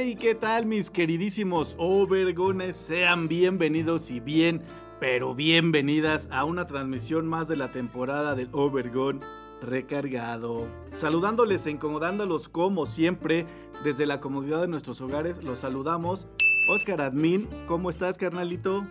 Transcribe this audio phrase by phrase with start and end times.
[0.00, 0.16] ¡Ey, ey, ey!
[0.16, 2.74] ¿Qué tal, mis queridísimos Overgones?
[2.74, 4.62] Sean bienvenidos y bien,
[4.98, 9.20] pero bienvenidas a una transmisión más de la temporada del Overgon
[9.60, 10.66] recargado.
[10.94, 13.44] Saludándoles e incomodándolos como siempre,
[13.84, 16.26] desde la comodidad de nuestros hogares, los saludamos.
[16.66, 18.86] Oscar Admin, ¿cómo estás, carnalito?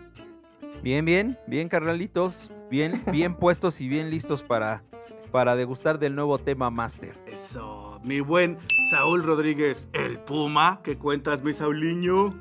[0.80, 2.52] Bien, bien, bien, carnalitos.
[2.70, 4.84] Bien, bien puestos y bien listos para,
[5.32, 7.18] para degustar del nuevo tema Master.
[7.26, 8.58] Eso, mi buen
[8.90, 10.80] Saúl Rodríguez, el Puma.
[10.82, 12.34] ¿Qué cuentas, mi Sauliño?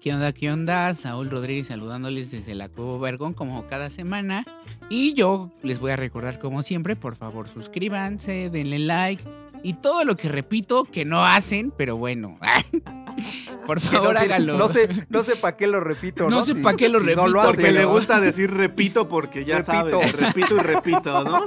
[0.00, 0.32] ¿Qué onda?
[0.32, 0.92] ¿Qué onda?
[0.94, 4.44] Saúl Rodríguez saludándoles desde la Cueva Vergón como cada semana.
[4.90, 9.24] Y yo les voy a recordar como siempre, por favor suscríbanse, denle like
[9.62, 12.38] y todo lo que repito que no hacen, pero bueno.
[13.66, 14.58] por favor no sé- háganlo.
[14.58, 16.24] No sé, no sé para qué lo repito.
[16.24, 17.90] No No, sé Si- pa' qué lo si repito, lo hace, Porque le ¿no?
[17.90, 19.72] gusta decir repito porque ya Repito.
[20.00, 21.44] sabes, repito y repito, ¿no?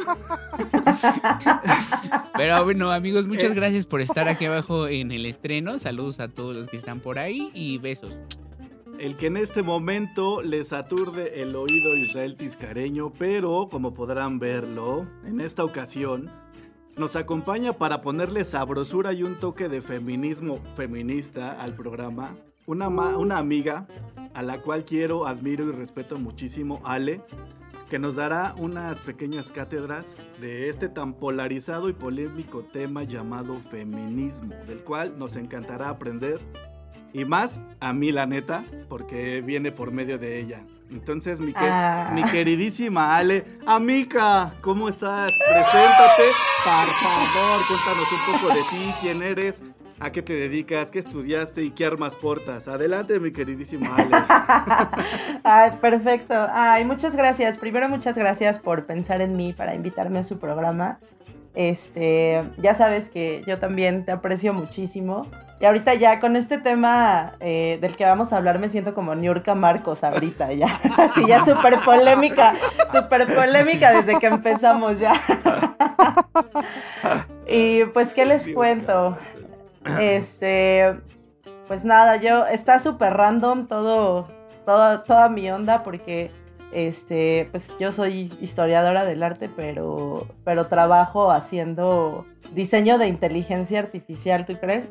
[2.35, 3.55] Pero bueno, amigos, muchas Eh.
[3.55, 5.79] gracias por estar aquí abajo en el estreno.
[5.79, 8.17] Saludos a todos los que están por ahí y besos.
[8.99, 15.05] El que en este momento les aturde el oído Israel Tiscareño, pero como podrán verlo,
[15.25, 16.31] en esta ocasión
[16.97, 22.35] nos acompaña para ponerle sabrosura y un toque de feminismo feminista al programa.
[22.65, 23.87] Una, una amiga
[24.33, 27.21] a la cual quiero, admiro y respeto muchísimo, Ale,
[27.89, 34.53] que nos dará unas pequeñas cátedras de este tan polarizado y polémico tema llamado feminismo,
[34.67, 36.41] del cual nos encantará aprender
[37.13, 40.63] y más a mí, la neta, porque viene por medio de ella.
[40.91, 42.11] Entonces, mi, que- Ah.
[42.13, 45.31] mi queridísima Ale, amiga, ¿cómo estás?
[45.47, 46.23] Preséntate,
[46.63, 49.61] por favor, cuéntanos un poco de ti, quién eres,
[49.99, 52.67] a qué te dedicas, qué estudiaste y qué armas portas.
[52.67, 54.11] Adelante, mi queridísima Ale.
[55.43, 56.47] Ay, perfecto.
[56.53, 57.57] Ay, muchas gracias.
[57.57, 60.99] Primero, muchas gracias por pensar en mí para invitarme a su programa.
[61.57, 65.25] Este, ya sabes que yo también te aprecio muchísimo.
[65.59, 69.15] Y ahorita ya con este tema eh, del que vamos a hablar me siento como
[69.15, 70.67] Niurka Marcos ahorita ya.
[70.97, 72.53] Así ya súper polémica,
[72.93, 75.19] súper polémica desde que empezamos ya.
[77.47, 79.17] y pues, ¿qué les cuento?
[79.99, 80.95] Este,
[81.67, 84.27] pues nada, yo está súper random todo,
[84.63, 86.29] todo, toda mi onda porque
[86.71, 94.45] este, pues yo soy historiadora del arte, pero, pero trabajo haciendo diseño de inteligencia artificial,
[94.45, 94.85] ¿tú crees?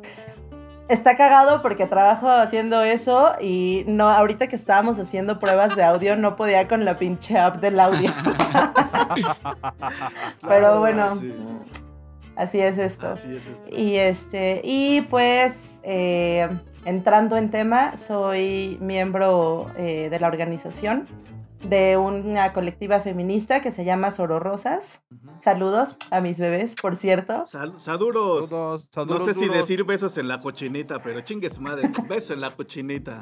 [0.88, 6.16] Está cagado porque trabajo haciendo eso y no, ahorita que estábamos haciendo pruebas de audio
[6.16, 8.12] no podía con la pinche app del audio.
[10.48, 11.34] pero bueno, Sí,
[12.36, 13.08] así es esto.
[13.08, 13.76] así es esto.
[13.76, 16.48] Y este, y pues eh,
[16.84, 21.08] entrando en tema, soy miembro eh, de la organización
[21.68, 25.02] de una colectiva feminista que se llama Sororosas.
[25.10, 25.30] Ujú.
[25.40, 27.44] Saludos a mis bebés, por cierto.
[27.44, 28.48] Sal- saludos.
[28.48, 28.88] Saludos,
[29.20, 32.50] No sé si decir besos en la cochinita, pero chingue su madre, besos en la
[32.50, 33.18] cochinita.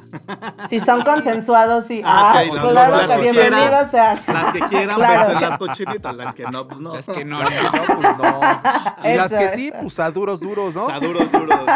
[0.69, 2.03] Si son consensuados, sí.
[2.05, 3.89] Ah, Ah, ok, las- claro las que que bienvenidos quieran.
[3.91, 4.19] sean.
[4.35, 5.21] Las que quieran Claro.
[5.21, 6.95] besos en las cochinitas, las que no, pues no.
[6.95, 7.71] Las que no, Las no.
[7.71, 9.11] que no, pues no.
[9.11, 10.85] Y las Eso, que sí, pues a duros, ¿no?
[10.85, 11.61] O sea, duros, duros.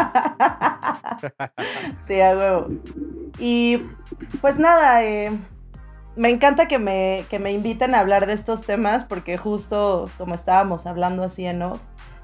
[2.07, 2.67] Sí, a huevo.
[3.37, 3.77] Y
[4.41, 5.31] pues nada, eh,
[6.19, 10.35] me encanta que me, que me inviten a hablar de estos temas porque justo como
[10.35, 11.79] estábamos hablando así en off,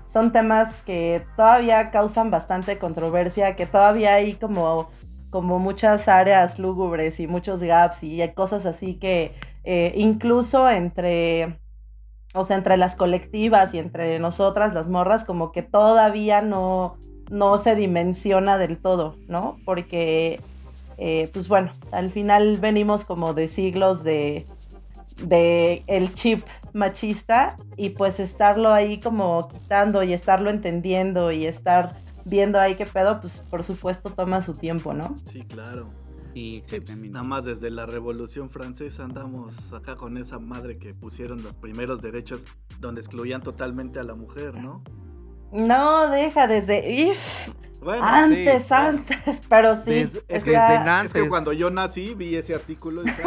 [0.06, 4.90] son temas que todavía causan bastante controversia, que todavía hay como,
[5.30, 9.34] como muchas áreas lúgubres y muchos gaps y hay cosas así que
[9.64, 11.58] eh, incluso entre,
[12.34, 16.98] o sea, entre las colectivas y entre nosotras, las morras, como que todavía no,
[17.32, 19.56] no se dimensiona del todo, ¿no?
[19.64, 20.42] Porque,
[20.98, 24.46] eh, pues bueno, al final venimos como de siglos de,
[25.24, 26.44] de el chip
[26.74, 31.96] machista y pues estarlo ahí como quitando y estarlo entendiendo y estar
[32.26, 35.18] viendo ahí qué pedo, pues por supuesto toma su tiempo, ¿no?
[35.26, 35.90] Sí, claro.
[36.34, 40.94] Sí, Sí, pues, nada más desde la Revolución Francesa andamos acá con esa madre que
[40.94, 42.46] pusieron los primeros derechos
[42.82, 44.84] donde excluían totalmente a la mujer, ¿no?
[45.52, 46.90] No, deja desde...
[46.92, 47.50] ¡If!
[47.82, 48.74] Bueno, antes, sí.
[48.74, 49.92] antes, pero sí.
[49.92, 51.30] Desde- es desde que- está- es que antes.
[51.30, 53.22] cuando yo nací vi ese artículo y dije,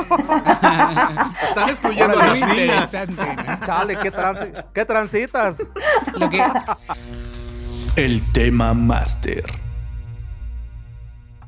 [0.62, 2.92] "Ah, no, están excluyendo a Muy las niñas.
[2.92, 3.64] interesante, ¿no?
[3.66, 5.62] Chale, qué, trance, qué transitas.
[6.16, 6.42] Lo que,
[7.94, 9.44] El tema máster.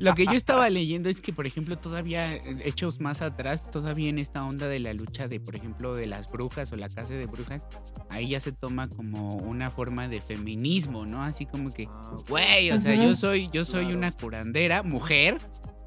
[0.01, 4.09] Lo que yo estaba leyendo es que, por ejemplo, todavía, eh, hechos más atrás, todavía
[4.09, 7.15] en esta onda de la lucha de, por ejemplo, de las brujas o la casa
[7.15, 7.67] de brujas,
[8.09, 11.23] ahí ya se toma como una forma de feminismo, ¿no?
[11.23, 13.99] Así como que, Ah, güey, o sea, yo soy, yo soy Claro.
[13.99, 15.39] una curandera, mujer,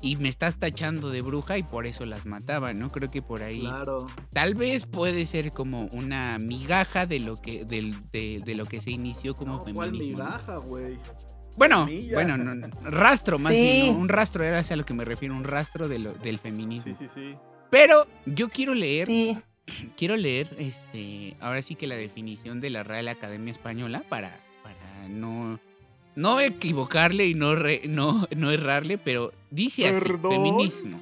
[0.02, 2.90] y me estás tachando de bruja y por eso las mataba, ¿no?
[2.90, 4.08] Creo que por ahí Claro.
[4.34, 8.82] tal vez puede ser como una migaja de lo que, del- de, de lo que
[8.82, 10.18] se inició como No, ¿Cuál feminismo.
[10.20, 10.26] ¿no?
[10.26, 10.98] migaja, güey?
[11.58, 12.14] Bueno, Semilla.
[12.14, 13.62] bueno, no, no, rastro más Sí.
[13.62, 13.92] bien, ¿no?
[14.00, 16.96] un rastro era a lo que me refiero, un rastro de lo, del feminismo.
[17.00, 17.36] Sí, sí, sí.
[17.70, 19.38] Pero yo quiero leer, Sí,
[19.98, 25.08] quiero leer, este, ahora sí que la definición de la Real Academia Española para, para
[25.10, 25.60] no,
[26.16, 30.32] no equivocarle y no, re- no, no errarle, pero dice así, Perdón.
[30.32, 31.00] feminismo.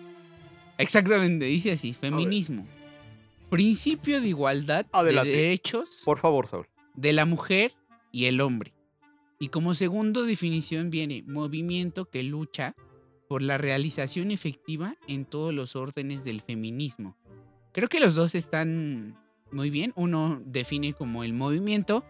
[0.77, 2.65] Exactamente, dice así, feminismo.
[3.49, 5.29] Principio de igualdad Adelante.
[5.29, 6.67] de derechos Por favor, Saúl.
[6.95, 7.73] de la mujer
[8.11, 8.73] y el hombre.
[9.41, 12.75] Y como segundo definición viene movimiento que lucha
[13.27, 17.17] por la realización efectiva en todos los órdenes del feminismo.
[17.73, 19.17] Creo que los dos están
[19.51, 19.93] muy bien.
[19.95, 22.05] Uno define como el movimiento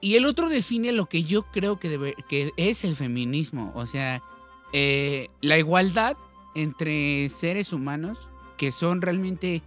[0.00, 3.70] y el otro define lo que yo creo que, debe- que es el feminismo.
[3.74, 4.22] O sea,
[4.72, 6.16] eh, la igualdad
[6.54, 8.18] entre seres humanos
[8.56, 9.62] que son realmente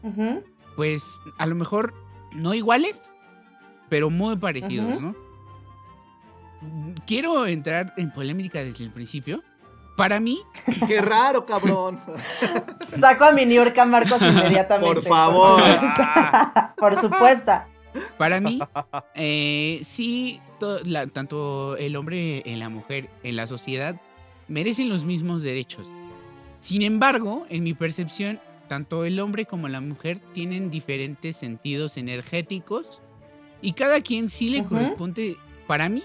[0.75, 1.93] pues a lo mejor
[2.33, 3.13] no iguales,
[3.89, 4.95] pero muy parecidos.
[5.01, 5.15] ¿no?
[7.07, 9.43] Quiero entrar en polémica desde el principio.
[9.97, 10.39] Para mí,
[10.87, 11.99] Qué raro, cabrón.
[12.99, 14.93] saco a mi Niurka Marcos inmediatamente.
[14.93, 15.61] Por favor.
[16.77, 17.51] Por supuesto.
[18.17, 18.59] para mí,
[19.13, 23.95] eh, sí, to- la- tanto el hombre y la mujer en la sociedad
[24.49, 25.87] merecen los mismos derechos.
[26.59, 33.01] Sin embargo, en mi percepción, tanto el hombre como la mujer tienen diferentes sentidos energéticos
[33.61, 34.69] y cada quien sí le Ujú.
[34.71, 36.03] corresponde, para mí,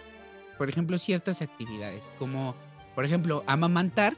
[0.60, 2.54] por ejemplo, ciertas actividades, como,
[2.94, 4.14] por ejemplo, amamantar.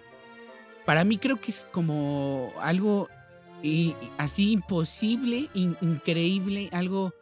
[0.85, 3.09] Para mí creo que es como algo
[4.19, 7.15] así imposible, in- increíble, algo,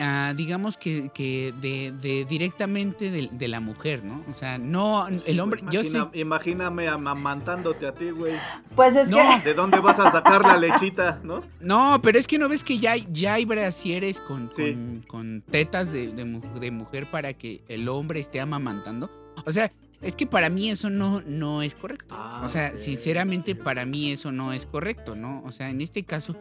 [0.00, 4.24] ah, digamos que, que de, de directamente de, de la mujer, ¿no?
[4.30, 5.98] O sea, no, el hombre, yo sé...
[5.98, 6.10] Imagina-
[6.40, 8.34] Imagíname amamantándote a ti, güey.
[8.74, 9.18] Pues es No.
[9.18, 9.48] que.
[9.50, 11.42] ¿De dónde vas a sacar la lechita, no?
[11.60, 14.72] No, pero es que no ves que ya, hay- ya hay brasieres con, Sí.
[14.72, 19.10] con, con tetas de, de mu- de mujer para que el hombre esté amamantando.
[19.44, 19.70] O sea,
[20.02, 22.14] es que para mí eso no, no es correcto.
[22.18, 25.42] Ah, o sea, sinceramente para mí eso no es correcto, ¿no?
[25.44, 26.34] O sea, en este caso,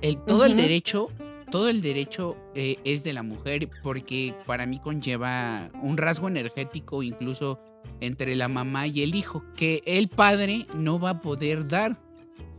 [0.00, 1.10] el, todo el derecho,
[1.52, 7.02] todo el derecho eh, es de la mujer porque para mí conlleva un rasgo energético
[7.04, 7.60] incluso
[8.00, 11.96] entre la mamá y el hijo que el padre no va a poder dar,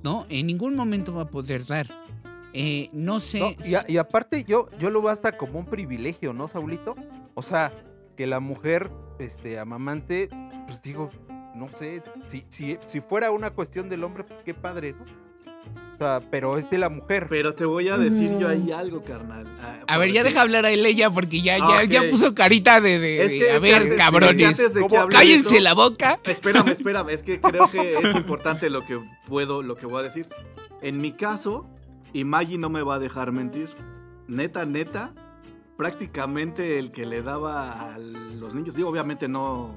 [0.04, 0.26] ¿no?
[0.30, 1.88] En ningún momento va a poder dar.
[2.54, 3.40] Eh, no sé.
[3.40, 6.96] No, y, a- y aparte yo, yo lo veo hasta como un privilegio, ¿no, Saulito?
[7.34, 7.74] O sea,
[8.16, 10.30] que la mujer, este, amamante,
[10.68, 11.10] pues digo,
[11.56, 15.23] no sé, si, si, si fuera una cuestión del hombre, pues qué padre, ¿no?
[15.94, 17.28] O sea, pero es de la mujer.
[17.30, 19.46] Pero te voy a decir yo ahí algo, carnal.
[19.62, 22.34] Ah, A ver, ya deja hablar a él ella porque ya, Ah, ya, ya puso
[22.34, 24.46] carita de, de- Es de, que- a es que ver, es que cabrones.
[24.48, 26.20] antes de que Cállense eso- la boca.
[26.24, 30.04] Espérame, espérame, es que creo que es importante lo que puedo, lo que voy a
[30.04, 30.28] decir.
[30.82, 31.68] En mi caso,
[32.12, 33.70] y Maggie no me va a dejar mentir.
[34.28, 35.14] Neta, neta,
[35.78, 39.76] prácticamente el que le daba a los niños, digo, obviamente no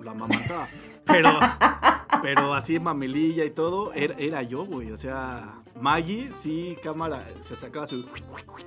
[0.00, 0.66] lo amamantaba,
[1.04, 1.28] pero,
[2.22, 4.90] pero así mamililla y todo, era, era yo, güey.
[4.92, 8.04] O sea, Maggie sí, cámara, se sacaba su,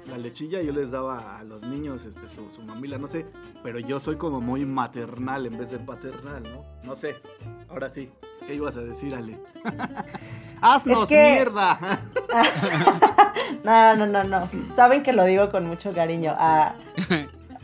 [0.08, 3.26] la lechilla y yo les daba a los niños este, su, su mamila, no sé.
[3.64, 6.64] Pero yo soy como muy maternal en vez de paternal, ¿no?
[6.84, 7.16] No sé.
[7.70, 8.12] Ahora sí.
[8.46, 9.40] ¿Qué ibas a decir, Ale?
[10.62, 11.80] ¡Haznos Es que- mierda!
[13.64, 14.50] No, no, no, no.
[14.76, 16.34] Saben que lo digo con mucho cariño.
[16.38, 16.76] Ah,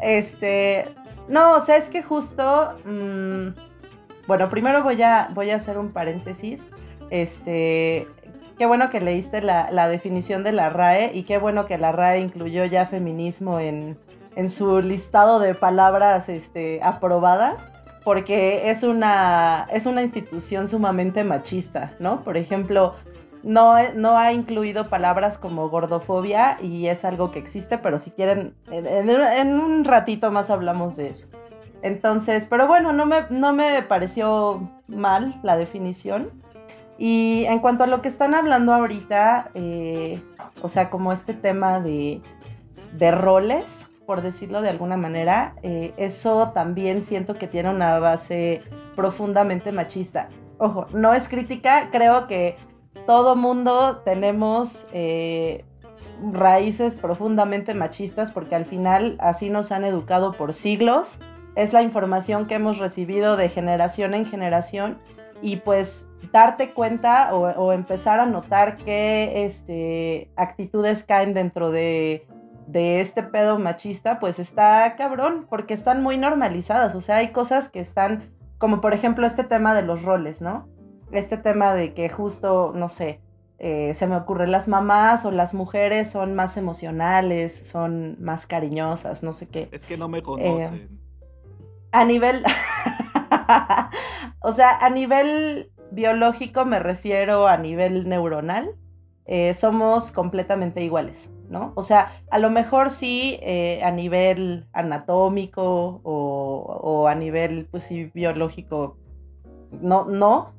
[0.01, 0.93] este.
[1.27, 2.75] No, o sea, es que justo.
[2.85, 3.47] mm,
[4.29, 6.65] bueno, primero voy a, voy a hacer un paréntesis.
[7.09, 8.07] Este.
[8.57, 11.91] Qué bueno que leíste la, la definición de la RAE y qué bueno que la
[11.93, 13.97] RAE incluyó ya feminismo en,
[14.35, 17.65] en su listado de palabras este, aprobadas,
[18.03, 22.21] porque es una, es una institución sumamente machista, ¿no?
[22.21, 22.95] Por ejemplo,
[23.43, 28.55] no, no ha incluido palabras como gordofobia y es algo que existe, pero si quieren,
[28.71, 31.27] en, en- en un ratito más hablamos de eso.
[31.81, 36.29] Entonces, pero bueno, no me, no me pareció mal la definición.
[36.97, 40.21] Y en cuanto a lo que están hablando ahorita, eh,
[40.61, 42.21] o sea, como este tema de,
[42.97, 48.63] de roles, por decirlo de alguna manera, eh, eso también siento que tiene una base
[48.95, 50.29] profundamente machista.
[50.57, 52.57] Ojo, no es crítica, creo que
[53.05, 55.63] todo mundo tenemos eh,
[56.33, 61.17] raíces profundamente machistas porque al final así nos han educado por siglos.
[61.59, 64.97] Es la información que hemos recibido de generación en generación
[65.41, 72.25] y pues darte cuenta o, o empezar a notar qué este, actitudes caen dentro de,
[72.65, 77.67] de este pedo machista, pues está cabrón, porque están muy normalizadas, o sea, hay cosas
[77.67, 80.65] que están, como por ejemplo este tema de los roles, ¿no?
[81.11, 83.19] Este tema de que justo, no sé,
[83.57, 89.23] eh, se me ocurre, las mamás o las mujeres son más emocionales, son más cariñosas,
[89.23, 89.67] no sé qué.
[89.73, 90.73] Es que no me conocen.
[90.75, 90.98] Eh,
[91.91, 92.43] a nivel,
[94.41, 98.75] o sea, a nivel biológico me refiero a nivel neuronal,
[99.25, 101.73] eh, somos completamente iguales, ¿no?
[101.75, 107.83] O sea, a lo mejor sí eh, a nivel anatómico o, o, a nivel, pues
[107.83, 108.97] sí, biológico,
[109.71, 110.53] no, no,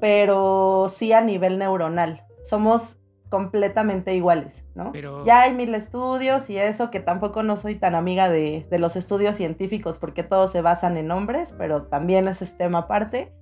[0.00, 2.24] pero sí a nivel neuronal.
[2.42, 2.96] Somos
[3.28, 4.92] completamente iguales, ¿no?
[4.92, 5.24] Pero...
[5.24, 8.96] Ya hay mil estudios y eso, que tampoco no soy tan amiga de, de, los
[8.96, 13.32] estudios científicos porque todos se basan en hombres, pero también ese es tema aparte.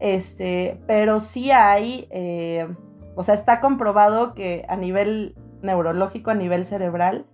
[0.00, 2.66] Este, pero sí hay, eh,
[3.14, 7.26] o sea, está comprobado que a nivel neurológico, a nivel cerebral,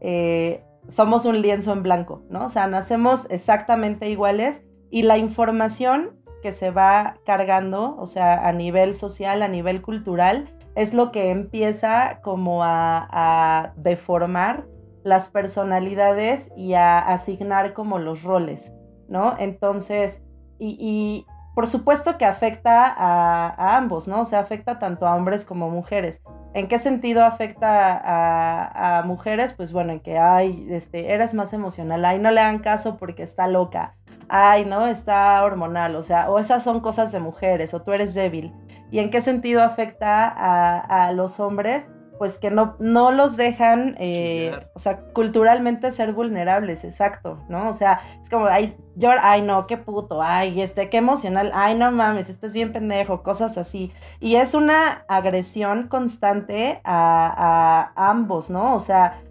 [0.00, 2.44] eh, somos un lienzo en blanco, ¿no?
[2.44, 8.52] O sea, nacemos exactamente iguales y la información que se va cargando, o sea, a
[8.52, 14.66] nivel social, a nivel cultural, es lo que empieza como a, deformar
[15.02, 18.72] las personalidades y a asignar como los roles,
[19.08, 19.34] ¿no?
[19.38, 20.22] Entonces,
[20.58, 24.20] y, por supuesto que afecta a, ambos, ¿no?
[24.20, 26.20] O sea, afecta tanto a hombres como mujeres.
[26.52, 29.52] ¿En qué sentido afecta a, a mujeres?
[29.52, 33.22] Pues bueno, en que, ay, este, eres más emocional, ay, no le hagan caso porque
[33.22, 33.96] está loca,
[34.28, 34.86] ay, ¿no?
[34.86, 38.52] Está hormonal, o sea, o esas son cosas de mujeres, o tú eres débil.
[38.90, 41.88] ¿Y en qué sentido afecta a, a los hombres?
[42.18, 47.70] Pues que no, no los dejan, eh, o sea, culturalmente ser vulnerables, exacto, ¿no?
[47.70, 51.76] O sea, es como, ay, yo, ay, no, qué puto, ay, este, qué emocional, ay,
[51.76, 53.90] no mames, este es bien pendejo, cosas así.
[54.20, 58.74] Y es una agresión constante a, a ambos, ¿no?
[58.74, 59.22] O sea,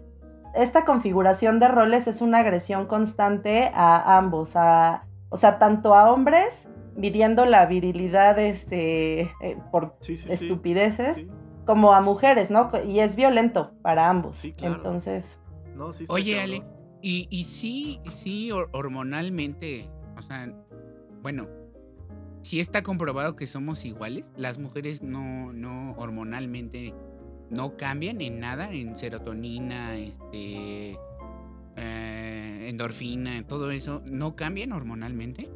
[0.56, 6.10] esta configuración de roles es una agresión constante a ambos, a, o sea, tanto a
[6.10, 6.66] hombres
[7.00, 10.32] midiendo la virilidad este, eh, por Sí, sí, sí.
[10.32, 11.28] estupideces, Sí.
[11.66, 12.70] como a mujeres, ¿no?
[12.86, 14.36] Y es violento para ambos.
[14.38, 14.76] Sí, claro.
[14.76, 15.38] Entonces,
[15.74, 16.38] No, Oye.
[16.40, 16.62] Ale,
[17.00, 19.88] y, y sí, sí, hor- hormonalmente,
[20.18, 20.52] o sea,
[21.22, 21.46] bueno,
[22.42, 24.28] sí está comprobado que somos iguales.
[24.36, 26.92] Las mujeres no, no hormonalmente
[27.48, 30.98] no cambian en nada, en serotonina, este,
[31.76, 35.48] eh, endorfina, todo eso, no cambian hormonalmente.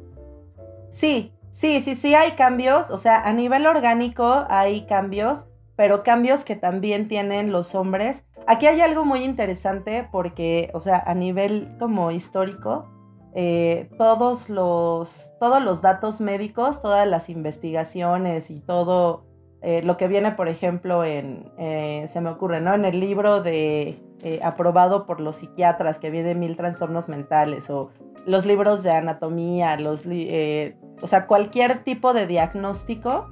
[0.95, 2.89] Sí, sí, sí, sí hay cambios.
[2.89, 8.23] O sea, a nivel orgánico hay cambios, pero cambios que también tienen los hombres.
[8.47, 12.87] Aquí hay algo muy interesante porque, o sea, a nivel como histórico,
[13.33, 19.25] eh, todos, los, todos los datos médicos, todas las investigaciones y todo
[19.61, 22.73] eh, lo que viene, por ejemplo, en, eh, se me ocurre, ¿no?
[22.73, 24.01] En el libro de
[24.41, 27.91] aprobado por los psiquiatras que viene mil trastornos mentales o
[28.25, 33.29] los libros de anatomía, los eh, o sea, cualquier tipo de diagnóstico,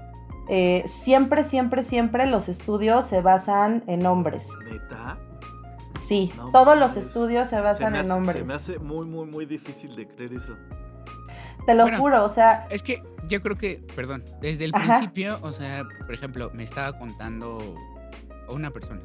[0.50, 4.50] eh, siempre, siempre, siempre los estudios se basan en hombres.
[4.70, 5.18] ¿Neta?
[6.00, 8.40] Sí, No todos los estudios se Se basan en hombres.
[8.40, 10.56] se me hace muy, muy, muy difícil de creer eso.
[11.66, 11.98] Te lo Bueno.
[12.00, 14.98] juro, o sea, Es que yo creo que, perdón, desde el Ajá.
[14.98, 17.58] principio, o sea, por ejemplo, me estaba contando
[18.50, 19.00] una persona.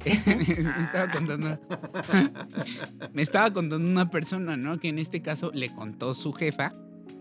[0.26, 1.56] me estaba contando.
[3.12, 4.78] me estaba contando una persona, ¿no?
[4.78, 6.74] Que en este caso le contó su jefa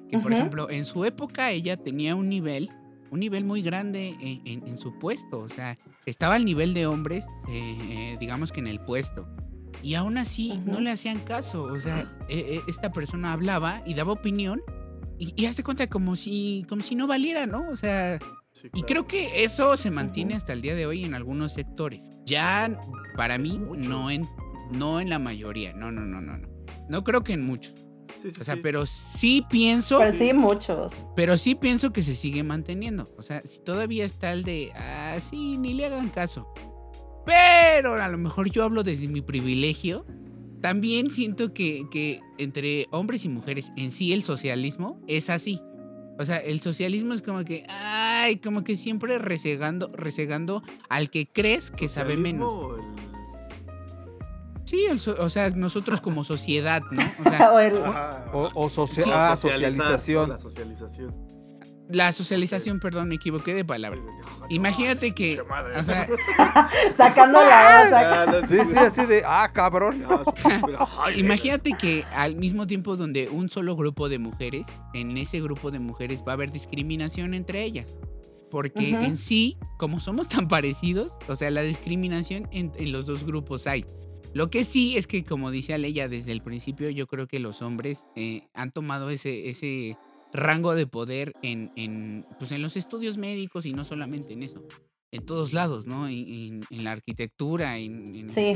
[0.10, 0.40] que, por Ujú.
[0.40, 2.70] ejemplo, en su época ella tenía un nivel,
[3.12, 5.40] un nivel muy grande en, en- en su puesto.
[5.42, 9.28] O sea, estaba al nivel de hombres, eh, eh, digamos que en el puesto.
[9.84, 10.82] Y aún así no Ujú.
[10.82, 11.64] le hacían caso.
[11.64, 14.62] O sea, eh, esta persona hablaba y daba opinión
[15.18, 17.70] y, y hazte cuenta como si, como si no valiera, ¿no?
[17.70, 18.20] O sea,
[18.52, 18.88] Sí, y claro.
[18.88, 20.38] creo que eso se mantiene Ujú.
[20.40, 22.02] hasta el día de hoy en algunos sectores.
[22.26, 22.78] Ya
[23.16, 24.24] para mí, no en,
[24.76, 25.72] no en la mayoría.
[25.74, 26.48] No, no, no, no, no.
[26.90, 27.76] No creo que en muchos.
[28.22, 28.60] Sí, sí, O sea, sí.
[28.64, 31.06] pero sí pienso, pues sí, muchos.
[31.16, 33.08] pero sí pienso que se sigue manteniendo.
[33.18, 36.48] O sea, si todavía está el de, ah, sí, ni le hagan caso.
[37.26, 40.06] Pero a lo mejor yo hablo desde mi privilegio.
[40.62, 45.62] También siento que, que entre hombres y mujeres en sí el socialismo es así.
[46.18, 51.28] O sea, el socialismo es como que, ay, como que siempre resegando, resegando al que
[51.28, 52.52] crees que sabe menos.
[52.52, 52.99] ¿Socialismo o el-
[54.70, 57.02] Sí, el so- o sea, nosotros como sociedad, ¿no?
[57.20, 58.26] O sea, O el- Ajá.
[58.34, 60.30] O, o socia- Sí, ah, socialización.
[60.30, 61.16] La socialización.
[61.92, 64.00] la socialización, perdón, me equivoqué de palabra.
[64.50, 66.08] Imagínate que, o sea,
[66.96, 70.06] Sacando la Sí, sí, así de, ah, cabrón.
[71.16, 75.80] imagínate que al mismo tiempo donde un solo grupo de mujeres, en ese grupo de
[75.80, 77.96] mujeres va a haber discriminación entre ellas.
[78.52, 83.24] Porque en sí, como somos tan parecidos, o sea, la discriminación en, en los dos
[83.24, 83.86] grupos hay.
[84.34, 87.62] Lo que sí es que, como dice Aleya desde el principio, yo creo que los
[87.62, 89.98] hombres eh, han tomado ese, ese
[90.32, 94.64] rango de poder en, en, pues en los estudios médicos y no solamente en eso.
[95.12, 96.08] En todos lados, ¿no?
[96.08, 98.54] En, en- en la arquitectura, en, Sí.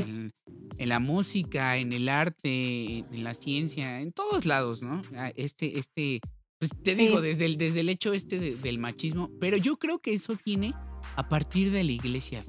[0.78, 5.02] la música, en el arte, en, la ciencia, en todos lados, ¿no?
[5.16, 6.20] Ah, Este, este,
[6.60, 7.06] pues te Sí.
[7.06, 10.38] digo, desde el, desde el hecho este de- del machismo, pero yo creo que eso
[10.46, 10.72] viene
[11.16, 12.44] a partir de la iglesia.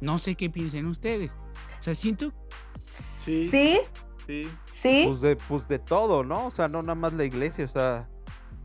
[0.00, 1.30] No sé qué piensen ustedes.
[1.82, 2.32] O sea, siento
[3.18, 3.48] Sí.
[3.50, 3.78] Sí,
[4.24, 4.48] Sí.
[4.70, 5.02] sí.
[5.08, 6.46] Pues de, pues de todo, ¿no?
[6.46, 8.08] O sea, no nada más la iglesia, o sea,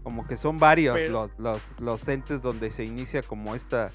[0.03, 3.89] como que son varios Pero- los, los, los entes donde se inicia como esta,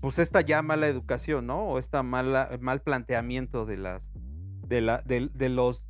[0.00, 1.66] pues esta ya mala educación, ¿no?
[1.68, 4.10] O esta mala, mal planteamiento de las,
[4.66, 5.84] de la, de, de los,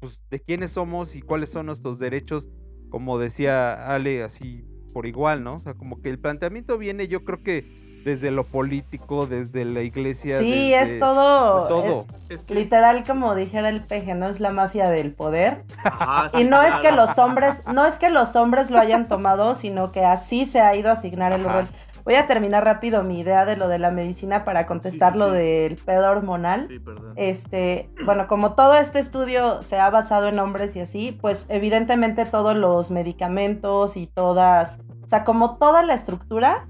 [0.00, 2.50] pues de quiénes somos y cuáles son nuestros derechos,
[2.90, 5.54] como decía Ale, así por igual, ¿no?
[5.54, 9.80] O sea, como que el planteamiento viene, yo creo que desde lo político, desde la
[9.82, 10.38] iglesia.
[10.38, 12.06] Sí, desde- es todo.
[12.28, 12.54] Es es que.
[12.54, 14.26] literal, como dijera el peje, ¿no?
[14.26, 15.64] Es la mafia del poder.
[15.84, 19.06] Ajá, Y sí, no es que los hombres, no es que los hombres lo hayan
[19.06, 21.60] tomado, sino que así se ha ido a asignar el Ajá.
[21.62, 21.68] rol.
[22.04, 25.26] Voy a terminar rápido mi idea de lo de la medicina para contestar sí, lo
[25.30, 25.36] sí.
[25.36, 26.66] del pedo hormonal.
[26.66, 27.12] Sí, perdón.
[27.14, 32.24] Este, bueno, como todo este estudio se ha basado en hombres y así, pues evidentemente
[32.26, 36.66] todos los medicamentos y todas, o sea, como toda la estructura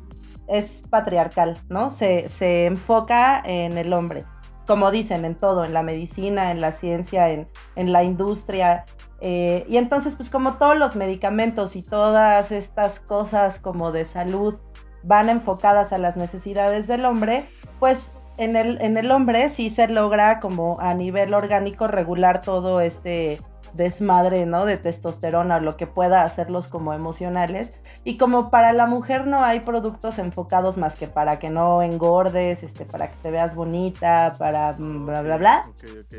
[0.49, 1.91] es patriarcal, ¿no?
[1.91, 4.25] Se, se enfoca en el hombre,
[4.67, 8.85] como dicen, en todo, en la medicina, en la ciencia, en, en la industria.
[9.21, 14.57] eh, y entonces, pues como todos los medicamentos y todas estas cosas como de salud
[15.05, 17.45] van enfocadas a las necesidades del hombre,
[17.81, 22.81] pues en el, en el hombre sí se logra como a nivel orgánico regular todo
[22.81, 23.41] este
[23.75, 24.65] desmadre, ¿no?
[24.67, 27.79] De testosterona o lo que pueda hacerlos como emocionales.
[28.05, 32.63] Y como para la mujer no hay productos enfocados más que para que no engordes,
[32.63, 35.63] este, para que te veas bonita, para mm, bla, bla, bla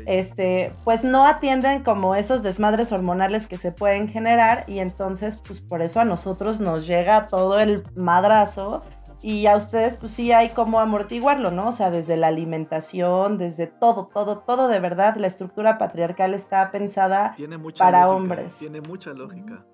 [0.06, 5.60] este, pues no atienden como esos desmadres hormonales que se pueden generar y entonces pues
[5.60, 8.80] por eso a nosotros nos llega todo el madrazo
[9.26, 11.68] y a ustedes pues sí hay como amortiguarlo, ¿no?
[11.68, 16.70] O sea, desde la alimentación, desde todo, todo, todo de verdad, la estructura patriarcal está
[16.70, 18.58] pensada Tiene mucha para lógica, hombres.
[18.58, 19.64] Tiene mucha lógica.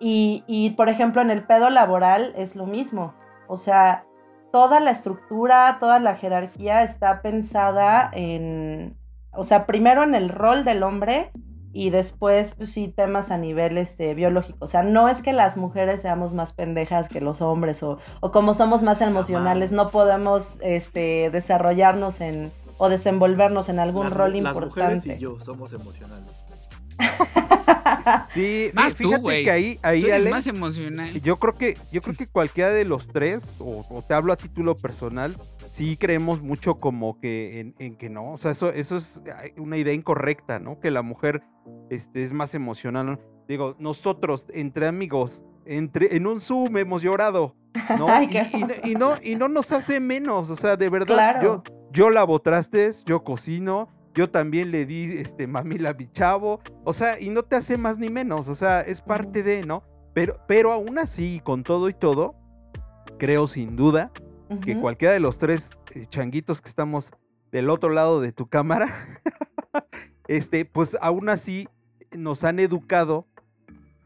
[0.00, 3.14] Y, y, por ejemplo, en el pedo laboral es lo mismo.
[3.46, 4.04] O sea,
[4.50, 8.98] toda la estructura, toda la jerarquía está pensada en,
[9.30, 11.30] o sea, primero en el rol del hombre
[11.78, 14.58] y después, pues sí, temas a nivel este, biológico.
[14.64, 18.32] O sea, no es que las mujeres seamos más pendejas que los hombres o, o
[18.32, 24.30] como somos más emocionales, no podemos este, desarrollarnos en o desenvolvernos en algún Las rol
[24.30, 24.94] Las importante.
[24.96, 26.26] mujeres y yo somos emocionales.
[28.28, 29.44] Sí, Más fí- tú, fíjate güey.
[29.44, 31.20] que ahí, ahí Tú eres Ale, más emocional.
[31.22, 34.36] Yo creo que, yo creo que cualquiera de los tres, o, o te hablo a
[34.36, 35.34] título personal,
[35.76, 38.32] sí creemos mucho como que en, en que no.
[38.32, 39.22] O sea, eso, eso es
[39.58, 40.80] una idea incorrecta, ¿no?
[40.80, 41.42] Que la mujer
[41.90, 43.06] este, es más emocional.
[43.06, 43.18] ¿no?
[43.46, 47.54] Digo, nosotros, entre amigos, entre, en un Zoom hemos llorado,
[47.98, 48.06] ¿no?
[48.08, 50.48] Ay, y, qué y no- y no, y no nos hace menos.
[50.50, 51.42] O sea, de verdad, Claro.
[51.42, 51.62] yo,
[51.92, 53.88] yo lavo trastes, yo cocino.
[54.14, 56.60] Yo también le di este mamila a mi chavo.
[56.84, 58.48] O sea, y no te hace más ni menos.
[58.48, 59.82] O sea, es parte de, ¿no?
[60.14, 62.34] Pero, pero aún así, con todo y todo,
[63.18, 64.10] creo sin duda
[64.62, 67.12] que cualquiera de los tres eh, changuitos que estamos
[67.52, 68.88] del otro lado de tu cámara,
[70.28, 71.68] este, pues aún así
[72.16, 73.26] nos han educado,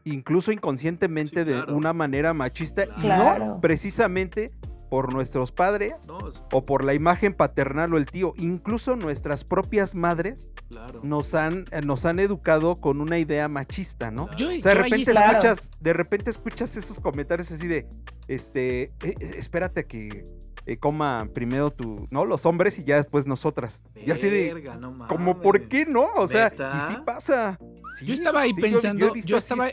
[0.03, 1.65] incluso inconscientemente, Sí, claro.
[1.67, 3.45] de una manera machista, y Claro.
[3.45, 4.51] no precisamente
[4.89, 9.45] por nuestros padres No, es- o por la imagen paternal o el tío, incluso nuestras
[9.45, 10.99] propias madres claro.
[11.03, 14.29] nos han, eh, nos han educado con una idea machista, ¿no?
[14.35, 17.87] Yo, O sea, de repente escuchas, de repente escuchas esos comentarios así de,
[18.31, 20.23] este, eh, eh, espérate a que
[20.65, 22.23] eh, coma primero tu, ¿no?
[22.23, 23.83] Los hombres y ya después nosotras.
[23.95, 25.07] Y así de, Verga, no mames.
[25.09, 26.07] como, ¿por qué no?
[26.15, 26.77] O sea, ¿Neta?
[26.77, 27.59] y sí pasa.
[27.97, 29.71] Sí, Yo estaba ahí yo pensando, yo, así estaba,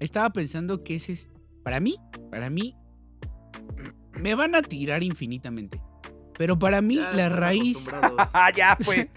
[0.00, 1.28] estaba pensando que ese es,
[1.62, 1.96] para mí,
[2.30, 2.74] para mí,
[4.18, 5.80] me van a tirar infinitamente.
[6.38, 7.90] Pero para mí Ya la raíz.
[8.32, 9.10] Ah, ya fue.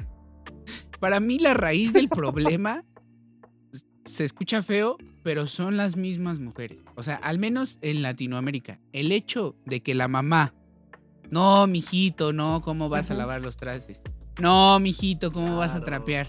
[1.00, 2.84] para mí la raíz del problema
[4.08, 6.80] se escucha feo, pero son las mismas mujeres.
[6.96, 10.54] O sea, al menos en Latinoamérica, el hecho de que la mamá,
[11.30, 14.02] no, mijito, no, ¿cómo vas a lavar los trastes?
[14.40, 16.28] No, mijito, ¿cómo vas a trapear?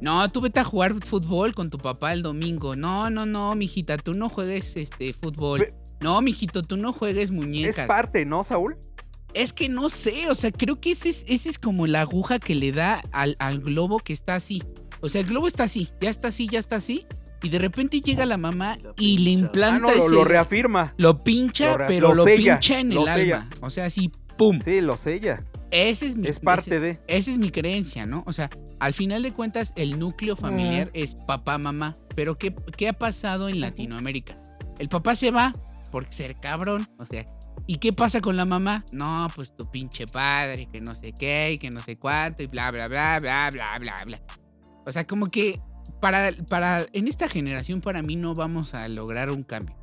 [0.00, 2.74] No, tú vete a jugar fútbol con tu papá el domingo.
[2.74, 5.60] No, no, no, mijita, tú no juegues este fútbol.
[5.60, 7.78] Pe- No, mijito, tú no juegues muñecas.
[7.80, 8.76] Es parte, ¿no, Saúl?
[9.34, 12.38] Es que no sé, o sea, creo que ese es, ese es como la aguja
[12.38, 14.62] que le da al, al globo que está así.
[15.02, 17.04] O sea, el globo está así, ya está así, ya está así.
[17.42, 20.94] Y de repente llega la mamá y le implanta Ah, no, lo, ese- lo reafirma.
[20.96, 23.36] lo pincha, lo pero lo pincha en lo el sella.
[23.42, 23.50] alma.
[23.60, 24.60] O sea, así, ¡pum!
[24.64, 25.44] Sí, lo sella.
[25.72, 26.98] Ese es mi Es parte ese- de.
[27.08, 28.22] esa es mi creencia, ¿no?
[28.26, 31.96] O sea, al final de cuentas, el núcleo familiar es papá, mamá.
[32.14, 34.34] Pero ¿qué, qué ha pasado en Latinoamérica?
[34.78, 35.52] El papá se va
[35.90, 37.26] por ser cabrón, o sea.
[37.66, 38.84] ¿Y qué pasa con la mamá?
[38.92, 42.46] No, pues tu pinche padre, que no sé qué, y que no sé cuánto, y
[42.46, 44.20] bla, bla, bla, bla, bla, bla, bla.
[44.84, 45.60] O sea, como que
[46.00, 49.76] para, para, en esta generación, para mí, no vamos a lograr un cambio.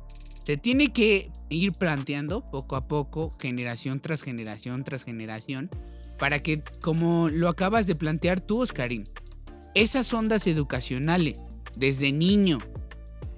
[0.44, 5.70] Se tiene que ir planteando poco a poco, generación tras generación tras generación,
[6.18, 9.04] para que, como lo acabas de plantear tú, Oscarín,
[9.74, 11.40] esas ondas educacionales
[11.76, 12.58] desde niño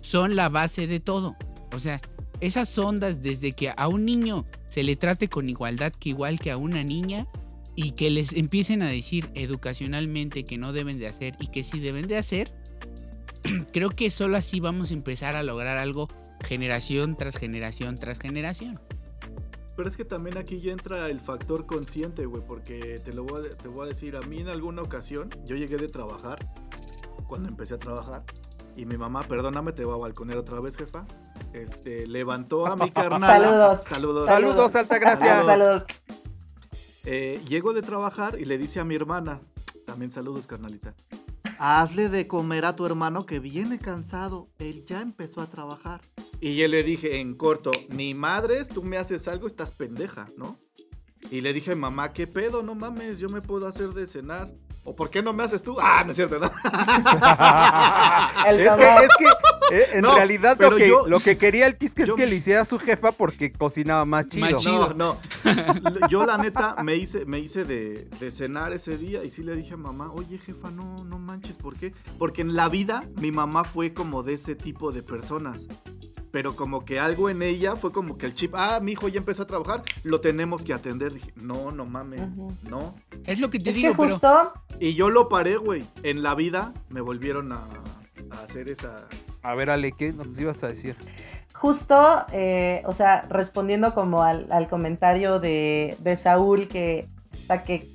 [0.01, 1.37] son la base de todo.
[1.72, 2.01] O sea,
[2.40, 6.51] esas ondas desde que a un niño se le trate con igualdad que igual que
[6.51, 7.29] a una niña
[7.74, 11.80] y que les empiecen a decir educacionalmente que no deben de hacer y que sí
[11.80, 12.52] deben de hacer,
[13.72, 16.08] creo que solo así vamos a empezar a lograr algo
[16.44, 18.78] generación tras generación tras generación.
[19.74, 23.46] Pero es que también aquí ya entra el factor consciente, güey, porque te lo voy
[23.46, 26.46] a, te voy a decir, a mí en alguna ocasión yo llegué de trabajar,
[27.26, 28.22] cuando empecé a trabajar,
[28.76, 31.06] y mi mamá, perdóname, te voy a balconear otra vez, jefa,
[31.54, 33.20] este, levantó a mi carnal.
[33.42, 33.85] Saludos.
[33.85, 34.26] Saludos.
[34.26, 35.37] Saludos, Altagracia.
[35.37, 35.85] Saludos, saludos.
[37.04, 39.40] Eh, llego de trabajar y le dice a mi hermana,
[39.86, 40.94] también saludos, carnalita,
[41.58, 46.00] hazle de comer a tu hermano que viene cansado, él ya empezó a trabajar.
[46.40, 50.58] Y yo le dije en corto, ni madres, tú me haces algo, estás pendeja, ¿no?
[51.30, 52.62] Y le dije, mamá, ¿qué pedo?
[52.62, 54.50] No mames, yo me puedo hacer de cenar.
[54.85, 55.76] ¿O por qué no me haces tú?
[55.80, 56.46] Ah, no es cierto, ¿no?
[58.48, 61.66] Es que, es que eh, en No, realidad pero lo que, yo- lo que quería
[61.66, 64.50] el Quisque es que le hiciera a su jefa porque cocinaba más chido.
[64.50, 64.92] Más chido.
[64.94, 66.08] No, no.
[66.08, 69.54] Yo la neta me hice, me hice de, de cenar ese día y sí le
[69.54, 71.94] dije a mamá, oye jefa, no, no manches, ¿por qué?
[72.18, 75.68] Porque en la vida mi mamá fue como de ese tipo de personas.
[76.33, 79.18] Pero como que algo en ella fue como que el chip, ah, mi hijo ya
[79.18, 81.12] empezó a trabajar, lo tenemos que atender.
[81.12, 82.23] Dije, no, no mames,
[82.68, 82.97] no.
[83.27, 85.85] Es lo que te Es digo, que pero justo, Y yo lo paré, güey.
[86.03, 87.61] En la vida me volvieron a,
[88.31, 89.07] a hacer esa...
[89.42, 90.97] A ver, Ale, ¿qué nos ibas a decir?
[91.55, 97.62] justo, eh, o sea, respondiendo como al, al comentario de, de Saúl, que, o sea,
[97.62, 97.87] que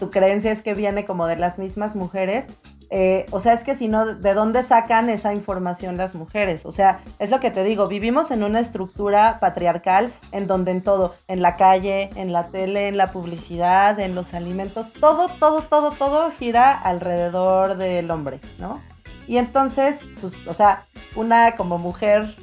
[0.00, 2.48] tu creencia es que viene como de las mismas mujeres.
[2.90, 6.64] Eh, o sea, es que si no, ¿de dónde sacan esa información las mujeres?
[6.64, 10.82] O sea, es lo que te digo, vivimos en una estructura patriarcal en donde en
[10.82, 15.62] todo, en la calle, en la tele, en la publicidad, en los alimentos, todo, todo,
[15.62, 18.80] todo, todo gira alrededor del hombre, ¿no?
[19.26, 22.34] Y entonces, pues, o sea, una como mujer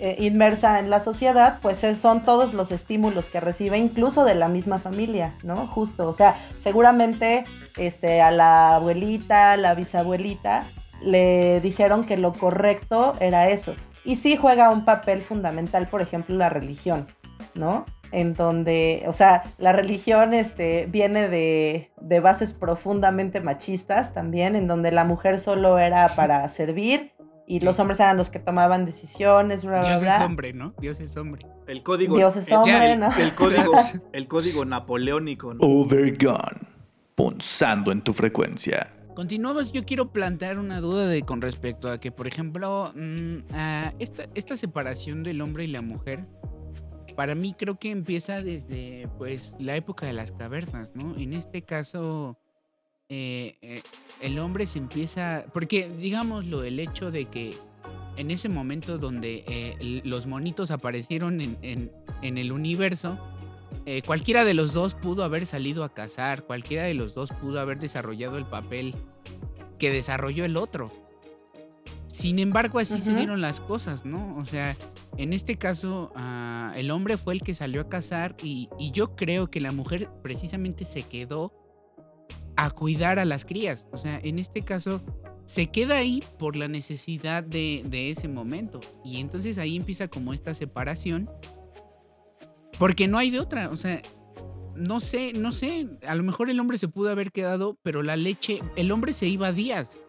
[0.00, 4.34] eh, inmersa en la sociedad, pues es- son todos los estímulos que recibe, incluso de
[4.34, 5.66] la misma familia, ¿no?
[5.66, 7.44] Justo, o sea, seguramente
[7.76, 10.62] este, a la abuelita, la bisabuelita,
[11.02, 13.74] le dijeron que lo correcto era eso.
[14.04, 17.06] Y sí juega un papel fundamental, por ejemplo, la religión,
[17.54, 17.84] ¿no?
[18.12, 24.68] En donde, o sea, la religión este, viene de, de bases profundamente machistas también, en
[24.68, 27.12] donde la mujer solo era para servir
[27.46, 27.66] y Sí.
[27.66, 30.16] los hombres eran los que tomaban decisiones, bla, bla, Dios bla.
[30.16, 30.74] es hombre, ¿no?
[30.80, 31.46] Dios es hombre.
[31.66, 32.16] El código...
[32.16, 33.12] Dios es hombre, el, ¿no?
[33.16, 33.72] el código,
[34.12, 35.60] el código napoleónico, ¿no?
[35.60, 36.60] Overgone.
[37.14, 38.88] Punzando en tu frecuencia.
[39.14, 43.94] Continuamos, yo quiero plantear una duda de con respecto a que, por ejemplo, mm, a
[43.98, 46.26] esta, esta separación del hombre y la mujer,
[47.16, 51.16] para mí creo que empieza desde pues la época de las cavernas, ¿no?
[51.16, 52.38] En este caso,
[53.08, 53.82] eh, eh,
[54.20, 57.54] el hombre se empieza, porque digámoslo, el hecho de que
[58.16, 61.90] en ese momento donde eh, los monitos aparecieron en, en-
[62.22, 63.18] en el universo,
[64.06, 67.78] cualquiera de los dos pudo haber salido a cazar, cualquiera de los dos pudo haber
[67.78, 68.94] desarrollado el papel
[69.78, 70.90] que desarrolló el otro.
[72.08, 74.36] Sin embargo, así se dieron las cosas, ¿no?
[74.38, 74.74] O sea,
[75.18, 79.14] en este caso, ah, el hombre fue el que salió a cazar y, y yo
[79.14, 81.52] creo que la mujer precisamente se quedó
[82.56, 83.86] a cuidar a las crías.
[83.92, 85.02] O sea, en este caso,
[85.44, 88.80] se queda ahí por la necesidad de, ese momento.
[89.04, 91.30] Y entonces ahí empieza como esta separación.
[92.78, 93.70] Porque no hay de otra.
[93.70, 94.02] O sea,
[94.74, 95.88] no sé, no sé.
[96.06, 99.26] A lo mejor el hombre se pudo haber quedado, pero la leche, el hombre se
[99.26, 100.02] iba días.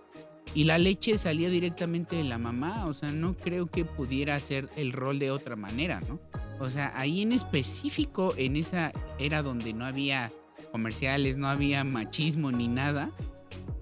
[0.56, 2.88] Y la leche salía directamente de la mamá.
[2.88, 6.20] O sea, no creo que pudiera hacer el rol de otra manera, ¿no?
[6.60, 10.32] O sea, ahí en específico, en esa era donde no había
[10.78, 13.10] comerciales, no había machismo ni nada.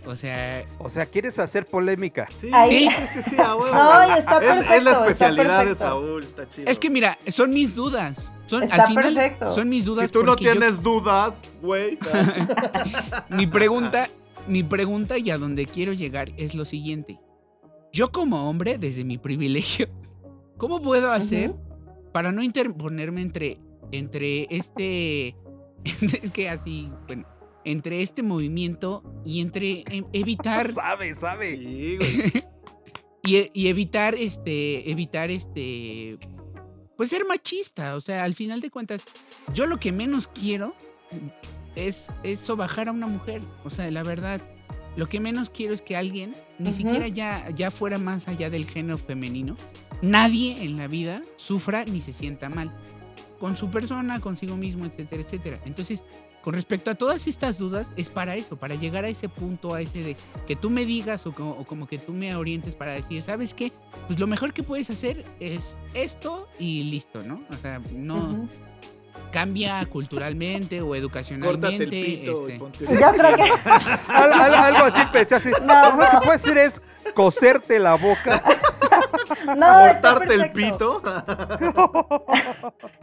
[0.05, 2.27] O sea, O sea, ¿quieres hacer polémica?
[2.39, 2.87] Sí, Ahí-
[3.27, 3.35] sí.
[3.35, 4.73] No, está Es- perfecto.
[4.75, 5.75] Es, la especialidad de.
[5.75, 6.69] Saúl, está chido.
[6.69, 8.31] es que mira, son mis dudas.
[8.47, 9.49] Son, Está al final, perfecto.
[9.49, 10.05] son mis dudas.
[10.05, 11.97] si tú no yo- tienes dudas, güey.
[13.29, 14.07] mi pregunta,
[14.47, 17.19] mi pregunta y a donde quiero llegar es lo siguiente.
[17.91, 19.87] Yo como hombre, desde mi privilegio,
[20.57, 21.55] ¿cómo puedo hacer
[22.13, 23.57] para no interponerme entre,
[23.91, 25.35] entre este,
[26.23, 27.25] es que así, bueno,
[27.63, 31.55] entre este movimiento y entre em, evitar Sabe, sabe.
[31.57, 32.31] Sí, güey.
[33.23, 36.17] y, e- y evitar este evitar este
[36.95, 39.03] pues ser machista o sea al final de cuentas
[39.53, 40.75] yo lo que menos quiero
[41.75, 44.39] es es sobajar a una mujer o sea la verdad
[44.95, 48.65] lo que menos quiero es que alguien ni siquiera ya ya fuera más allá del
[48.69, 49.57] género femenino
[50.03, 52.71] nadie en la vida sufra ni se sienta mal
[53.39, 56.03] con su persona consigo mismo etcétera etcétera entonces
[56.41, 59.81] con respecto a todas estas dudas es para eso para llegar a ese punto a
[59.81, 60.15] ese de
[60.47, 63.53] que tú me digas o como, o como que tú me orientes para decir, ¿sabes
[63.53, 63.71] qué?
[64.07, 67.41] Pues lo mejor que puedes hacer es esto y listo, ¿no?
[67.49, 68.47] O sea, no.
[69.31, 71.83] Cambia culturalmente o educacionalmente.
[71.83, 72.85] El pito y este, ponte.
[72.85, 73.43] Yo creo que
[74.13, 75.51] Al- al- algo así pensé así.
[75.63, 76.09] No, lo no.
[76.11, 76.81] que puedes hacer es
[77.13, 78.41] coserte la boca.
[79.57, 81.01] no, Cortarte el pito.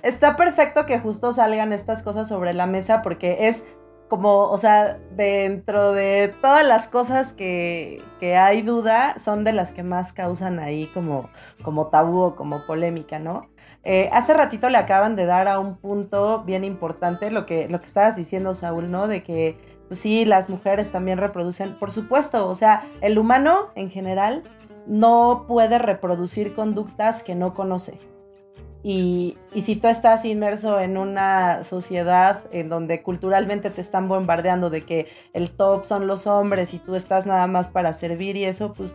[0.02, 3.64] Está perfecto que justo salgan estas cosas sobre la mesa porque es
[4.08, 9.72] como, o sea, dentro de todas las cosas que, que hay duda, son de las
[9.72, 11.30] que más causan ahí como,
[11.62, 13.48] como tabú o como polémica, ¿no?
[13.84, 17.80] Eh, hace ratito le acaban de dar a un punto bien importante lo que, lo
[17.80, 19.08] que estabas diciendo, Saúl, ¿no?
[19.08, 23.90] De que, pues sí, las mujeres también reproducen, por supuesto, o sea, el humano en
[23.90, 24.42] general
[24.86, 27.98] no puede reproducir conductas que no conoce.
[28.84, 34.70] Y, y si tú estás inmerso en una sociedad en donde culturalmente te están bombardeando
[34.70, 38.44] de que el top son los hombres y tú estás nada más para servir y
[38.44, 38.92] eso, pues,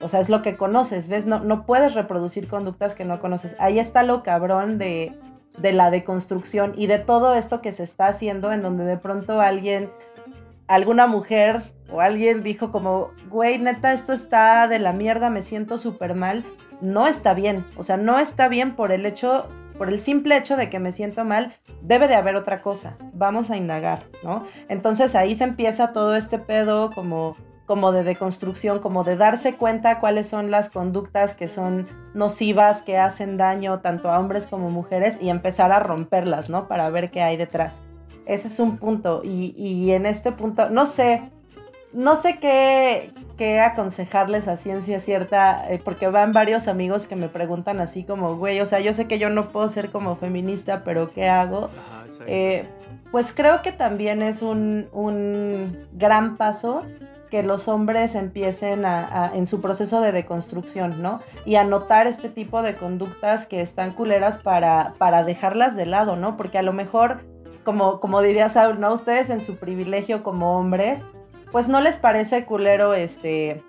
[0.00, 1.26] o sea, es lo que conoces, ¿ves?
[1.26, 3.54] No, no puedes reproducir conductas que no conoces.
[3.58, 5.14] Ahí está lo cabrón de,
[5.58, 9.40] de la deconstrucción y de todo esto que se está haciendo en donde de pronto
[9.40, 9.90] alguien,
[10.68, 15.76] alguna mujer o alguien dijo como, güey, neta, esto está de la mierda, me siento
[15.78, 16.44] súper mal
[16.80, 17.64] no está bien.
[17.76, 19.46] O sea, no está bien por el hecho,
[19.78, 22.96] por el simple hecho de que me siento mal, debe de haber otra cosa.
[23.12, 24.46] Vamos a indagar, ¿no?
[24.68, 27.36] Entonces ahí se empieza todo este pedo como
[27.70, 32.98] como de deconstrucción, como de darse cuenta cuáles son las conductas que son nocivas, que
[32.98, 36.66] hacen daño tanto a hombres como mujeres y empezar a romperlas, ¿no?
[36.66, 37.78] Para ver qué hay detrás.
[38.26, 39.20] Ese es un punto.
[39.22, 41.30] Y, y en este punto, no sé,
[41.92, 47.28] no sé qué, qué aconsejarles a ciencia cierta, eh, porque van varios amigos que me
[47.28, 50.82] preguntan así como, güey, o sea, yo sé que yo no puedo ser como feminista,
[50.82, 51.70] pero ¿qué hago?
[52.26, 52.66] Eh,
[53.12, 56.82] pues creo que también es un, un gran paso
[57.30, 61.20] que los hombres empiecen a, en su proceso de deconstrucción, ¿no?
[61.46, 66.16] Y a notar este tipo de conductas que están culeras para, para dejarlas de lado,
[66.16, 66.36] ¿no?
[66.36, 67.22] Porque a lo mejor,
[67.64, 68.92] como, como diría Saúl, ¿no?
[68.92, 71.04] Ustedes en su privilegio como hombres,
[71.52, 73.62] pues no les parece culero este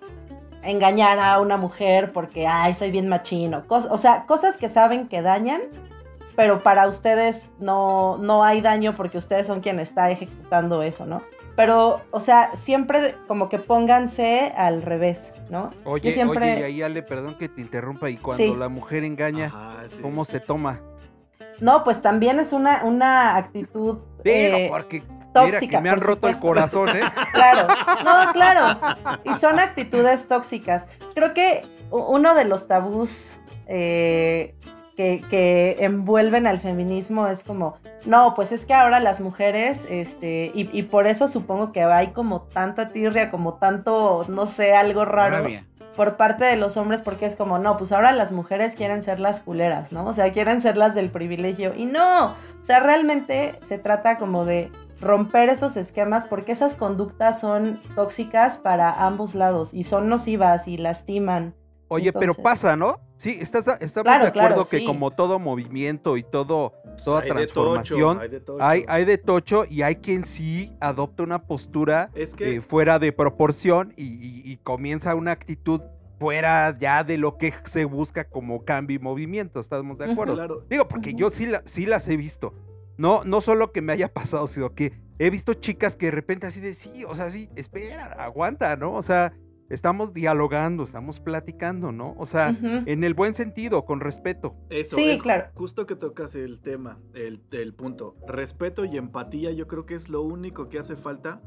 [0.63, 3.63] engañar a una mujer porque, ay, soy bien machino.
[3.67, 5.62] O sea, cosas que saben que dañan,
[6.36, 11.21] pero para ustedes no, no hay daño porque ustedes son quien está ejecutando eso, ¿no?
[11.62, 15.69] Pero, o sea, siempre como que pónganse al revés, ¿no?
[15.86, 18.10] Oye, Yo siempre- oye, y ahí Ale, perdón que te interrumpa.
[18.10, 18.56] Y cuando Sí.
[18.58, 20.00] la mujer engaña, Ajá, sí.
[20.02, 20.82] ¿cómo se toma?
[21.60, 25.78] No, pues también es una, una actitud Digo, eh, porque mira tóxica.
[25.78, 27.02] que me han roto el corazón, ¿eh?
[27.32, 27.67] Claro,
[28.04, 28.80] no, claro.
[29.24, 30.88] Y son actitudes tóxicas.
[31.13, 33.34] Creo que uno de los tabús
[33.67, 34.56] eh,
[34.95, 40.51] que, que envuelven al feminismo es como, no, pues es que ahora las mujeres, este,
[40.54, 45.06] y, y por eso supongo que hay como tanta tirria, como tanto, no sé, algo
[45.06, 45.45] raro
[45.95, 49.19] por parte de los hombres porque es como, no, pues ahora las mujeres quieren ser
[49.19, 50.06] las culeras, ¿no?
[50.06, 51.73] O sea, quieren ser las del privilegio.
[51.75, 57.39] Y no, o sea, realmente se trata como de romper esos esquemas porque esas conductas
[57.39, 61.56] son tóxicas para ambos lados y son nocivas y lastiman.
[61.93, 63.01] Oye, pero pasa, ¿no?
[63.17, 64.86] Sí, estás, estamos Claro, de acuerdo claro, que sí.
[64.86, 68.63] como todo movimiento y todo, Pues toda hay de transformación, tocho, hay de tocho.
[68.63, 72.97] hay, hay de tocho y hay quien sí adopta una postura Es que eh, fuera
[72.97, 75.82] de proporción y, y- y comienza una actitud
[76.17, 80.36] fuera ya de lo que se busca como cambio y movimiento, ¿estamos de acuerdo?
[80.36, 82.54] claro, Digo, porque yo sí, la- sí las he visto.
[82.97, 86.47] No, no solo que me haya pasado, sino que he visto chicas que de repente
[86.47, 88.93] así de, sí, o sea, sí, espera, aguanta, ¿no?
[88.93, 89.34] O sea,
[89.73, 92.13] estamos dialogando, estamos platicando, ¿no?
[92.17, 92.84] O sea, Ujú.
[92.86, 94.55] en el buen sentido, con respeto.
[94.69, 95.45] eso Sí, es claro.
[95.55, 98.15] Justo que tocas el tema, el, el punto.
[98.27, 101.41] Respeto y empatía, yo creo que es lo único que hace falta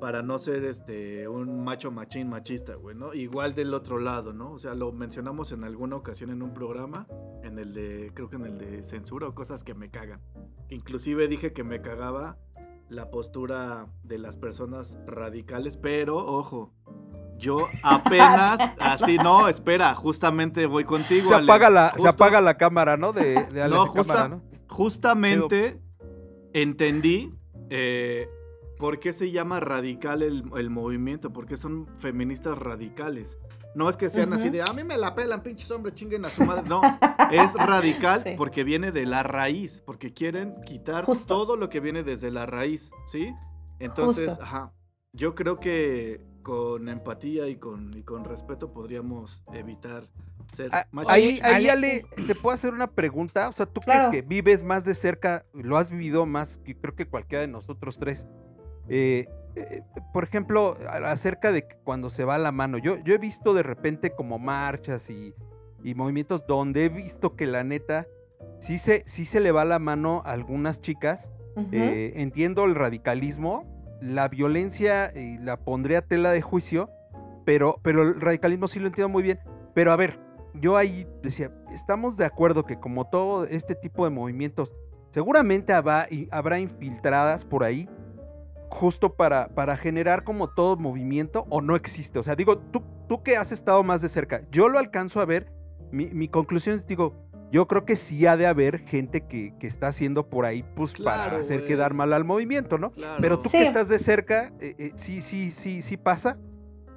[0.00, 3.14] para no ser este un macho machín machista, güey, ¿no?
[3.14, 4.52] Igual del otro lado, ¿no?
[4.52, 7.08] O sea, lo mencionamos en alguna ocasión en un programa,
[7.42, 10.20] en el de, creo que en el de censura o cosas que me cagan.
[10.68, 12.38] Inclusive dije que me cagaba
[12.88, 16.72] la postura de las personas radicales, pero ojo,
[17.38, 21.28] yo apenas, así no, espera, justamente voy contigo.
[21.28, 21.44] Se Ale.
[21.44, 23.12] apaga la, se apaga la cámara, ¿no?
[23.12, 24.42] De, de Alex No, justa- cámara, ¿no?
[24.68, 25.80] Justamente
[26.52, 27.32] entendí
[27.70, 28.28] eh,
[28.78, 33.38] por qué se llama radical el, el movimiento, porque son feministas radicales.
[33.74, 36.30] No es que sean así de, a mí me la pelan, pinches hombres, chinguen a
[36.30, 36.62] su madre.
[36.68, 36.80] No,
[37.30, 38.30] es radical Sí.
[38.36, 41.26] porque viene de la raíz, porque quieren quitar Justo.
[41.36, 43.32] todo lo que viene desde la raíz, ¿sí?
[43.78, 44.42] Entonces, Justo.
[44.42, 44.72] ajá,
[45.12, 50.08] yo creo que con empatía y con, y con respeto podríamos evitar
[50.54, 51.14] ser Ah, machistas.
[51.14, 53.50] Ahí, ahí, Ale- Ale, ¿te puedo hacer una pregunta?
[53.50, 54.10] O sea, tú Claro.
[54.10, 57.98] que, vives más de cerca, lo has vivido más que creo que cualquiera de nosotros
[57.98, 58.26] tres.
[58.88, 59.82] eh, eh,
[60.14, 63.62] por ejemplo, acerca de que cuando se va la mano, yo, yo he visto de
[63.62, 65.34] repente como marchas y,
[65.84, 68.06] y movimientos donde he visto que la neta
[68.60, 71.30] sí se, sí se le va la mano a algunas chicas.
[71.72, 76.90] Eh, entiendo el radicalismo, la violencia y la pondría a tela de juicio,
[77.44, 79.40] pero, pero el radicalismo sí lo entiendo muy bien.
[79.74, 80.18] Pero a ver,
[80.54, 84.74] yo ahí decía, estamos de acuerdo que como todo este tipo de movimientos,
[85.10, 87.88] seguramente habrá, habrá infiltradas por ahí,
[88.70, 92.18] justo para, para generar como todo movimiento, o no existe.
[92.18, 95.24] O sea, digo, tú, tú que has estado más de cerca, yo lo alcanzo a
[95.24, 95.50] ver,
[95.90, 99.66] mi, mi conclusión es, digo, yo creo que sí ha de haber gente que, que
[99.66, 101.68] está haciendo por ahí, pues, para hacer güey.
[101.68, 102.90] quedar mal al movimiento, ¿no?
[102.90, 103.18] Claro.
[103.20, 103.58] Pero tú Sí.
[103.58, 106.36] que estás de cerca, eh, eh, sí, sí, sí, sí pasa.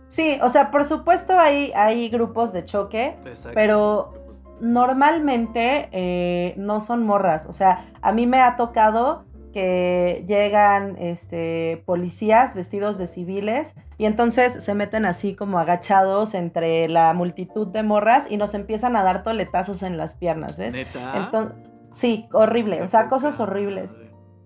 [0.08, 3.52] Sí, o sea, por supuesto hay, hay grupos de choque, Exacto.
[3.56, 4.14] pero
[4.60, 7.46] normalmente eh, no son morras.
[7.48, 14.06] O sea, a mí me ha tocado que llegan este, policías vestidos de civiles y
[14.06, 19.04] entonces se meten así como agachados entre la multitud de morras y nos empiezan a
[19.04, 20.74] dar toletazos en las piernas, ¿ves?
[20.74, 21.14] ¿Neta?
[21.18, 21.56] Entonces,
[21.94, 23.96] sí, horrible, o sea, cosas horribles.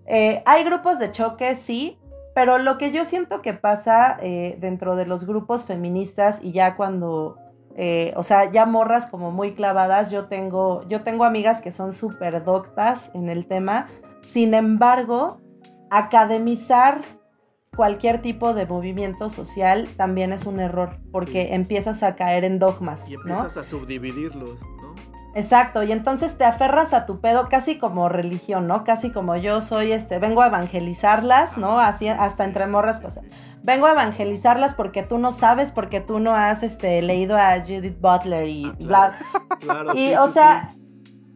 [0.06, 1.98] Eh, hay grupos de choque, sí,
[2.34, 6.76] pero lo que yo siento que pasa eh, dentro de los grupos feministas y ya
[6.76, 7.38] cuando,
[7.76, 11.92] eh, o sea, ya morras como muy clavadas, yo tengo, yo tengo amigas que son
[11.92, 13.88] súper doctas en el tema,
[14.26, 15.40] sin embargo,
[15.88, 17.00] academizar
[17.76, 23.08] cualquier tipo de movimiento social también es un error, porque empiezas a caer en dogmas,
[23.08, 23.20] Y ¿no?
[23.20, 24.94] empiezas a subdividirlos, ¿no?
[25.36, 28.82] Exacto, y entonces te aferras a tu pedo casi como religión, ¿no?
[28.82, 31.78] Casi como yo soy, este, vengo a evangelizarlas, ¿no?
[31.78, 33.20] Así, hasta entre morras sí.
[33.62, 38.00] Vengo a evangelizarlas porque tú no sabes, porque tú no has, este, leído a Judith
[38.00, 39.18] Butler y Ah, bla.
[39.60, 40.85] Claro, Y, sí, o sí, sea, sí.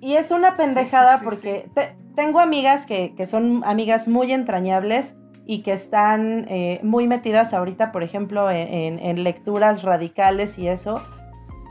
[0.01, 4.33] Y es una pendejada sí, sí, porque te- tengo amigas que, que son amigas muy
[4.33, 5.15] entrañables
[5.47, 10.69] y que están eh, muy metidas ahorita, por ejemplo, en, en- en lecturas radicales y
[10.69, 11.03] eso.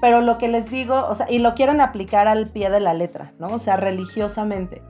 [0.01, 2.93] Pero lo que les digo, o sea, y lo quieren aplicar al pie de la
[2.93, 3.47] letra, ¿no?
[3.47, 4.81] O sea, religiosamente.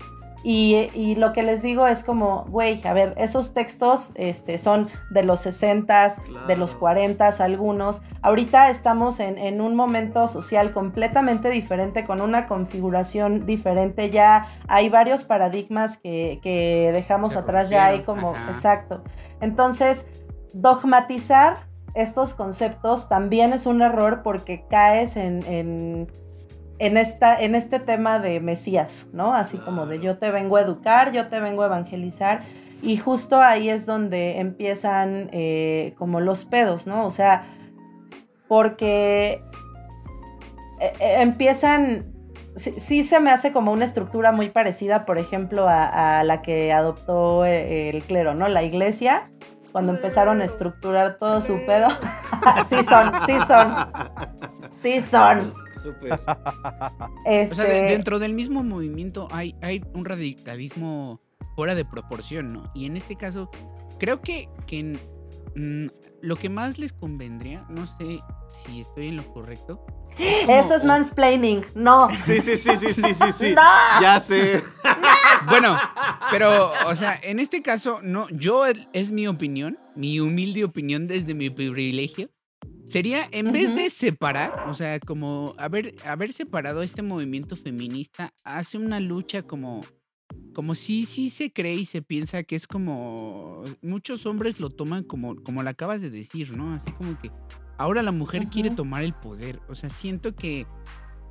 [0.44, 4.90] Y, y lo que les digo es como, güey, a ver, esos textos este, son
[5.10, 6.16] de los 60,
[6.48, 6.80] de los Claro.
[6.80, 8.02] 40 algunos.
[8.22, 14.10] Ahorita estamos en, en un momento social completamente diferente, con una configuración diferente.
[14.10, 18.52] Ya hay varios paradigmas que, que dejamos Se atrás, ya hay como, ajá.
[18.52, 19.04] exacto.
[19.42, 20.06] Entonces,
[20.54, 21.58] dogmatizar
[21.96, 26.08] estos conceptos también es un error porque caes en, en,
[26.80, 29.34] en esta, en este tema de Mesías, ¿no?
[29.34, 32.42] Así como de yo te vengo a educar, yo te vengo a evangelizar.
[32.82, 37.06] Y justo ahí es donde empiezan eh, como los pedos, ¿no?
[37.06, 37.44] O sea,
[38.48, 39.44] porque
[40.80, 42.14] eh, eh, empiezan,
[42.56, 47.46] sí, se me hace como una estructura muy parecida, por ejemplo, a, la que adoptó
[47.46, 48.48] eh, el clero, ¿no?
[48.48, 49.30] La iglesia,
[49.72, 51.88] cuando empezaron a estructurar todo su pedo.
[52.70, 53.76] sí son, sí son,
[54.72, 55.54] sí son.
[55.82, 56.20] Súper.
[57.26, 61.22] Este, O sea, de- dentro del mismo movimiento hay, hay un radicalismo
[61.56, 62.72] fuera de proporción, ¿no?
[62.74, 63.50] Y en este caso,
[63.98, 64.98] creo que, que
[65.56, 65.88] mm,
[66.22, 69.86] lo que más les convendría, no sé si estoy en lo correcto.
[70.18, 72.10] es como- Eso es mansplaining, no.
[72.26, 73.54] Sí, sí, sí, sí, sí, sí, sí.
[73.56, 74.02] No.
[74.02, 74.62] Ya sé.
[75.50, 75.80] Bueno,
[76.32, 81.34] pero, o sea, en este caso, no, yo es mi opinión, mi humilde opinión desde
[81.34, 82.30] mi privilegio.
[82.86, 88.78] Sería, en vez de separar, o sea, como haber, haber separado este movimiento feminista, hace
[88.78, 89.86] una lucha como,
[90.60, 95.06] como si sí se cree y se piensa que es como, muchos hombres lo toman
[95.06, 96.74] como, como lo acabas de decir, ¿no?
[96.74, 97.32] Así como que
[97.78, 100.68] ahora la mujer quiere tomar el poder, o sea, siento que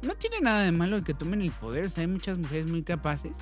[0.01, 2.83] no tiene nada de malo que tomen el poder, o sea, hay muchas mujeres muy
[2.83, 3.33] capaces,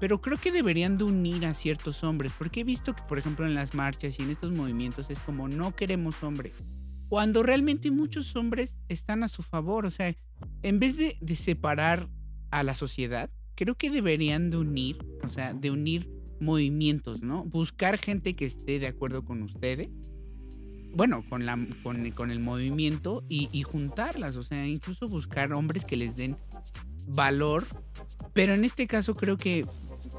[0.00, 3.44] pero creo que deberían de unir a ciertos hombres, porque he visto que, por ejemplo,
[3.44, 6.54] en las marchas y en estos movimientos es como no queremos hombres,
[7.10, 10.16] cuando realmente muchos hombres están a su favor, o sea,
[10.62, 12.08] en vez de, de separar
[12.50, 16.08] a la sociedad, creo que deberían de unir, o sea, de unir
[16.40, 17.42] movimientos, ¿no?
[17.44, 19.88] Buscar gente que esté de acuerdo con ustedes,
[20.94, 25.84] bueno, con, la, con, con el movimiento y, y juntarlas, o sea, incluso buscar hombres
[25.84, 26.36] que les den
[27.08, 27.64] valor,
[28.32, 29.66] pero en este caso creo que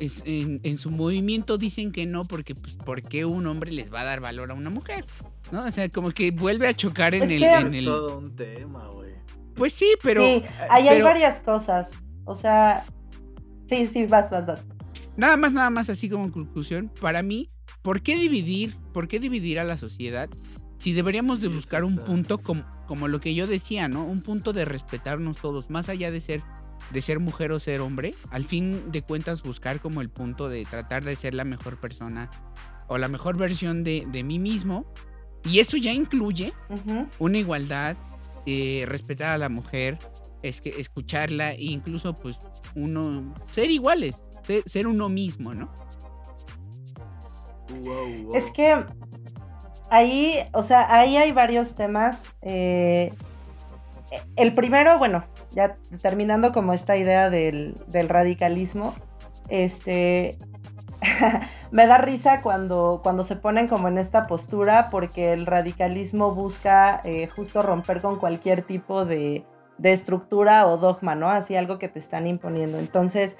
[0.01, 3.93] es- en, en su movimiento dicen que no, porque pues, ¿por qué un hombre les
[3.93, 5.05] va a dar valor a una mujer?
[5.53, 5.63] ¿No?
[5.65, 7.39] O sea, como que vuelve a chocar en Es el...
[7.39, 9.13] que- en Es el- todo un tema, güey.
[9.55, 10.21] Pues sí, pero...
[10.21, 11.91] sí, ahí hay pero varias cosas.
[12.25, 12.85] O sea,
[13.69, 14.65] sí, sí, vas, vas, vas.
[15.15, 17.49] Nada más, nada más así como conclusión, para mí,
[17.81, 20.29] ¿por qué dividir, por qué dividir a la sociedad
[20.77, 24.05] si deberíamos de buscar un punto como, como lo que yo decía, ¿no?
[24.05, 26.41] Un punto de respetarnos todos, más allá de ser
[26.91, 30.65] de ser mujer o ser hombre, al fin de cuentas buscar como el punto de
[30.65, 32.29] tratar de ser la mejor persona
[32.87, 34.91] o la mejor versión de, de mí mismo.
[35.43, 37.07] Y eso ya incluye Ujú.
[37.19, 37.95] una igualdad,
[38.45, 39.99] eh, respetar a la mujer,
[40.41, 42.39] es que escucharla e incluso pues
[42.75, 45.71] uno ser iguales, ser, ser uno mismo, ¿no?
[47.81, 48.35] Wow, wow.
[48.35, 48.83] Es que
[49.89, 52.35] ahí, o sea, ahí hay varios temas.
[52.41, 53.13] eh,
[54.35, 58.93] el primero, bueno, ya terminando como esta idea del, del radicalismo,
[59.49, 60.37] este,
[61.71, 67.01] me da risa cuando, cuando se ponen como en esta postura porque el radicalismo busca
[67.03, 69.45] eh, justo romper con cualquier tipo de,
[69.79, 71.29] de estructura o dogma, ¿no?
[71.29, 72.77] Así algo que te están imponiendo.
[72.77, 73.37] Entonces,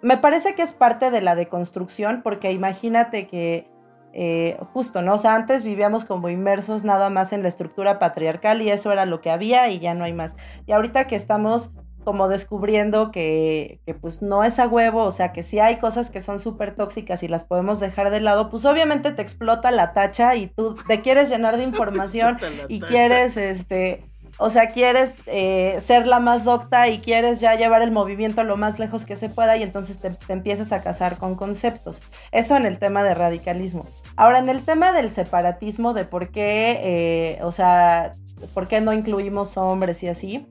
[0.00, 3.70] me parece que es parte de la deconstrucción porque imagínate que
[4.14, 5.14] eh, justo, ¿no?
[5.14, 9.06] O sea, antes vivíamos como inmersos nada más en la estructura patriarcal y eso era
[9.06, 10.36] lo que había y ya no hay más.
[10.66, 11.70] Y ahorita que estamos
[12.04, 16.10] como descubriendo que, que pues no es a huevo, o sea, que sí hay cosas
[16.10, 19.92] que son súper tóxicas y las podemos dejar de lado, pues obviamente te explota la
[19.92, 22.38] tacha y tú te quieres llenar de información
[22.68, 22.90] y tacha.
[22.90, 27.90] quieres, este, o sea, quieres eh, ser la más docta y quieres ya llevar el
[27.90, 32.00] movimiento lo más lejos que se pueda y entonces te, empiezas a casar con conceptos.
[32.32, 33.86] Eso en el tema de radicalismo.
[34.16, 38.12] Ahora, en el tema del separatismo, de por qué, eh, o sea,
[38.54, 40.46] por qué no incluimos hombres y así,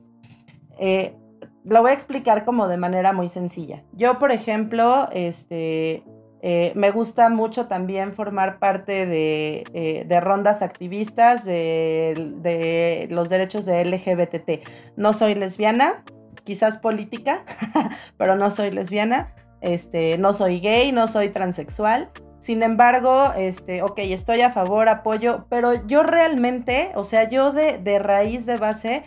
[0.78, 1.16] eh,
[1.64, 3.84] lo voy a explicar como de manera muy sencilla.
[3.92, 6.02] Yo, por ejemplo, este,
[6.44, 13.84] eh, me gusta mucho también formar parte de, eh, rondas activistas de, los derechos de
[13.84, 14.68] LGBTT.
[14.96, 16.02] No soy lesbiana,
[16.42, 17.44] quizás política,
[18.18, 19.34] pero no soy lesbiana.
[19.60, 22.10] Este, no soy gay, no soy transexual.
[22.40, 27.78] Sin embargo, este, ok, estoy a favor, apoyo, pero yo realmente, o sea, yo de,
[27.78, 29.04] de raíz de base,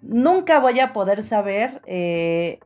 [0.00, 2.60] nunca voy a poder saber eh,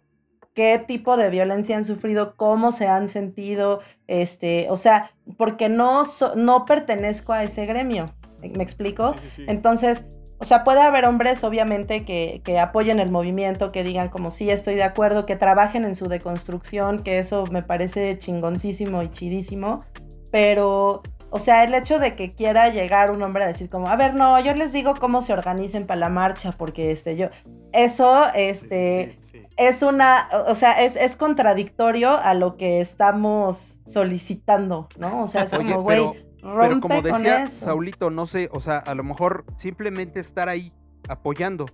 [0.55, 6.05] qué tipo de violencia han sufrido, cómo se han sentido, este, o sea, porque no,
[6.05, 8.07] so- no pertenezco a ese gremio.
[8.43, 9.15] ¿Me explico?
[9.15, 9.45] Sí, sí, sí.
[9.49, 10.05] Entonces,
[10.39, 14.51] o sea, puede haber hombres, obviamente, que, que apoyen el movimiento, que digan como sí,
[14.51, 19.85] estoy de acuerdo, que trabajen en su deconstrucción, que eso me parece chingoncísimo y chidísimo,
[20.33, 21.03] pero,
[21.35, 24.15] o sea, el hecho de que quiera llegar un hombre a decir como, a ver,
[24.15, 27.29] no, yo les digo cómo se organicen para la marcha, porque este, yo,
[27.73, 29.47] eso, sí, este, sí, sí.
[29.57, 35.23] es una, o sea, es, es contradictorio a lo que estamos solicitando, ¿no?
[35.23, 36.01] O sea, es como, güey,
[36.43, 37.65] rompe pero como con decía eso.
[37.65, 40.71] Saulito, no sé, o sea, a lo mejor simplemente estar ahí
[41.09, 41.65] apoyando.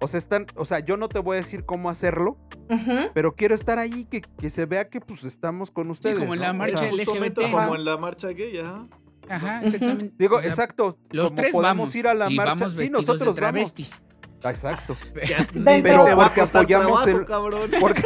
[0.00, 2.36] O sea, están, o sea, yo no te voy a decir cómo hacerlo,
[3.14, 6.18] pero quiero estar ahí, que, que se vea que pues estamos con ustedes.
[6.18, 6.46] como en ¿no?
[6.46, 7.52] la O marcha sea, LGBT, Justamente ¿no?
[7.52, 8.86] como en la marcha gay, ajá.
[9.28, 10.14] Ajá, exactamente.
[10.18, 10.96] Digo, O sea, exacto.
[11.10, 12.54] Los como tres podemos vamos ir a la y marcha.
[12.54, 13.74] vamos sí, nosotros de vamos.
[13.74, 13.90] travestis.
[14.44, 14.96] Exacto.
[15.64, 17.26] Pero porque apoyamos el-.
[17.80, 18.02] Porque,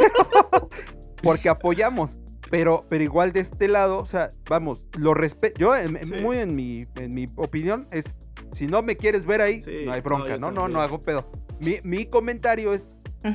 [1.21, 2.17] porque apoyamos.
[2.49, 5.57] Pero, pero igual de este lado, o sea, vamos, lo respeto.
[5.59, 6.13] Yo, en- en- Sí.
[6.21, 8.15] muy en mi, en mi opinión, es
[8.51, 11.31] si no me quieres ver ahí, Sí, no hay bronca, no, no, no, hago pedo.
[11.59, 12.89] Mi, mi comentario es,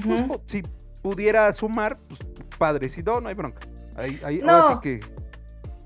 [0.05, 0.62] pues, si
[1.03, 2.21] pudiera sumar, pues
[2.59, 3.61] padre, si no, no hay bronca.
[3.97, 4.53] Ahí, ahí, No.
[4.53, 5.01] ahora sí que.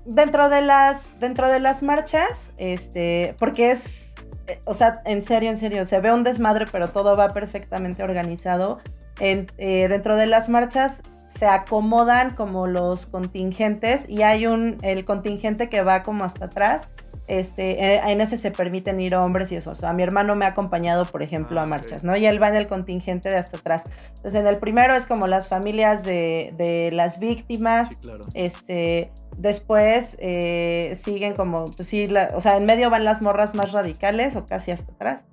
[0.05, 4.13] dentro de las dentro de las marchas este porque es
[4.47, 8.03] eh, o sea en serio en serio se ve un desmadre pero todo va perfectamente
[8.03, 8.79] organizado
[9.19, 15.05] En- eh, dentro de las marchas se acomodan como los contingentes y hay un el
[15.05, 16.89] contingente que va como hasta atrás
[17.27, 20.45] este eh, en ese se permiten ir hombres y eso o sea mi hermano me
[20.45, 21.69] ha acompañado por ejemplo Ah, a ok.
[21.69, 24.93] marchas no y él va en el contingente de hasta atrás entonces en el primero
[24.93, 28.25] es como las familias de, de las víctimas Sí, claro.
[28.33, 33.55] este, después eh, siguen como, pues sí, la- o sea, en medio van las morras
[33.55, 35.23] más radicales o casi hasta atrás.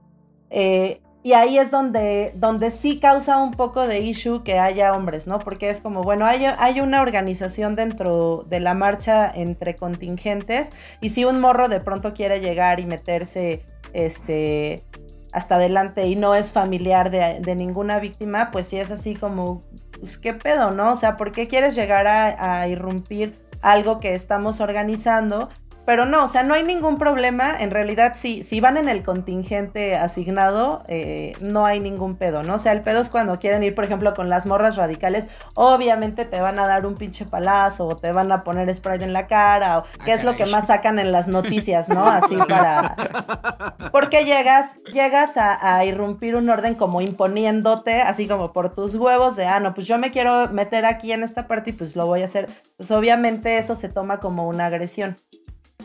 [0.50, 5.26] Eh, y ahí es donde, donde sí causa un poco de issue que haya hombres,
[5.26, 5.38] ¿no?
[5.38, 11.10] Porque es como, bueno, hay, hay una organización dentro de la marcha entre contingentes y
[11.10, 14.82] si un morro de pronto quiere llegar y meterse este,
[15.32, 19.60] hasta adelante y no es familiar de, ninguna víctima, pues sí es así como,
[19.98, 20.92] pues, ¿qué pedo, no?
[20.92, 25.50] O sea, ¿por qué quieres llegar a, a irrumpir algo que estamos organizando?
[25.86, 27.56] Pero no, o sea, no hay ningún problema.
[27.58, 32.54] En realidad, si, si van en el contingente asignado, eh, no hay ningún pedo, ¿no?
[32.54, 36.24] O sea, el pedo es cuando quieren ir, por ejemplo, con las morras radicales, obviamente
[36.24, 39.26] te van a dar un pinche palazo o te van a poner spray en la
[39.26, 42.06] cara, o qué es lo que más sacan en las noticias, ¿no?
[42.06, 42.96] Así para...
[43.92, 49.36] Porque llegas, llegas a, a irrumpir un orden como imponiéndote, así como por tus huevos
[49.36, 52.06] de, ah, no, pues yo me quiero meter aquí en esta parte y pues lo
[52.06, 52.48] voy a hacer.
[52.76, 55.16] Pues obviamente eso se toma como una agresión.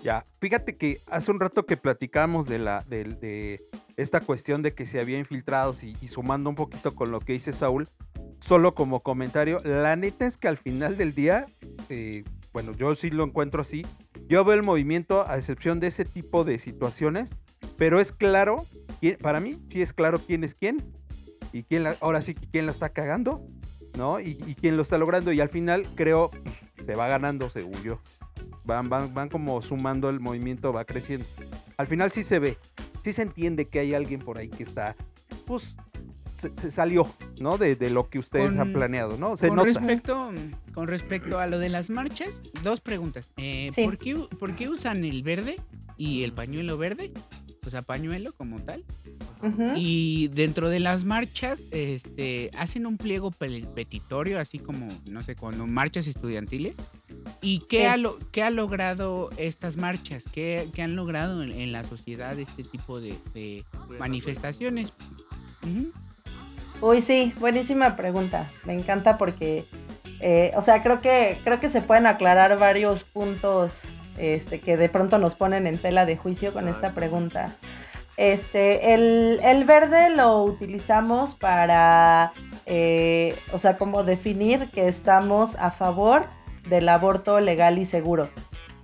[0.05, 3.59] Ya, fíjate que hace un rato que platicamos de, la, de,
[3.97, 7.53] esta cuestión de que se había infiltrados y, sumando un poquito con lo que dice
[7.53, 7.87] Saúl,
[8.39, 11.47] solo como comentario, la neta es que al final del día,
[11.89, 13.83] eh, bueno, yo sí lo encuentro así,
[14.27, 17.31] yo veo el movimiento a excepción de ese tipo de situaciones,
[17.75, 18.63] pero es claro,
[19.23, 20.83] para mí sí es claro quién es quién
[21.51, 23.47] y quién ahora sí quién la está cagando,
[23.97, 24.19] ¿no?
[24.19, 27.81] Y, y quién lo está logrando y al final creo pues, se va ganando según
[27.81, 27.99] yo.
[28.65, 31.25] Van, van, van como sumando el movimiento, va creciendo.
[31.77, 32.57] Al final sí se ve,
[33.03, 34.95] sí se entiende que hay alguien por ahí que está,
[35.45, 35.75] pues,
[36.37, 37.07] se, salió,
[37.39, 37.57] ¿no?
[37.57, 39.37] De, lo que ustedes han planeado, ¿no?
[39.37, 39.67] Se con nota.
[39.69, 40.31] Respecto,
[40.73, 42.29] con respecto a lo de las marchas,
[42.63, 43.31] dos preguntas.
[43.37, 45.59] Eh, ¿por, qué, ¿Por qué usan el verde
[45.97, 47.11] y el pañuelo verde?
[47.65, 48.83] O sea, pañuelo como tal.
[49.75, 55.65] Y dentro de las marchas, este, hacen un pliego petitorio, así como, no sé, cuando
[55.65, 56.75] marchas estudiantiles.
[57.45, 60.23] ¿Y qué, ha, lo, qué ha logrado estas marchas?
[60.33, 63.63] ¿Qué, han logrado en, la sociedad este tipo de,
[63.99, 64.91] manifestaciones?
[66.81, 68.49] Uy, sí, buenísima pregunta.
[68.63, 69.65] Me encanta porque,
[70.21, 73.73] eh, o sea, creo que, creo que se pueden aclarar varios puntos
[74.17, 77.55] este, que de pronto nos ponen en tela de juicio con esta pregunta.
[78.17, 82.33] Este, el, verde lo utilizamos para,
[82.65, 86.25] eh, o sea, como definir que estamos a favor
[86.69, 88.29] del aborto legal y seguro.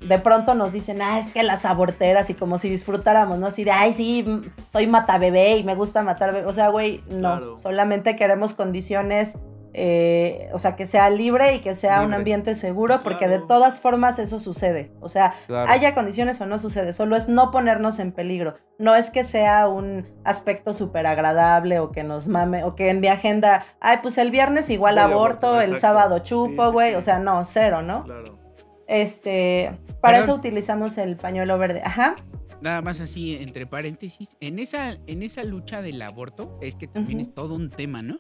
[0.02, 3.48] De pronto nos dicen, ah, es que las aborteras y como si disfrutáramos, ¿no?
[3.48, 4.26] Así de, ay, sí,
[4.70, 6.48] soy mata bebé y me gusta matar bebé.
[6.48, 9.38] O sea, güey, no, solamente queremos condiciones
[9.74, 13.80] eh, o sea, que sea libre y que sea un ambiente seguro, porque de todas
[13.80, 14.92] formas eso sucede.
[15.00, 15.34] O sea,
[15.68, 18.56] haya condiciones o no sucede, solo es no ponernos en peligro.
[18.78, 23.00] No es que sea un aspecto súper agradable o que nos mame, o que en
[23.00, 26.96] mi agenda, ay, pues el viernes igual aborto, el sábado chupo, güey.
[26.96, 28.04] o sea, no, cero, ¿no?
[28.04, 28.40] Claro.
[28.88, 31.82] Este, para eso utilizamos el pañuelo verde.
[31.86, 32.16] Ajá
[32.62, 37.20] nada más así entre paréntesis, en esa, en esa lucha del aborto es que también
[37.20, 38.20] es todo un tema, ¿no?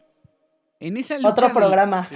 [0.81, 2.07] En esa lucha Otro programa.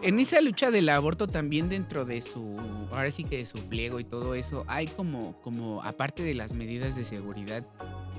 [0.00, 2.56] En esa lucha del aborto también dentro de su,
[2.90, 6.52] ahora sí que de su pliego y todo eso, hay como, como aparte de las
[6.52, 7.62] medidas de seguridad,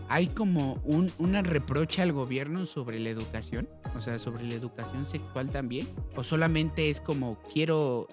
[0.07, 5.03] hay como un, una reproche al gobierno sobre la educación, o sea, sobre la educación
[5.03, 8.07] sexual también, o solamente es como quiero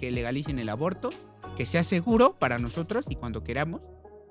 [0.00, 1.10] que legalicen el aborto,
[1.54, 3.82] que sea seguro para nosotros y cuando queramos,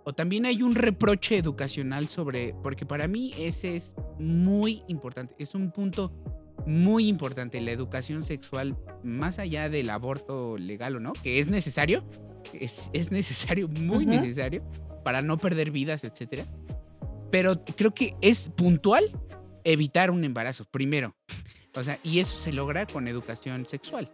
[0.05, 5.55] o también hay un reproche educacional sobre, porque para mí ese es muy importante, es
[5.55, 6.13] un punto
[6.67, 12.03] muy importante, la educación sexual, más allá del aborto legal o no, que es necesario,
[12.53, 14.63] es, necesario, muy necesario,
[15.03, 16.43] para no perder vidas, etc.
[17.31, 19.03] Pero creo que es puntual
[19.63, 21.15] evitar un embarazo, primero.
[21.75, 24.09] O sea, y eso se logra con educación sexual.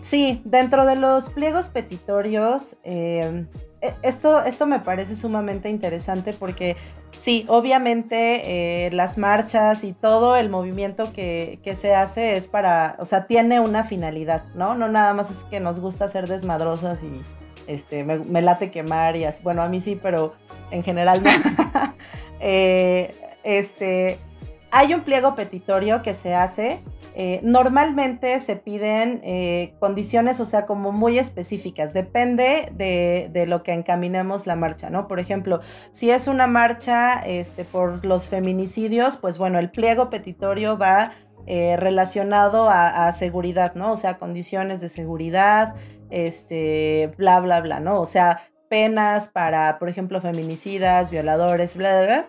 [0.00, 3.46] Sí, dentro de los pliegos petitorios, eh,
[4.02, 6.76] esto, esto me parece sumamente interesante porque
[7.10, 13.06] sí, obviamente eh, las marchas y todo el movimiento que, se hace es para, o
[13.06, 14.74] sea, tiene una finalidad, ¿no?
[14.74, 17.22] No nada más es que nos gusta ser desmadrosas y
[17.66, 19.42] este, me, late quemar y así.
[19.42, 20.34] Bueno, a mí sí, pero
[20.70, 21.30] en general no.
[22.38, 23.14] Eh,
[23.44, 24.18] este,
[24.76, 26.82] hay un pliego petitorio que se hace.
[27.14, 31.94] Eh, normalmente se piden eh, condiciones, o sea, como muy específicas.
[31.94, 35.08] Depende de, lo que encaminemos la marcha, ¿no?
[35.08, 35.60] Por ejemplo,
[35.92, 41.12] si es una marcha este, por los feminicidios, pues bueno, el pliego petitorio va
[41.46, 43.92] eh, relacionado a, seguridad, ¿no?
[43.92, 45.74] O sea, condiciones de seguridad,
[46.10, 47.98] este, bla, bla, bla, ¿no?
[47.98, 52.28] O sea, penas para, por ejemplo, feminicidas, violadores, bla, bla, bla.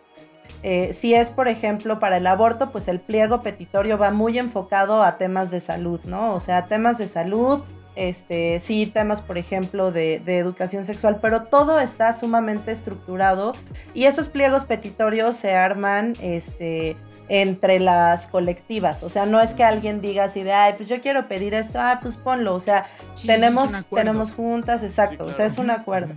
[0.64, 5.04] Eh, si es, por ejemplo, para el aborto, pues el pliego petitorio va muy enfocado
[5.04, 6.34] a temas de salud, ¿no?
[6.34, 7.64] O sea, temas de salud,
[7.96, 13.54] este, sí, temas, por ejemplo, de, de, educación sexual, pero todo está sumamente estructurado
[13.94, 16.96] y esos pliegos petitorios se arman, este,
[17.30, 19.04] entre las colectivas.
[19.04, 21.80] O sea, no es que alguien diga así de, ay, pues yo quiero pedir esto,
[21.80, 22.56] ah, pues ponlo.
[22.56, 22.86] O sea,
[23.26, 25.26] tenemos, tenemos juntas, exacto.
[25.26, 26.16] O sea, es un acuerdo.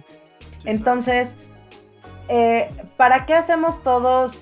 [0.65, 1.37] Entonces,
[2.31, 4.39] eh, ¿para qué hacemos todos?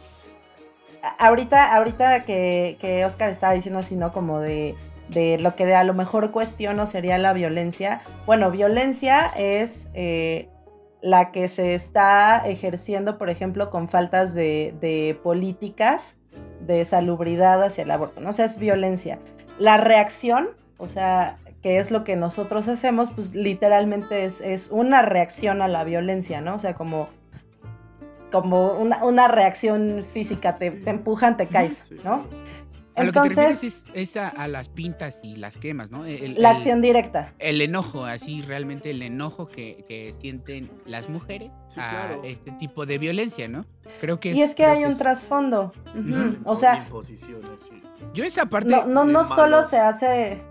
[1.19, 4.13] Ahorita, ahorita que, que Oscar estaba diciendo así, ¿no?
[4.13, 4.75] Como de,
[5.09, 8.03] de lo que a lo mejor cuestiono sería la violencia.
[8.27, 10.49] Bueno, violencia es eh,
[11.01, 16.17] la que se está ejerciendo, por ejemplo, con faltas de, políticas
[16.61, 18.31] de salubridad hacia el aborto, ¿no?
[18.31, 19.19] O sea, es violencia.
[19.59, 25.63] La reacción, o sea, que es lo que nosotros hacemos, pues literalmente es, una reacción
[25.63, 26.57] a la violencia, ¿no?
[26.57, 27.09] O sea, como,
[28.31, 32.27] como una, reacción física, te, empujan, te caes, ¿no?
[32.95, 36.03] A Entonces, lo que te es, es a, las pintas y las quemas, ¿no?
[36.05, 37.33] la acción directa.
[37.39, 43.47] El enojo, así realmente el enojo que, sienten las mujeres a este tipo de violencia,
[43.49, 43.67] ¿no?
[44.01, 45.73] Creo que Y es, que hay un trasfondo.
[46.45, 46.89] O sea,
[48.15, 48.71] yo esa parte...
[48.71, 50.43] No, no, no solo se hace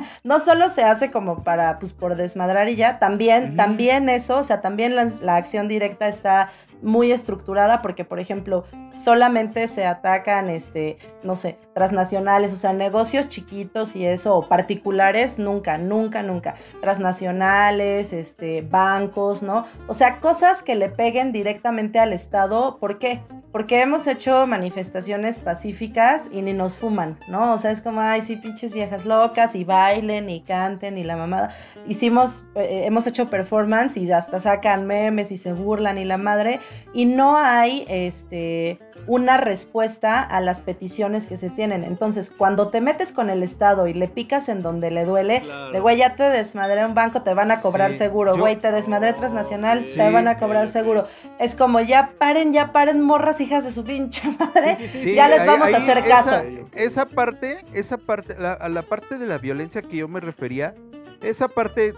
[0.24, 4.42] no solo se hace como para, pues, por desmadrar y ya, también, también eso, o
[4.42, 6.50] sea, también la, acción directa está
[6.82, 8.64] muy estructurada porque, por ejemplo,
[8.94, 15.78] solamente se atacan, este, no sé, transnacionales, o sea, negocios chiquitos y eso, particulares, nunca,
[15.78, 16.54] nunca, nunca.
[16.80, 19.66] Transnacionales, este, bancos, ¿no?
[19.86, 23.20] O sea, cosas que le peguen directamente al Estado, ¿por qué?
[23.52, 27.52] Porque hemos hecho manifestaciones pacíficas y ni nos fuman, ¿no?
[27.54, 31.16] O sea, es como, ay, sí, pinches viejas locas y bailen y canten y la
[31.16, 31.50] mamada.
[31.86, 36.60] Hicimos, eh, hemos hecho performance y hasta sacan memes y se burlan y la madre.
[36.92, 41.84] Y no hay, este, una respuesta a las peticiones que se tienen.
[41.84, 45.42] Entonces, cuando te metes con el Estado y le picas en donde le duele,
[45.72, 49.12] de güey, ya te desmadré un banco, te van a cobrar seguro, güey, te desmadré
[49.12, 51.06] transnacional, te van a cobrar seguro.
[51.38, 54.76] Es como, ya paren, ya paren, morras hijas de su pinche madre,
[55.14, 56.42] ya les vamos a hacer caso.
[56.72, 60.74] Esa parte, esa parte, la, la parte de la violencia que yo me refería,
[61.22, 61.94] esa parte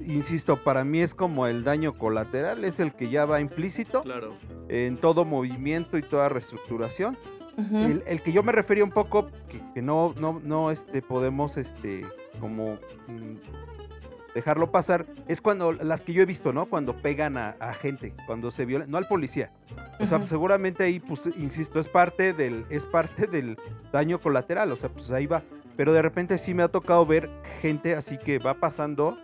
[0.00, 4.02] insisto, para mí es como el daño colateral, es el que ya va implícito
[4.68, 7.16] en todo movimiento y toda reestructuración.
[7.56, 9.30] el, que yo me refería un poco,
[9.74, 12.06] que, no, no, no este, podemos este,
[12.40, 13.36] como mm,
[14.34, 16.66] dejarlo pasar, es cuando las que yo he visto, ¿no?
[16.66, 19.50] Cuando pegan a, gente, cuando se violan, no al policía.
[19.98, 23.56] O sea, seguramente ahí, pues, insisto, es parte del, es parte del
[23.92, 24.72] daño colateral.
[24.72, 25.42] O sea, pues ahí va.
[25.80, 27.30] Pero de repente sí me ha tocado ver
[27.62, 29.16] gente así que va pasando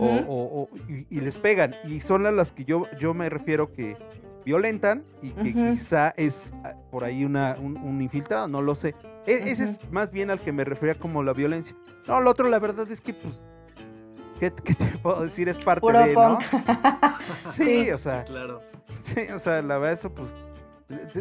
[0.00, 0.68] o,
[1.08, 1.76] y, les pegan.
[1.84, 3.96] Y son a las que yo, yo me refiero que
[4.44, 8.96] violentan y que quizá es ah, por ahí una, un, infiltrado, no lo sé.
[9.24, 11.76] E, ese es más bien al que me refería como la violencia.
[12.08, 13.40] No, lo otro la verdad es que pues
[14.40, 15.48] ¿Qué, te puedo decir?
[15.48, 16.40] Es parte de, ¿no?
[17.52, 18.24] sí, o sea.
[18.24, 18.62] claro.
[18.88, 20.34] Sí, o sea, la verdad, eso pues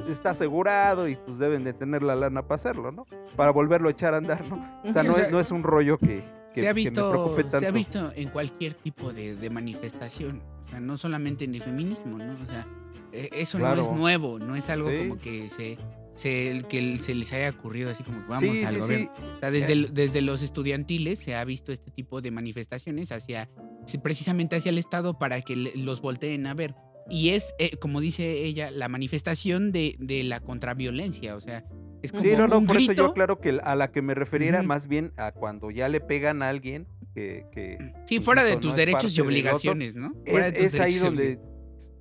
[0.07, 3.05] está asegurado y pues deben de tener la lana para hacerlo, ¿no?
[3.35, 4.81] Para volverlo a echar a andar, ¿no?
[4.83, 6.23] O sea, no, es, no es un rollo que,
[6.55, 11.45] se ha visto, Se ha visto en cualquier tipo de, manifestación, o sea, no solamente
[11.45, 12.33] en el feminismo, ¿no?
[12.33, 12.67] O sea,
[13.11, 15.77] e, eso no es nuevo, no es algo como que se,
[16.15, 19.11] se, que se les haya ocurrido así como vamos al gobierno.
[19.35, 23.49] O sea, desde, desde los estudiantiles se ha visto este tipo de manifestaciones hacia
[23.97, 26.75] precisamente hacia el Estado para que los volteen a ver.
[27.09, 31.65] Y es, eh, como dice ella, la manifestación de, de la contraviolencia, o sea,
[32.03, 35.11] sí, no, no, por eso yo claro que a la que me refería más bien
[35.17, 37.45] a cuando ya le pegan a alguien que...
[37.51, 40.13] que sí, fuera de tus derechos y obligaciones, ¿no?
[40.25, 41.39] Es, ahí donde,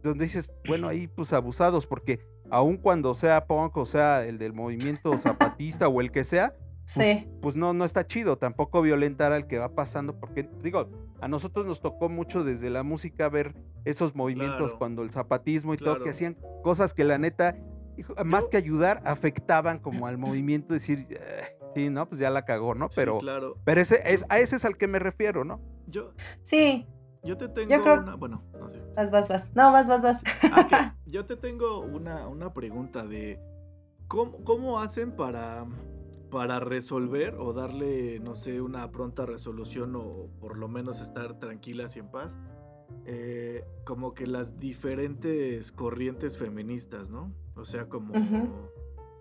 [0.02, 4.52] donde dices, bueno, ahí pues abusados, porque aun cuando sea punk o sea el del
[4.52, 6.54] movimiento zapatista o el que sea,
[6.94, 10.88] pues, pues, no, no está chido tampoco violentar al que va pasando, porque digo,
[11.20, 15.78] a nosotros nos tocó mucho desde la música ver esos movimientos cuando el zapatismo y
[15.78, 17.56] todo, que hacían cosas que la neta
[18.24, 21.06] más que ayudar, afectaban como al movimiento, decir,
[21.74, 22.08] sí, ¿no?
[22.08, 22.88] Pues ya la cagó, ¿no?
[22.94, 23.56] Pero, claro.
[23.64, 25.60] pero ese es, a ese es al que me refiero, ¿no?
[25.86, 26.12] Yo.
[26.42, 26.86] Sí.
[27.24, 28.14] Yo te tengo una.
[28.14, 28.80] Bueno, no sé.
[28.96, 29.54] Vas, vas, vas.
[29.54, 30.22] No, vas, vas, vas.
[30.52, 33.40] Ah, yo te tengo una, una pregunta de.
[34.06, 35.66] ¿cómo, ¿Cómo hacen para
[36.30, 41.96] para resolver o darle, no sé, una pronta resolución o por lo menos estar tranquilas
[41.96, 42.36] y en paz,
[43.04, 47.32] eh, como que las diferentes corrientes feministas, ¿no?
[47.56, 48.12] O sea, como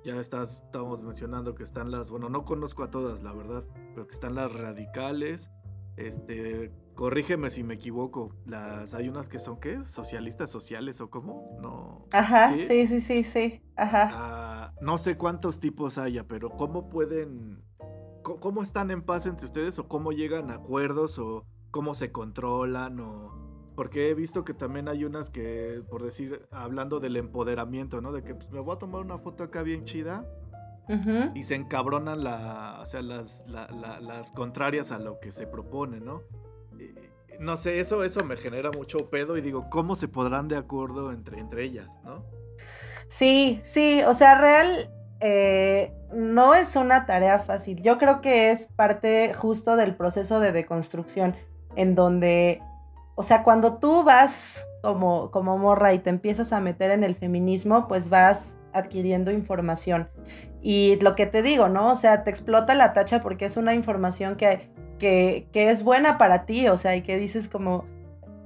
[0.03, 4.07] ya estás, estamos mencionando que están las, bueno, no conozco a todas, la verdad, pero
[4.07, 5.49] que están las radicales,
[5.97, 11.57] este, corrígeme si me equivoco, las hay unas que son qué, socialistas sociales o cómo,
[11.61, 12.05] no.
[12.11, 14.09] Ajá, sí, sí, sí, sí, ajá.
[14.13, 14.46] Ah,
[14.81, 17.63] no sé cuántos tipos haya, pero cómo pueden
[18.23, 22.99] ¿cómo están en paz entre ustedes o cómo llegan a acuerdos o cómo se controlan
[22.99, 28.11] o porque he visto que también hay unas que por decir hablando del empoderamiento, ¿no?
[28.11, 30.25] De que pues, me voy a tomar una foto acá bien chida
[31.35, 35.45] y se encabronan la, o sea, las, la- la- las contrarias a lo que se
[35.47, 36.21] propone, ¿no?
[36.79, 36.93] Y,
[37.41, 41.11] no sé, eso, eso me genera mucho pedo y digo, ¿cómo se podrán de acuerdo
[41.11, 42.25] entre, entre ellas, ¿no?
[43.07, 44.89] Sí, sí, o sea, real
[45.19, 47.81] eh, no es una tarea fácil.
[47.81, 51.35] Yo creo que es parte justo del proceso de deconstrucción,
[51.75, 52.61] en donde,
[53.15, 57.15] o sea, cuando tú vas como, como morra y te empiezas a meter en el
[57.15, 60.09] feminismo, pues vas adquiriendo información.
[60.61, 61.91] Y lo que te digo, ¿no?
[61.91, 66.17] O sea, te explota la tacha porque es una información que, que, que es buena
[66.17, 67.85] para ti, o sea, y que dices como,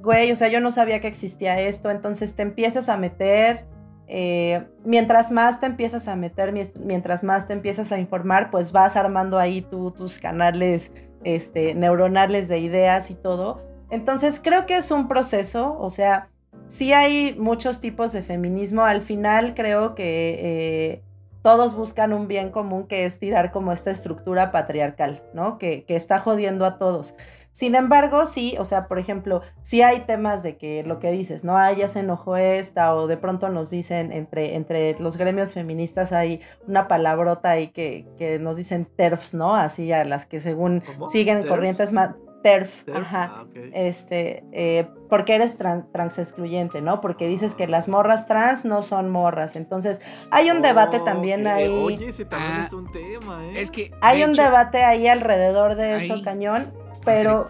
[0.02, 3.66] güey, o sea, yo no sabía que existía esto, entonces te empiezas a meter
[4.08, 8.96] eh, mientras más te empiezas a meter, mientras más te empiezas a informar, pues vas
[8.96, 10.92] armando ahí tus canales
[11.24, 13.62] este, neuronales de ideas y todo.
[13.90, 16.30] Entonces creo que es un proceso, o sea,
[16.68, 18.84] sí hay muchos tipos de feminismo.
[18.84, 21.04] Al final creo que eh,
[21.42, 25.58] todos buscan un bien común que es tirar como esta estructura patriarcal, ¿no?
[25.58, 27.14] Que está jodiendo a todos.
[27.52, 31.44] Sin embargo, sí, o sea, por ejemplo, sí hay temas de que lo que dices,
[31.44, 31.58] ¿no?
[31.58, 36.12] Ah, ya se enojó esta, o de pronto nos dicen entre, entre los gremios feministas
[36.14, 39.56] hay una palabrota ahí que, que nos dicen TERFs, ¿no?
[39.56, 41.10] Así a las que según ¿Cómo?
[41.10, 41.50] siguen ¿Terfs?
[41.50, 42.12] corrientes más.
[42.44, 42.98] TERF, ¿Terf?
[42.98, 43.30] ajá.
[43.32, 43.46] Ah.
[43.74, 47.00] Este, eh, porque eres tran- trans excluyente, ¿no?
[47.00, 49.56] Porque dices que las morras trans no son morras.
[49.56, 51.68] Entonces, hay un debate también ahí.
[51.84, 53.62] Oye, ese también Ah, es un tema, ¿eh?
[53.62, 53.92] Es que.
[54.02, 56.24] Hay un hecho, debate ahí alrededor de eso, Ahí.
[56.24, 56.74] cañón,
[57.04, 57.50] pero...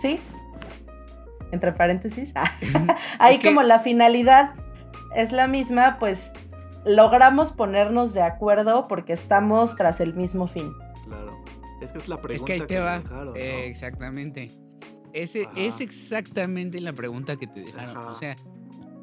[0.00, 0.18] ¿Sí?
[1.50, 2.32] Entre paréntesis.
[3.18, 4.54] ahí que- como la finalidad
[5.14, 6.30] es la misma, pues
[6.84, 10.72] logramos ponernos de acuerdo porque estamos tras el mismo fin.
[11.06, 11.38] Claro.
[11.80, 13.00] Es que es la Es pregunta que ahí te va.
[13.00, 13.36] dejaron, ¿no?
[13.36, 14.50] Eh, exactamente.
[15.12, 15.52] Ese, Ajá.
[15.60, 17.96] es exactamente la pregunta que te dejaron.
[17.96, 18.10] Ajá.
[18.10, 18.34] O sea,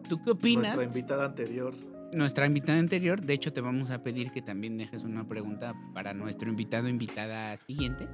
[0.07, 0.75] ¿tú qué opinas?
[0.75, 1.73] Nuestra invitada anterior.
[2.15, 6.11] Nuestra invitada anterior, de hecho, te vamos a pedir que también dejes una pregunta para
[6.15, 8.07] nuestro invitado invitada siguiente.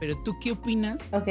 [0.00, 1.26] Pero tú qué opinas ¿Ok?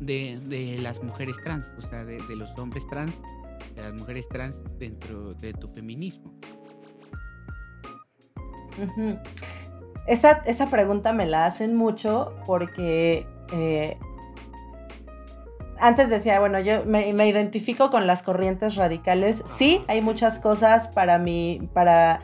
[0.00, 1.72] de, de las mujeres trans?
[1.78, 3.20] O sea, de, de los hombres trans,
[3.74, 6.32] de las mujeres trans dentro de tu feminismo.
[10.06, 13.98] Esa, esa pregunta me la hacen mucho porque eh,
[15.78, 19.42] antes decía, bueno, yo me, me identifico con las corrientes radicales.
[19.46, 22.22] Sí, hay muchas cosas para mi, para,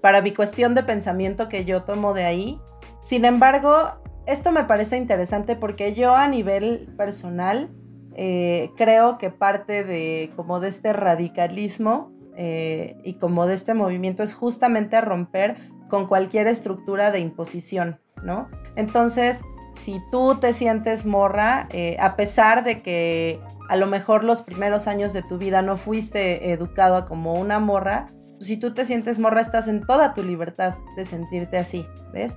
[0.00, 2.60] para mi cuestión de pensamiento que yo tomo de ahí.
[3.00, 7.70] Sin embargo, esto me parece interesante porque yo a nivel personal
[8.14, 14.22] eh, creo que parte de como de este radicalismo eh, y como de este movimiento
[14.22, 15.56] es justamente romper
[15.88, 18.48] con cualquier estructura de imposición, ¿no?
[18.76, 19.42] Entonces,
[19.72, 24.86] si tú te sientes morra, eh, a pesar de que a lo mejor los primeros
[24.86, 28.06] años de tu vida no fuiste educado como una morra,
[28.40, 32.36] si tú te sientes morra, estás en toda tu libertad de sentirte así, ¿ves?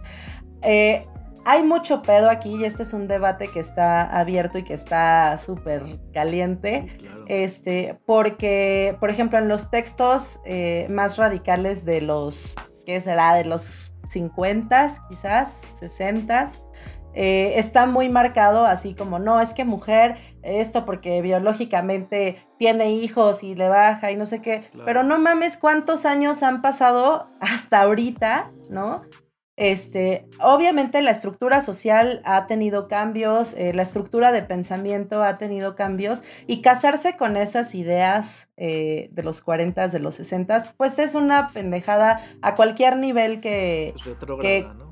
[0.64, 1.06] Eh,
[1.46, 5.38] hay mucho pedo aquí y este es un debate que está abierto y que está
[5.40, 6.88] súper caliente.
[6.90, 7.26] Sí, claro.
[7.28, 12.56] Este, porque, por ejemplo, en los textos eh, más radicales de los,
[12.86, 13.36] ¿qué será?
[13.36, 16.46] De los 50, quizás, 60,
[17.14, 23.44] eh, está muy marcado así como, no, es que mujer, esto porque biológicamente tiene hijos
[23.44, 24.86] y le baja y no sé qué, Claro.
[24.86, 29.04] pero no mames cuántos años han pasado hasta ahorita, ¿no?
[29.64, 35.74] Este, obviamente la estructura social ha tenido cambios, eh, la estructura de pensamiento ha tenido
[35.78, 41.16] cambios y casarse con esas ideas eh, de los 40, de los 60, pues es
[41.16, 43.94] una pendejada a cualquier nivel que,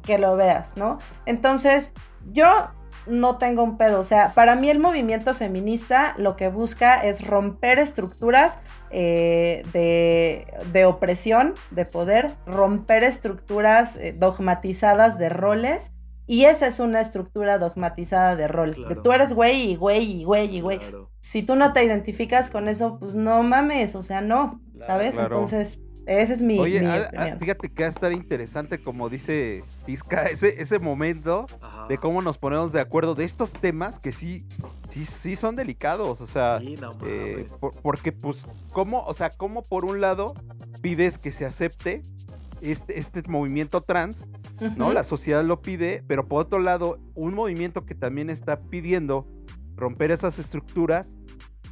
[0.04, 1.00] que lo veas, ¿no?
[1.26, 1.92] Entonces,
[2.32, 2.72] yo
[3.12, 7.26] no tengo un pedo, o sea, para mí el movimiento feminista lo que busca es
[7.26, 8.58] romper estructuras
[8.90, 15.92] eh, de, de opresión, de poder, romper estructuras eh, dogmatizadas de roles.
[16.28, 18.78] Y esa es una estructura dogmatizada de rol.
[19.04, 20.78] Tú eres güey y güey y güey y güey.
[20.80, 21.12] Claro.
[21.20, 25.16] Si tú no te identificas con eso, pues no mames, o sea, no, Claro, ¿sabes?
[25.16, 25.36] claro.
[25.36, 25.80] Entonces,
[26.20, 27.40] esa es mi, Oye, mi ah, opinión.
[27.40, 31.88] fíjate que va a estar interesante, como dice Pizca, ese, ese momento Ajá.
[31.88, 34.46] de cómo nos ponemos de acuerdo de estos temas que sí,
[34.90, 36.22] sí, sí son delicados.
[36.22, 40.34] O sea, Sí, no eh, por- porque, pues, ¿cómo, o sea, cómo por un lado
[40.82, 42.02] pides que se acepte
[42.62, 44.28] este, este movimiento trans,
[44.78, 44.94] ¿no?
[44.94, 49.28] La sociedad lo pide, pero por otro lado, un movimiento que también está pidiendo
[49.76, 51.16] romper esas estructuras,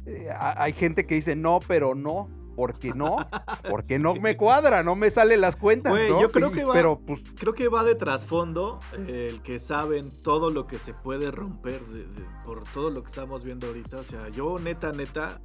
[0.06, 3.16] eh, ha- hay gente que dice no, pero no, porque no,
[3.70, 5.92] porque no me cuadra, no me salen las cuentas.
[5.92, 6.20] Güey, ¿no?
[6.20, 10.04] yo creo que va- Pero pues Creo que va de trasfondo eh, el que saben
[10.22, 13.98] todo lo que se puede romper de- de- por todo lo que estamos viendo ahorita.
[13.98, 15.40] O sea, yo neta, neta,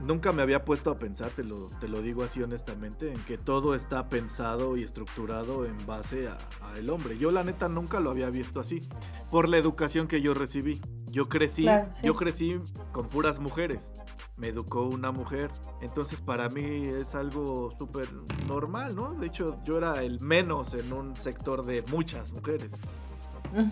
[0.00, 3.36] nunca me había puesto a pensar, te lo, te lo digo así honestamente, en que
[3.38, 7.18] todo está pensado y estructurado en base a, a el hombre.
[7.18, 8.86] Yo la neta nunca lo había visto así,
[9.30, 10.80] por la educación que yo recibí.
[11.10, 12.06] Yo crecí, Claro, sí.
[12.06, 12.60] yo crecí
[12.92, 13.90] con puras mujeres.
[14.38, 15.50] Me educó una mujer.
[15.80, 18.08] Entonces para mí es algo súper
[18.46, 19.12] normal, ¿no?
[19.14, 22.70] De hecho, yo era el menos en un sector de muchas mujeres.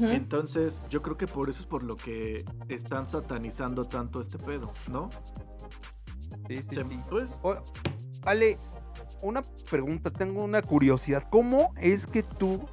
[0.01, 4.71] Entonces, yo creo que por eso es por lo que están satanizando tanto este pedo,
[4.91, 5.11] ¿no?
[6.49, 7.01] sí, sí, Se- sí.
[7.11, 7.57] Pues, O-
[8.25, 8.57] Ale,
[9.23, 11.25] una pregunta, tengo una curiosidad.
[11.31, 12.65] ¿Cómo es que tú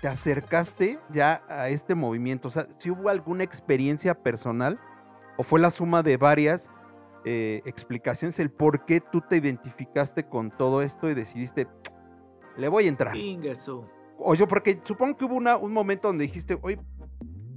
[0.00, 2.48] te acercaste ya a este movimiento?
[2.48, 4.80] O sea, si hubo alguna experiencia personal
[5.36, 6.70] o fue la suma de varias
[7.30, 11.68] eh, explicaciones el por qué tú te identificaste con todo esto y decidiste,
[12.56, 13.14] le voy a entrar?
[13.14, 13.84] Ingesu.
[14.16, 16.78] O yo, porque supongo que hubo una- un momento donde dijiste, oye,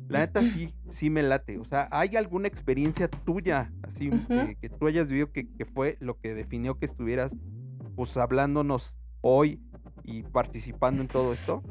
[0.09, 1.57] la neta sí, sí me late.
[1.57, 4.11] O sea, ¿hay alguna experiencia tuya, así,
[4.59, 7.34] que tú hayas vivido que, que fue lo que definió que estuvieras,
[7.95, 9.61] pues, hablándonos hoy
[10.03, 11.63] y participando en todo esto?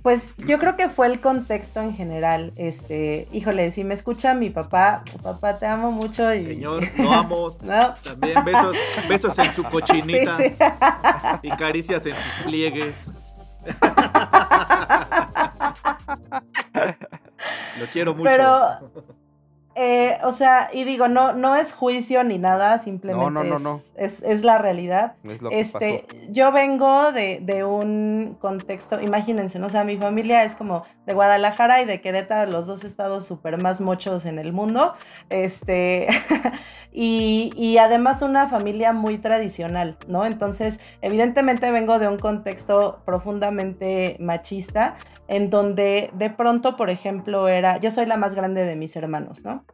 [0.00, 2.52] Pues yo creo que fue el contexto en general.
[2.56, 6.40] Este, híjole, si me escucha mi papá, papá te amo mucho y.
[6.40, 7.56] Señor, lo amo.
[7.62, 7.94] No.
[8.02, 8.76] También besos,
[9.08, 10.54] besos en su cochinita Sí, sí.
[11.42, 12.94] y caricias en sus pliegues.
[17.80, 18.24] Lo quiero mucho.
[18.24, 18.90] Pero,
[19.74, 23.62] eh, o sea, y digo, no, no es juicio ni nada, simplemente no, no, es-
[23.62, 23.80] no.
[23.96, 25.14] Es, es la realidad.
[25.24, 26.22] Es lo que Este, pasó.
[26.30, 29.66] yo vengo de, de un contexto, imagínense, ¿no?
[29.66, 33.62] O sea, mi familia es como de Guadalajara y de Querétaro, los dos estados súper
[33.62, 34.94] más mochos en el mundo.
[35.30, 36.08] Este,
[36.92, 40.24] y, y además una familia muy tradicional, ¿no?
[40.26, 44.96] Entonces, evidentemente vengo de un contexto profundamente machista,
[45.28, 49.44] en donde de pronto, por ejemplo, era, yo soy la más grande de mis hermanos,
[49.44, 49.64] ¿no?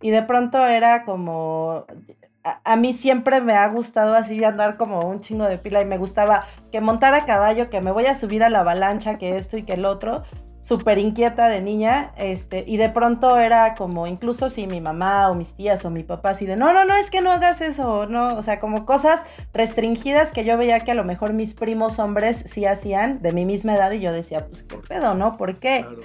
[0.00, 1.86] Y de pronto era como,
[2.42, 5.98] a, mí siempre me ha gustado así andar como un chingo de pila y me
[5.98, 9.56] gustaba que montar a caballo, que me voy a subir a la avalancha, que esto
[9.56, 10.24] y que el otro,
[10.62, 15.34] súper inquieta de niña, este, y de pronto era como, incluso si mi mamá o
[15.34, 18.06] mis tías o mi papá así de, no, no, no, es que no hagas eso,
[18.06, 21.98] no, o sea, como cosas restringidas que yo veía que a lo mejor mis primos
[21.98, 25.36] hombres sí hacían de mi misma edad y yo decía, pues qué pedo, ¿no?
[25.36, 25.80] ¿Por qué?
[25.80, 26.00] Claro.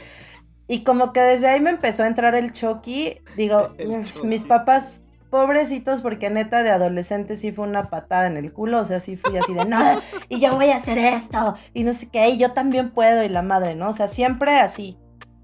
[0.68, 3.22] Y como que desde ahí me empezó a entrar el choqui.
[3.38, 4.28] Digo, El mis, choqui.
[4.28, 8.80] mis papás, pobrecitos, porque neta de adolescente sí fue una patada en el culo.
[8.80, 9.80] O sea, sí fui así de, no,
[10.30, 13.30] y yo voy a hacer esto, y no sé qué, y yo también puedo, y
[13.30, 13.89] la madre, ¿no?
[13.89, 14.97] O sea, siempre así.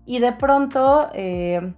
[0.05, 1.73] Y de pronto, eh,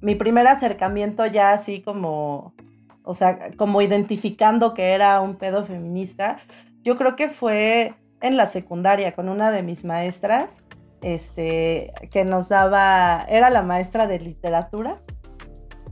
[0.00, 2.54] mi primer acercamiento ya así como,
[3.04, 6.38] o sea, como identificando que era un pedo feminista,
[6.82, 10.62] yo creo que fue en la secundaria con una de mis maestras
[11.02, 14.98] este, que nos daba, era la maestra de literatura,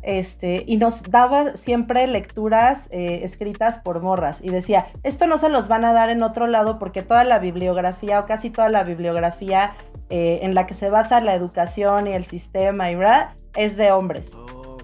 [0.02, 5.48] este, y nos daba siempre lecturas eh, escritas por morras, y decía, esto no se
[5.48, 8.84] los van a dar en otro lado porque toda la bibliografía, o casi toda la
[8.84, 9.74] bibliografía
[10.08, 13.92] eh, en la que se basa la educación y el sistema, y bla, es de
[13.92, 14.32] hombres.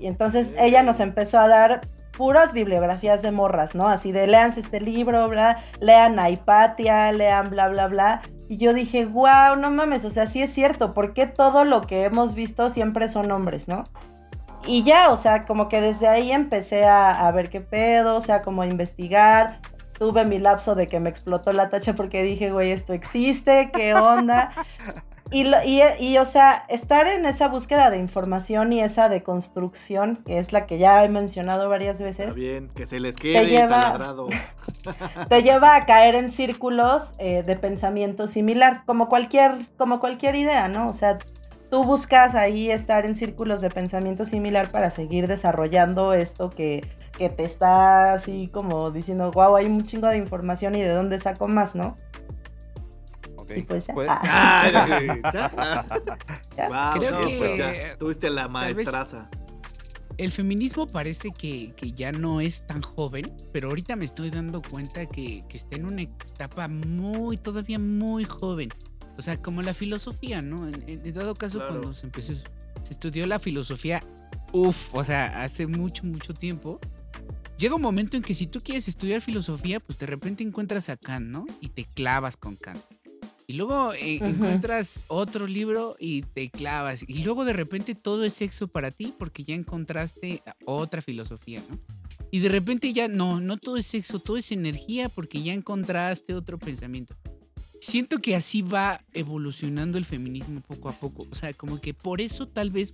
[0.01, 1.81] Y entonces ella nos empezó a dar
[2.17, 3.89] puras bibliografías de morras, ¿no?
[3.89, 8.23] Así de leanse este libro, bla, lean a Hipatia, lean bla, bla, bla.
[8.49, 11.83] Y yo dije, wow, no mames, o sea, sí es cierto, ¿por qué todo lo
[11.83, 13.85] que hemos visto siempre son hombres, no?
[14.67, 18.21] Y ya, o sea, como que desde ahí empecé a, a ver qué pedo, o
[18.21, 19.61] sea, como a investigar.
[19.99, 23.95] Tuve mi lapso de que me explotó la tacha porque dije, güey, esto existe, ¿qué
[23.95, 24.51] onda?
[25.31, 29.23] Y, lo- y, y, o sea, estar en esa búsqueda de información y esa de
[29.23, 33.17] construcción, que es la que ya he mencionado varias Está veces, bien, que se les
[33.17, 34.29] quede lleva- taladrado.
[35.29, 40.69] te lleva a caer en círculos eh, de pensamiento similar, como cualquier, como cualquier idea,
[40.69, 40.89] ¿no?
[40.89, 41.19] O sea,
[41.71, 46.87] tú buscas ahí estar en círculos de pensamiento similar para seguir desarrollando esto que,
[47.17, 51.19] que te está así como diciendo, wow, hay un chingo de información y de dónde
[51.19, 51.97] saco más, ¿no?
[53.37, 54.21] Ok, Y pues, pues, ah.
[54.25, 55.85] Ah, sí, ya.
[56.57, 56.69] Ya.
[56.69, 59.29] Guau, Creo no, que pues ya, tuviste la maestraza.
[60.17, 64.63] El feminismo parece que, que ya no es tan joven, pero ahorita me estoy dando
[64.63, 68.71] cuenta que, que está en una etapa muy, todavía muy joven.
[69.19, 70.69] O sea, como la filosofía, ¿no?
[70.69, 71.73] En, en- dado caso, Claro.
[71.81, 74.03] cuando se empezó, se estudió la filosofía,
[74.53, 76.79] uff, o sea, hace mucho, mucho tiempo.
[77.59, 80.97] Llega un momento en que si tú quieres estudiar filosofía, pues de repente encuentras a
[80.99, 81.47] Kant, ¿no?
[81.63, 82.83] Y te clavas con Kant.
[83.49, 87.05] Y luego eh, encuentras otro libro y te clavas.
[87.09, 91.79] Y luego de repente todo es sexo para ti porque ya encontraste otra filosofía, ¿no?
[92.33, 96.35] Y de repente ya, no, no todo es sexo, todo es energía porque ya encontraste
[96.35, 97.17] otro pensamiento.
[97.87, 101.29] Siento que así va evolucionando el feminismo poco a poco.
[101.31, 102.91] O sea, como que por eso tal vez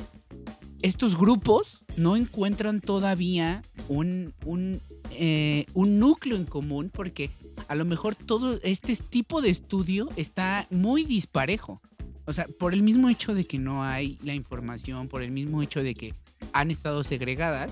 [0.83, 4.79] estos grupos no encuentran todavía un, un,
[5.13, 7.31] eh, un núcleo en común porque
[7.69, 11.81] a lo mejor todo este tipo de estudio está muy disparejo.
[12.27, 15.63] O sea, por el mismo hecho de que no hay la información, por el mismo
[15.63, 16.15] hecho de que
[16.53, 17.71] han estado segregadas,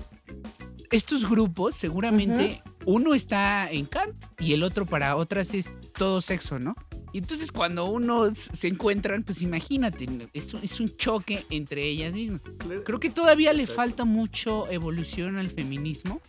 [0.89, 6.57] estos grupos seguramente uno está en Kant y el otro para otras es todo sexo,
[6.57, 6.73] ¿no?
[7.13, 12.41] Y entonces cuando uno se encuentran, pues imagínate, es, es un choque entre ellas mismas.
[12.85, 16.21] Creo que todavía le falta mucho evolución al feminismo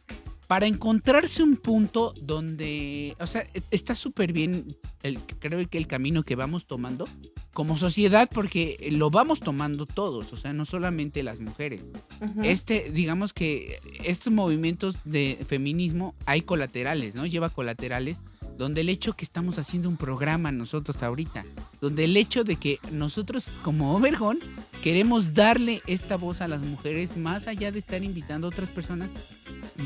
[0.52, 5.86] para encontrarse un punto donde, o sea, e, está súper bien, el, creo que el
[5.86, 7.08] camino que vamos tomando
[7.54, 11.88] como sociedad, porque lo vamos tomando todos, o sea, no solamente las mujeres.
[12.42, 17.24] Este, digamos que estos movimientos de feminismo hay colaterales, ¿no?
[17.24, 18.20] Lleva colaterales
[18.56, 21.44] donde el hecho que estamos haciendo un programa nosotros ahorita,
[21.80, 24.38] donde el hecho de que nosotros como Obergón
[24.82, 29.10] queremos darle esta voz a las mujeres más allá de estar invitando a otras personas,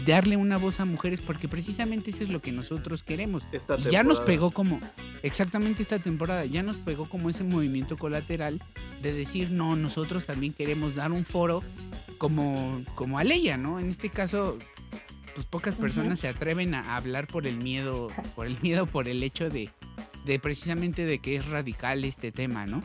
[0.07, 3.45] darle una voz a mujeres porque precisamente eso es lo que nosotros queremos.
[3.79, 4.81] y ya nos pegó como,
[5.23, 8.63] exactamente esta temporada, ya nos pegó como ese movimiento colateral
[9.03, 11.63] de decir, no, nosotros también queremos dar un foro
[12.19, 13.79] como, como a Leia, ¿no?
[13.79, 14.59] En este caso,
[15.37, 19.23] pues pocas personas se atreven a hablar por el miedo, por el miedo, por el
[19.23, 19.69] hecho de,
[20.25, 22.83] de precisamente de que es radical este tema, ¿no?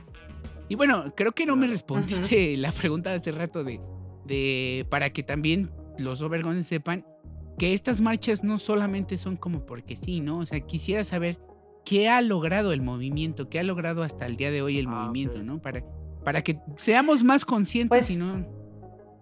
[0.67, 3.79] Y bueno, creo que no me respondiste la pregunta de hace rato de,
[4.25, 7.05] de para que también los overgones sepan
[7.57, 10.39] que estas marchas no solamente son como porque sí, ¿no?
[10.39, 11.39] O sea, quisiera saber
[11.85, 14.89] qué ha logrado el movimiento, qué ha logrado hasta el día de hoy el ah,
[14.89, 15.61] movimiento, ¿no?
[15.61, 15.85] Para,
[16.25, 18.60] para que seamos más conscientes pues y no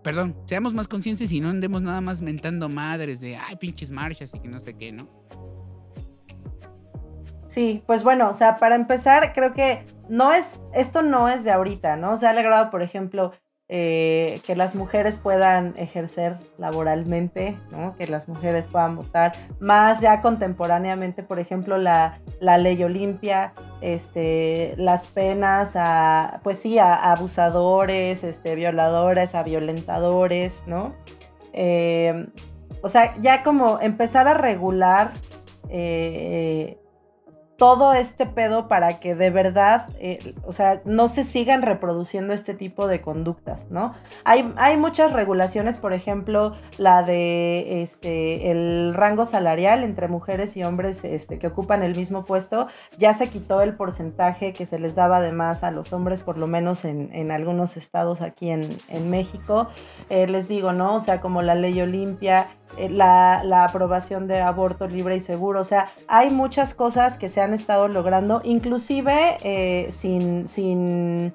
[0.04, 4.32] perdón, seamos más conscientes y no andemos nada más mentando madres de, ay, pinches marchas
[4.34, 5.08] y que no sé qué, ¿no?
[7.48, 11.52] Sí, pues bueno, o sea, para empezar, creo que no es, esto no es de
[11.52, 12.18] ahorita, ¿no?
[12.18, 13.32] Se ha logrado, por ejemplo,
[13.72, 17.96] eh, que las mujeres puedan ejercer laboralmente, ¿no?
[17.96, 25.06] que las mujeres puedan votar, más ya contemporáneamente, por ejemplo, la, ley Olimpia, este, las
[25.06, 30.96] penas a, pues sí, a, abusadores, este, violadores, a violentadores, ¿no?
[31.54, 32.26] Eh,
[32.82, 35.12] o sea, ya como empezar a regular
[35.70, 36.80] eh,
[37.60, 42.54] todo este pedo para que de verdad, eh, o sea, no se sigan reproduciendo este
[42.54, 43.94] tipo de conductas, ¿no?
[44.24, 50.64] Hay, hay muchas regulaciones, por ejemplo, la de este, el rango salarial entre mujeres y
[50.64, 54.96] hombres este, que ocupan el mismo puesto, ya se quitó el porcentaje que se les
[54.96, 59.10] daba además a los hombres, por lo menos en, en algunos estados aquí en, en
[59.10, 59.68] México.
[60.10, 60.96] Eh, les digo, ¿no?
[60.96, 62.48] O sea, como la ley Olimpia,
[62.78, 65.62] la, la, aprobación de aborto libre y seguro.
[65.62, 71.34] O sea, hay muchas cosas que se han estado logrando, inclusive eh, sin, sin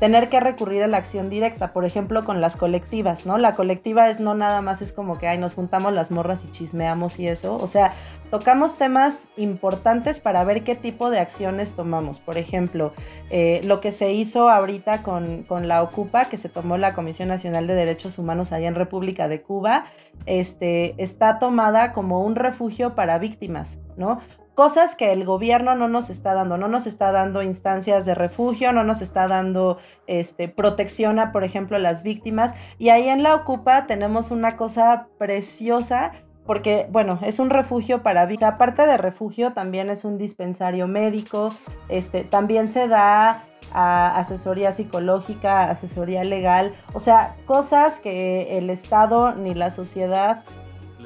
[0.00, 3.38] tener que recurrir a la acción directa, por ejemplo, con las colectivas, ¿no?
[3.38, 6.50] La colectiva es no nada más es como que, ay, nos juntamos las morras y
[6.50, 7.92] chismeamos y eso, o sea,
[8.30, 12.20] tocamos temas importantes para ver qué tipo de acciones tomamos.
[12.20, 12.92] Por ejemplo,
[13.30, 17.28] eh, lo que se hizo ahorita con, con, la Ocupa, que se tomó la Comisión
[17.28, 19.84] Nacional de Derechos Humanos allá en República de Cuba,
[20.26, 24.20] este, está tomada como un refugio para víctimas, ¿no?
[24.56, 28.72] Cosas que el gobierno no nos está dando, no nos está dando instancias de refugio,
[28.72, 29.76] no nos está dando
[30.06, 32.54] este, protección a, por ejemplo, las víctimas.
[32.78, 36.12] Y ahí en la Ocupa tenemos una cosa preciosa
[36.46, 38.54] porque, bueno, es un refugio para víctimas.
[38.54, 41.50] Aparte de refugio, también es un dispensario médico,
[41.88, 43.44] este, también se da
[43.74, 50.44] asesoría psicológica, asesoría legal, o sea, cosas que el Estado ni la sociedad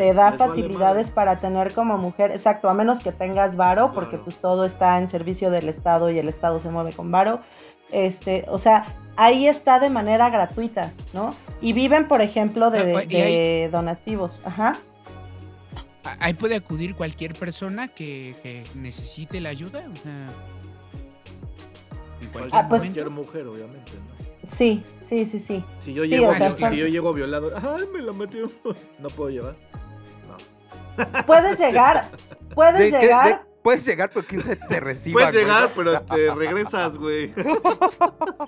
[0.00, 4.38] te da facilidades para tener como mujer, exacto, a menos que tengas varo, porque pues
[4.38, 7.40] todo está en servicio del Estado y el Estado se mueve con varo.
[7.92, 11.34] Este, o sea, ahí está de manera gratuita, ¿no?
[11.60, 14.40] Y viven, por ejemplo, de, donativos.
[14.46, 14.72] Ajá.
[16.18, 20.28] Ahí puede acudir cualquier persona que, necesite la ayuda, o sea.
[22.22, 24.20] En cualquier, ah, pues, mujer, obviamente, ¿no?
[24.48, 25.62] Sí, sí, sí, sí.
[25.78, 28.50] Si yo, llego, si yo llego violado, ¡ay, me lo metió!
[28.98, 29.56] No puedo llevar.
[31.26, 32.04] Puedes llegar,
[32.54, 33.42] puedes llegar.
[33.62, 35.20] puedes llegar, pero quién se te reciba.
[35.20, 37.32] Puedes llegar, pero te regresas, güey.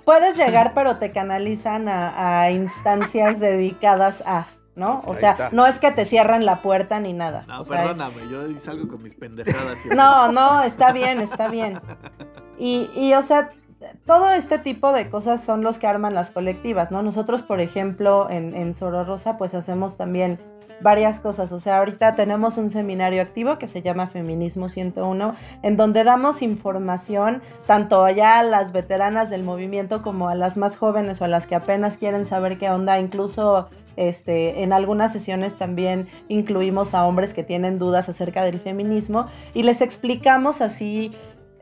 [0.05, 4.47] Puedes llegar, pero te canalizan a, instancias dedicadas a.
[4.75, 5.03] ¿no?
[5.05, 7.45] O sea, no es que te cierran la puerta ni nada.
[7.47, 9.85] No, perdóname, yo salgo con mis pendejadas.
[9.85, 11.79] No, no, está bien, está bien.
[12.57, 13.51] Y, y, o sea,
[14.05, 17.01] todo este tipo de cosas son los que arman las colectivas, ¿no?
[17.01, 20.39] Nosotros, por ejemplo, en, en Soro Rosa, pues hacemos también
[20.81, 21.51] varias cosas.
[21.51, 26.41] O sea, ahorita tenemos un seminario activo que se llama Feminismo 101, en donde damos
[26.41, 31.27] información tanto allá a las veteranas del movimiento como a las más jóvenes o a
[31.27, 37.05] las que apenas quieren saber qué onda, incluso este, en algunas sesiones también incluimos a
[37.05, 41.13] hombres que tienen dudas acerca del feminismo y les explicamos así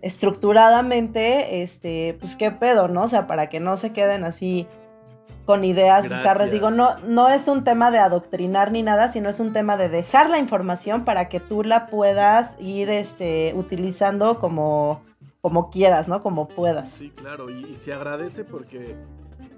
[0.02, 3.04] estructuradamente, este, pues qué pedo, ¿no?
[3.04, 4.68] O sea, para que no se queden así
[5.46, 6.52] con ideas bizarras.
[6.52, 9.90] Digo, no, no es un tema de adoctrinar ni nada, sino es un tema de
[9.90, 15.02] dejar la información para que tú la puedas ir este, utilizando como,
[15.42, 16.22] como quieras, ¿no?
[16.24, 16.92] Como puedas.
[16.92, 18.96] Sí, claro, y, se agradece porque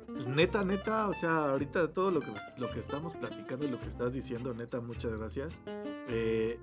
[0.07, 3.79] pues, neta, neta, o sea, ahorita todo lo que, lo que estamos platicando y lo
[3.79, 5.59] que estás diciendo, neta, muchas gracias.
[6.07, 6.59] Eh,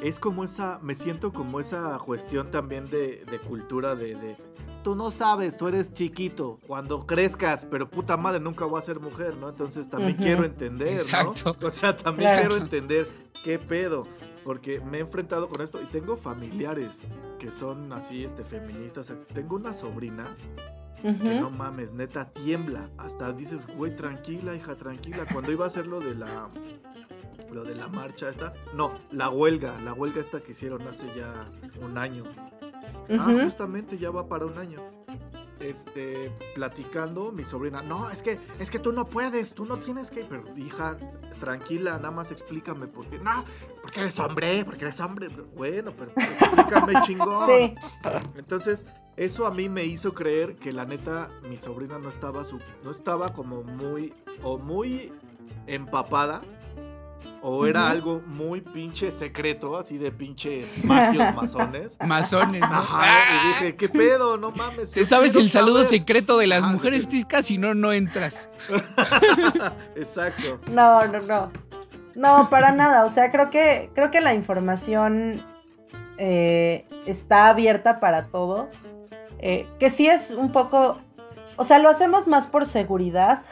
[0.00, 4.36] es como esa, me siento como esa cuestión también de, cultura de,
[4.82, 9.00] tú no sabes, tú eres chiquito, cuando crezcas, pero puta madre, nunca voy a ser
[9.00, 9.48] mujer, ¿no?
[9.48, 11.56] Entonces también quiero entender, Exacto.
[11.60, 11.66] ¿no?
[11.66, 13.08] O sea, también quiero entender
[13.42, 14.06] qué pedo,
[14.44, 17.02] porque me he enfrentado con esto y tengo familiares
[17.38, 19.12] que son así, este, feministas.
[19.32, 20.24] Tengo una sobrina
[21.02, 22.88] que no mames, neta tiembla.
[22.96, 25.26] Hasta dices, güey, tranquila, hija, tranquila.
[25.30, 26.48] Cuando iba a hacer lo de la
[27.54, 28.52] lo de la marcha esta.
[28.74, 31.48] No, la huelga, la huelga esta que hicieron hace ya
[31.80, 32.24] un año.
[33.08, 34.80] Ah, justamente ya va para un año.
[35.60, 40.10] Este, platicando, mi sobrina, no, es que, es que tú no puedes, tú no tienes
[40.10, 40.98] que, pero hija,
[41.40, 43.44] tranquila, nada más explícame por qué, no,
[43.80, 47.46] porque eres hombre, porque eres hombre, bueno, pero explícame chingón.
[47.46, 47.74] Sí.
[48.36, 48.84] Entonces,
[49.16, 52.90] eso a mí me hizo creer que la neta, mi sobrina no estaba, su, no
[52.90, 55.12] estaba como muy, o muy
[55.66, 56.42] empapada
[57.42, 61.98] o era algo muy pinche secreto, así de pinches magios masones.
[62.04, 62.66] Masones, ¿no?
[62.66, 63.48] Ajá, y ah.
[63.48, 64.36] dije, ¿qué pedo?
[64.38, 64.92] No mames.
[64.92, 68.48] Te sabes el saludo secreto de las mujeres tiscas si no, no entras.
[69.96, 70.58] Exacto.
[70.70, 71.52] No, no, no.
[72.14, 73.04] No, para nada.
[73.04, 75.42] O sea, creo que, creo que la información
[76.18, 78.74] eh, está abierta para todos.
[79.38, 80.98] Eh, que sí es un poco.
[81.56, 83.42] O sea, lo hacemos más por seguridad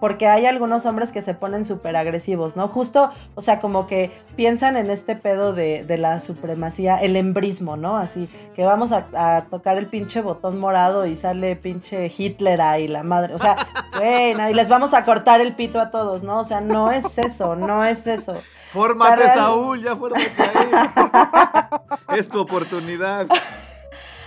[0.00, 2.68] porque hay algunos hombres que se ponen súper agresivos, ¿no?
[2.68, 7.96] Justo, o sea, como que piensan en este pedo de, la supremacía, el embrismo, ¿no?
[7.96, 13.02] Así, que vamos a, tocar el pinche botón morado y sale pinche Hitler ahí, la
[13.02, 13.56] madre, o sea,
[13.96, 16.40] bueno, y les vamos a cortar el pito a todos, ¿no?
[16.40, 18.36] O sea, no es eso, no es eso.
[18.66, 22.18] Fórmate, Saúl, ya fórmate ahí.
[22.18, 23.26] es tu oportunidad.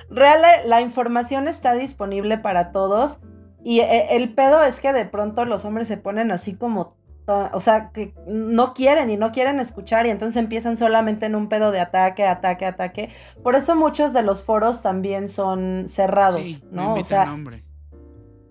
[0.09, 3.19] Real, la información está disponible para todos
[3.63, 6.89] y eh, el pedo es que de pronto los hombres se ponen así como,
[7.27, 11.47] o sea, que no quieren y no quieren escuchar y entonces empiezan solamente en un
[11.47, 13.09] pedo de ataque, ataque, ataque.
[13.43, 16.95] Por eso muchos de los foros también son cerrados, ¿no?
[16.95, 17.35] o sea,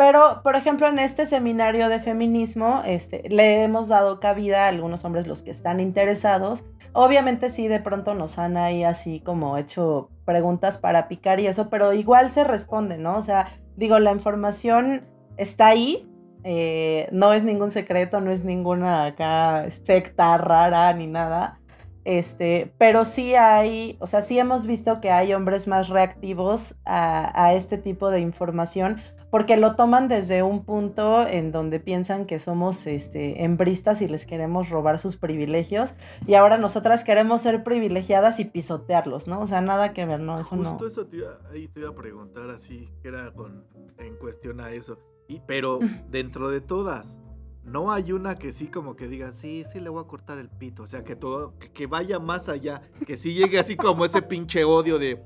[0.00, 5.04] pero, por ejemplo, en este seminario de feminismo, este, le hemos dado cabida a algunos
[5.04, 6.64] hombres los que están interesados.
[6.94, 11.68] Obviamente sí, de pronto nos han ahí así como hecho preguntas para picar y eso,
[11.68, 13.18] pero igual se responde, ¿no?
[13.18, 13.48] O sea,
[13.80, 15.06] digo, la información
[15.38, 16.06] está ahí,
[16.44, 21.58] eh, no es ningún secreto, no es ninguna acá secta rara ni nada.
[22.04, 27.52] Este, pero sí hay, o sea, sí hemos visto que hay hombres más reactivos a,
[27.54, 29.00] este tipo de información
[29.30, 34.26] porque lo toman desde un punto en donde piensan que somos este, hembristas y les
[34.26, 35.94] queremos robar sus privilegios
[36.26, 39.40] y ahora nosotras queremos ser privilegiadas y pisotearlos, ¿no?
[39.40, 40.70] O sea, nada que ver, no, eso no.
[40.70, 43.64] Justo eso te iba, ahí te iba a preguntar así, que era con,
[44.00, 44.98] en cuestión a eso.
[45.28, 45.78] Y, pero
[46.08, 47.20] dentro de todas,
[47.64, 50.48] no hay una que sí como que diga, sí, sí le voy a cortar el
[50.48, 50.82] pito.
[50.82, 54.64] O sea, que todo, que vaya más allá, que sí llegue así como ese pinche
[54.64, 55.22] odio de,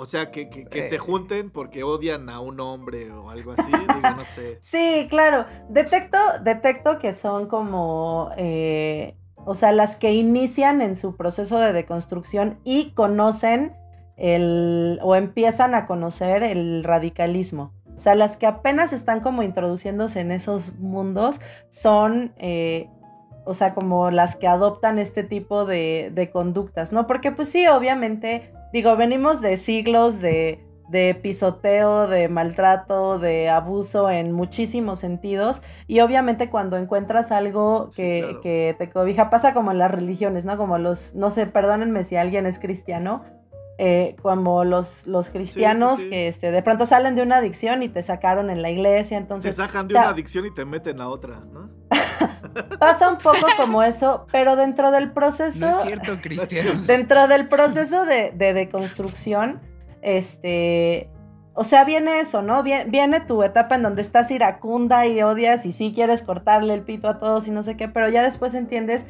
[0.00, 0.98] o sea, que, que, se eh.
[0.98, 4.56] junten porque odian a un hombre o algo así, digo, no sé.
[4.62, 5.44] Sí, claro.
[5.68, 11.74] Detecto, detecto que son como, eh, o sea, las que inician en su proceso de
[11.74, 13.76] deconstrucción y conocen
[14.16, 17.74] el, o empiezan a conocer el radicalismo.
[18.00, 21.38] O sea, las que apenas están como introduciéndose en esos mundos
[21.68, 22.88] son, eh,
[23.44, 27.06] o sea, como las que adoptan este tipo de, de conductas, ¿no?
[27.06, 30.60] Porque pues sí, obviamente Digo, venimos de siglos de,
[31.22, 35.60] pisoteo, de maltrato, de abuso en muchísimos sentidos.
[35.88, 40.56] Y obviamente cuando encuentras algo que, te cobija, pasa como en las religiones, ¿no?
[40.56, 43.24] Como los, no sé, perdónenme si alguien es cristiano,
[43.82, 48.02] eh, como los, los cristianos que este, de pronto salen de una adicción y te
[48.02, 49.56] sacaron en la iglesia, entonces...
[49.56, 51.70] Te sacan de una adicción y te meten a otra, ¿no?
[52.78, 55.66] Pasa un poco como eso, pero dentro del proceso.
[55.66, 56.82] No es cierto, Cristiano.
[56.86, 59.62] Dentro del proceso de, de deconstrucción,
[60.02, 61.08] este.
[61.54, 62.62] o sea, viene eso, ¿no?
[62.62, 67.08] Viene, tu etapa en donde estás iracunda y odias y sí quieres cortarle el pito
[67.08, 69.06] a todos y no sé qué, pero ya después entiendes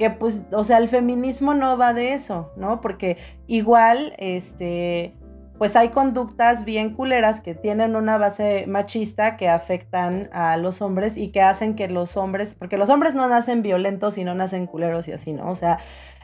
[0.00, 2.80] que pues, o sea, el feminismo no va de eso, ¿no?
[2.80, 5.14] Porque igual, este,
[5.58, 11.18] pues hay conductas bien culeras que tienen una base machista que afectan a los hombres
[11.18, 14.66] y que hacen que los hombres, porque los hombres no nacen violentos y no nacen
[14.66, 15.50] culeros y así, ¿no?
[15.50, 15.80] O sea,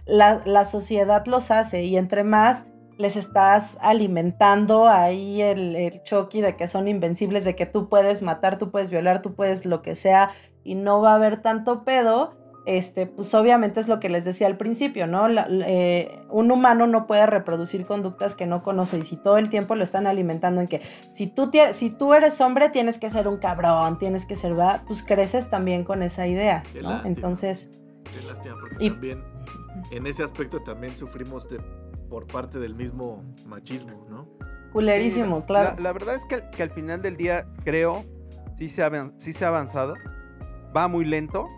[0.07, 2.65] la, la sociedad los hace y entre más
[2.97, 8.23] les estás alimentando ahí el, el choque de que son invencibles, de que tú puedes
[8.23, 10.31] matar, tú puedes violar, tú puedes lo que sea
[10.65, 12.32] y no va a haber tanto pedo,
[12.66, 15.28] este, pues obviamente es lo que les decía al principio, ¿no?
[15.28, 19.76] Eh, un humano no puede reproducir conductas que no conoce y si todo el tiempo
[19.76, 20.82] lo están alimentando en que
[21.12, 24.82] si tú, si tú eres hombre tienes que ser un cabrón, tienes que ser, ¿verdad?
[24.86, 27.05] Pues creces también con esa idea, ¿no?
[27.05, 27.70] Entonces...
[28.05, 29.22] Qué lástima, porque también
[29.90, 31.60] en ese aspecto también sufrimos de,
[32.09, 34.26] por parte del mismo machismo, ¿no?
[34.72, 35.80] Culerísimo, claro.
[35.80, 38.05] La, verdad es que, que, al final del día creo,
[38.59, 39.94] sí se ha, sí se ha avanzado,
[40.76, 41.48] va muy lento,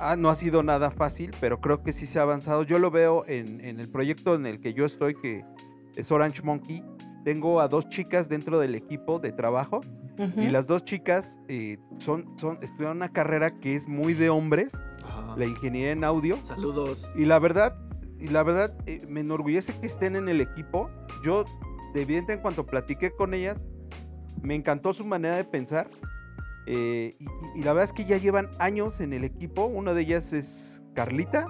[0.00, 2.62] Ah, no ha sido nada fácil, pero creo que sí se ha avanzado.
[2.62, 5.44] Yo lo veo en, el proyecto en el que yo estoy, que
[5.94, 6.82] es Orange Monkey.
[7.22, 9.82] Tengo a dos chicas dentro del equipo de trabajo
[10.36, 14.72] y las dos chicas eh, son, son, estudian una carrera que es muy de hombres,
[15.36, 16.36] la ingeniería en audio.
[16.44, 17.06] Saludos.
[17.14, 17.76] Y la verdad,
[18.18, 20.90] y la verdad eh, me enorgullece que estén en el equipo.
[21.22, 21.44] Yo,
[21.94, 23.62] de evidente, en cuanto platiqué con ellas,
[24.42, 25.88] me encantó su manera de pensar
[26.66, 27.16] eh,
[27.54, 29.64] y, la verdad es que ya llevan años en el equipo.
[29.64, 31.44] Una de ellas es Carlita.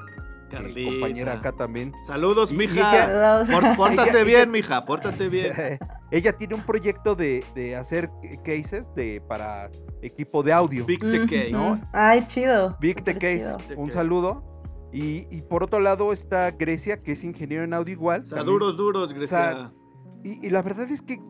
[0.51, 0.93] Carlita.
[0.93, 1.93] compañera acá también.
[2.05, 3.45] Saludos, mija.
[3.77, 5.53] pórtate bien, mija, pórtate bien.
[6.11, 7.45] ella tiene un proyecto de,
[7.79, 8.11] hacer
[8.45, 9.71] cases de, para
[10.03, 10.85] equipo de audio.
[10.85, 11.53] Big TK.
[11.53, 11.81] ¿no?
[11.93, 12.77] Ay, chido.
[12.81, 13.57] Big Case.
[13.77, 14.45] Un saludo.
[14.93, 18.25] Y, por otro lado está Grecia, que es ingeniero en audio igual.
[18.33, 19.73] O duros, duros, Grecia.
[20.25, 21.21] y, la verdad es que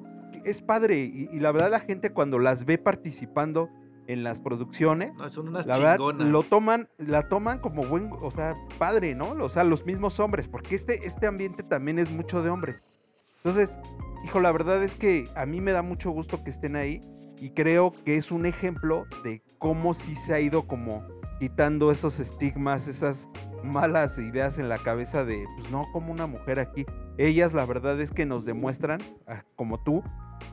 [0.45, 0.99] es padre.
[0.99, 3.69] Y, la verdad, la gente cuando las ve participando
[4.07, 8.55] en las producciones, son unas la verdad, lo toman, la toman como buen, o sea,
[8.79, 9.31] padre, ¿no?
[9.41, 13.01] O sea, los mismos hombres, porque este, este ambiente también es mucho de hombres.
[13.37, 13.79] Entonces,
[14.25, 17.01] hijo, la verdad es que a mí me da mucho gusto que estén ahí
[17.41, 21.07] y creo que es un ejemplo de cómo sí se ha ido como
[21.41, 23.29] quitando esos estigmas, esas
[23.65, 26.85] malas ideas en la cabeza de, pues no, como una mujer aquí.
[27.17, 30.05] Ellas la verdad es que nos demuestran, ah, como tú,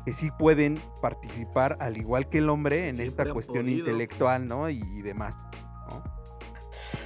[0.06, 4.70] que sí pueden participar al igual que el hombre en esta cuestión intelectual, ¿no?
[4.70, 5.46] Y, demás,
[5.90, 6.04] ¿no?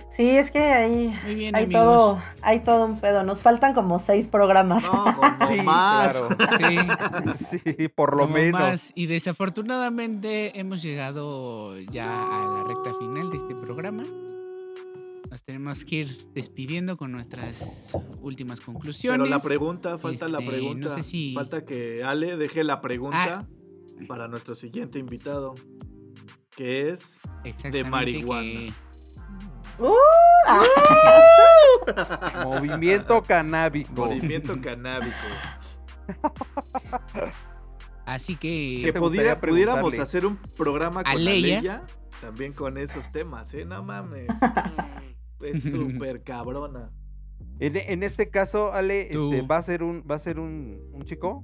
[0.10, 3.24] Sí, es que ahí hay todo, hay todo un pedo.
[3.24, 4.84] Nos faltan como seis programas.
[4.92, 5.06] No,
[5.48, 6.18] sí, más.
[6.58, 7.62] Sí.
[7.78, 8.92] sí, por lo menos.
[8.94, 14.04] Y desafortunadamente hemos llegado ya a la recta final de este programa
[15.30, 19.22] nos tenemos que ir despidiendo con nuestras últimas conclusiones.
[19.22, 20.90] Pero la pregunta, falta la este, pregunta.
[20.90, 21.34] No sé si...
[21.34, 23.48] Falta que Ale deje la pregunta ah.
[24.10, 25.56] para nuestro siguiente invitado,
[26.50, 27.22] que es
[27.72, 28.76] de marihuana.
[29.80, 29.96] Uh,
[32.44, 34.06] Movimiento canábico.
[34.06, 35.16] Movimiento canábico.
[38.06, 38.82] Así que.
[38.84, 41.86] Que pudiéramos hacer un programa con Aleya
[42.22, 43.66] también con esos temas, ¿eh?
[43.66, 44.30] No mames.
[45.44, 46.92] es súper cabrona.
[47.60, 51.44] En, este caso, Ale, este, va a ser un, va a ser un, chico,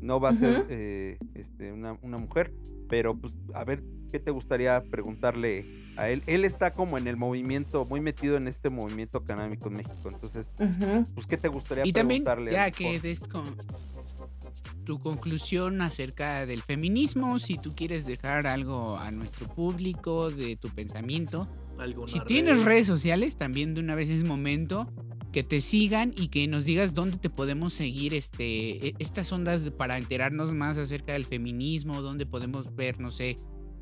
[0.00, 2.52] no va a ser eh, este, una, mujer,
[2.88, 3.82] pero pues a ver,
[4.12, 5.66] ¿qué te gustaría preguntarle
[5.96, 6.22] a él?
[6.28, 10.52] Él está como en el movimiento, muy metido en este movimiento canábico en México, entonces,
[11.14, 12.52] pues, ¿qué te gustaría y preguntarle?
[12.52, 13.44] También, ya que con
[14.86, 20.70] tu conclusión acerca del feminismo, si tú quieres dejar algo a nuestro público de tu
[20.70, 21.46] pensamiento,
[22.06, 24.90] si tienes redes sociales, también de una vez es momento
[25.32, 29.70] que te sigan y que nos digas dónde te podemos seguir este, e, estas ondas
[29.70, 33.36] para enterarnos más acerca del feminismo, dónde podemos ver, no sé,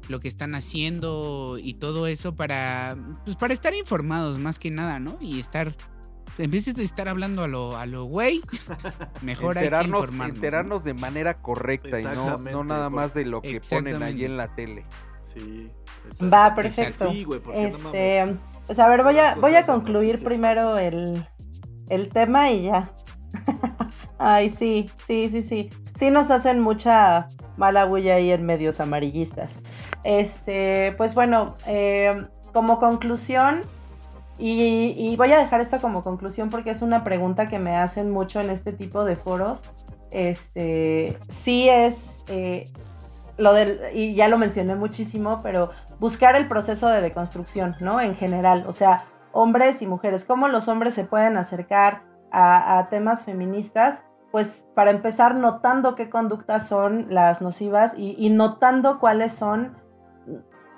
[0.09, 4.99] lo que están haciendo y todo eso para, pues para estar informados más que nada,
[4.99, 5.19] ¿no?
[5.21, 5.77] Y estar,
[6.39, 8.43] en vez de estar hablando a lo, a lo güey,
[9.23, 10.37] mejor enterarnos, hay que informarnos.
[10.37, 14.37] Enterarnos de manera correcta y no, no nada más de lo que ponen allí en
[14.37, 14.85] la tele.
[15.21, 15.71] Sí.
[16.23, 17.11] Va, perfecto.
[17.53, 18.37] este,
[18.67, 21.25] pues a ver, voy a, voy a concluir primero el,
[22.13, 22.93] tema y ya.
[24.19, 25.71] Ay, sí, sí, sí, sí.
[25.99, 29.63] Sí nos hacen mucha mala huella ahí en medios amarillistas.
[30.05, 32.17] Este, pues bueno, eh,
[32.53, 33.63] como conclusión,
[34.39, 38.41] y, voy a dejar esto como conclusión porque es una pregunta que me hacen mucho
[38.41, 39.61] en este tipo de foros.
[40.11, 42.71] Este, sí es eh,
[43.37, 48.01] lo del, y ya lo mencioné muchísimo, pero buscar el proceso de deconstrucción, ¿no?
[48.01, 52.03] En general, o sea, hombres y mujeres, cómo los hombres se pueden acercar
[52.37, 58.99] a, temas feministas, pues para empezar notando qué conductas son las nocivas y, y notando
[58.99, 59.77] cuáles son,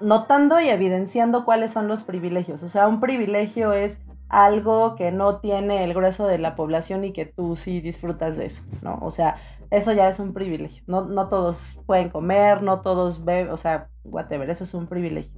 [0.00, 2.62] notando y evidenciando cuáles son los privilegios.
[2.62, 7.12] O sea, un privilegio es algo que no tiene el grueso de la población y
[7.12, 8.98] que tú sí disfrutas de eso, ¿no?
[9.00, 9.36] O sea,
[9.70, 10.82] eso ya es un privilegio.
[10.86, 15.32] No, no todos pueden comer, no todos beben, o sea, whatever, eso es un privilegio.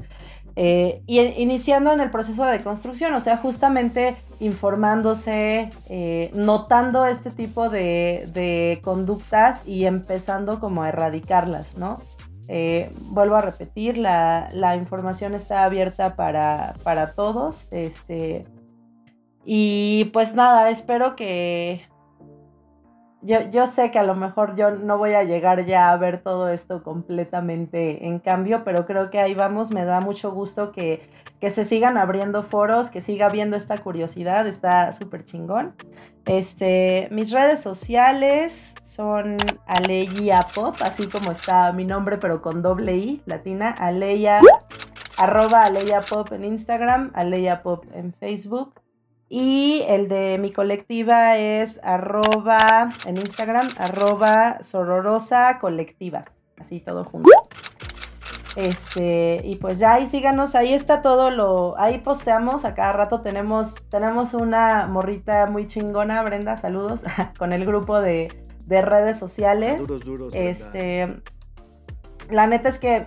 [0.56, 7.30] Eh, y iniciando en el proceso de construcción, o sea, justamente informándose, eh, notando este
[7.30, 12.02] tipo de, de, conductas y empezando como a erradicarlas, ¿no?
[12.48, 17.66] Eh, vuelvo a repetir, la, la, información está abierta para, para todos.
[17.70, 18.46] Este,
[19.44, 21.82] y pues nada, espero que,
[23.20, 26.22] yo, yo, sé que a lo mejor yo no voy a llegar ya a ver
[26.22, 31.02] todo esto completamente en cambio, pero creo que ahí vamos, me da mucho gusto que,
[31.40, 35.74] que se sigan abriendo foros, que siga viendo esta curiosidad, está súper chingón.
[36.26, 39.36] Este, mis redes sociales son
[39.66, 44.40] Aleya Pop, así como está mi nombre, pero con doble I, latina, Aleya,
[45.16, 48.74] arroba Aleya Pop en Instagram, Aleya Pop en Facebook.
[49.30, 56.24] Y el de mi colectiva es arroba en Instagram, arroba sororosa colectiva.
[56.58, 57.30] Así todo junto.
[58.56, 63.20] Este, y pues ya ahí síganos, ahí está todo lo, ahí posteamos, a cada rato
[63.20, 67.00] tenemos, tenemos una morrita muy chingona, Brenda, saludos,
[67.38, 68.28] con el grupo de,
[68.66, 69.78] de redes sociales.
[69.78, 70.34] Duros, duros.
[70.34, 71.20] Este,
[72.30, 73.06] la neta es que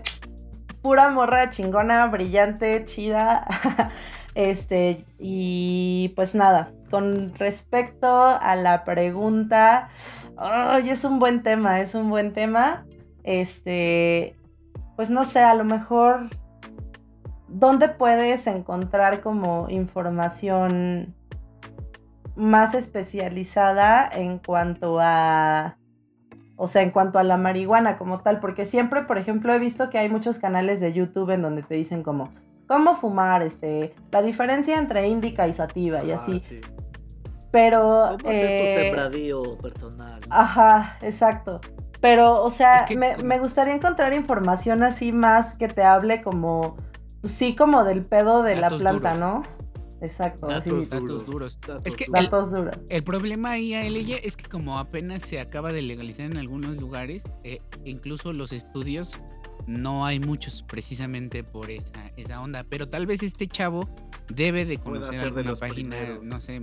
[0.82, 3.46] pura morra chingona, brillante, chida.
[4.34, 9.90] Este, y pues nada, con respecto a la pregunta,
[10.38, 12.86] ay, es un buen tema, es un buen tema.
[13.24, 14.38] Este,
[14.96, 16.28] pues no sé, a lo mejor,
[17.48, 21.16] ¿dónde puedes encontrar como información
[22.36, 25.78] más especializada en cuanto a
[26.64, 29.90] o sea, en cuanto a la marihuana como tal, porque siempre, por ejemplo, he visto
[29.90, 32.30] que hay muchos canales de YouTube en donde te dicen como,
[32.68, 36.40] cómo fumar, este, la diferencia entre índica y sativa y Ah, así.
[36.40, 36.62] sí.
[37.52, 38.16] Pero...
[38.22, 40.22] ¿Cómo hacer tu eh, sembradío personal?
[40.30, 41.62] Ajá, exacto.
[42.02, 46.22] Pero, o sea, Es que me, me gustaría encontrar información así más que te hable
[46.22, 46.76] como,
[47.22, 49.20] pues sí, como del pedo de la planta, duros.
[49.20, 49.44] ¿no?
[50.02, 51.60] Exacto, Datos Datos duros.
[51.62, 52.24] Datos Es que duros.
[52.24, 52.76] datos duros.
[52.90, 57.22] El problema ahí, Aleya, es que como apenas se acaba de legalizar en algunos lugares,
[57.44, 59.12] eh, incluso los estudios,
[59.68, 62.66] no hay muchos precisamente por esa, esa onda.
[62.68, 63.88] Pero tal vez este chavo
[64.34, 66.24] debe de conocer de alguna los página, primeros.
[66.24, 66.60] no sé.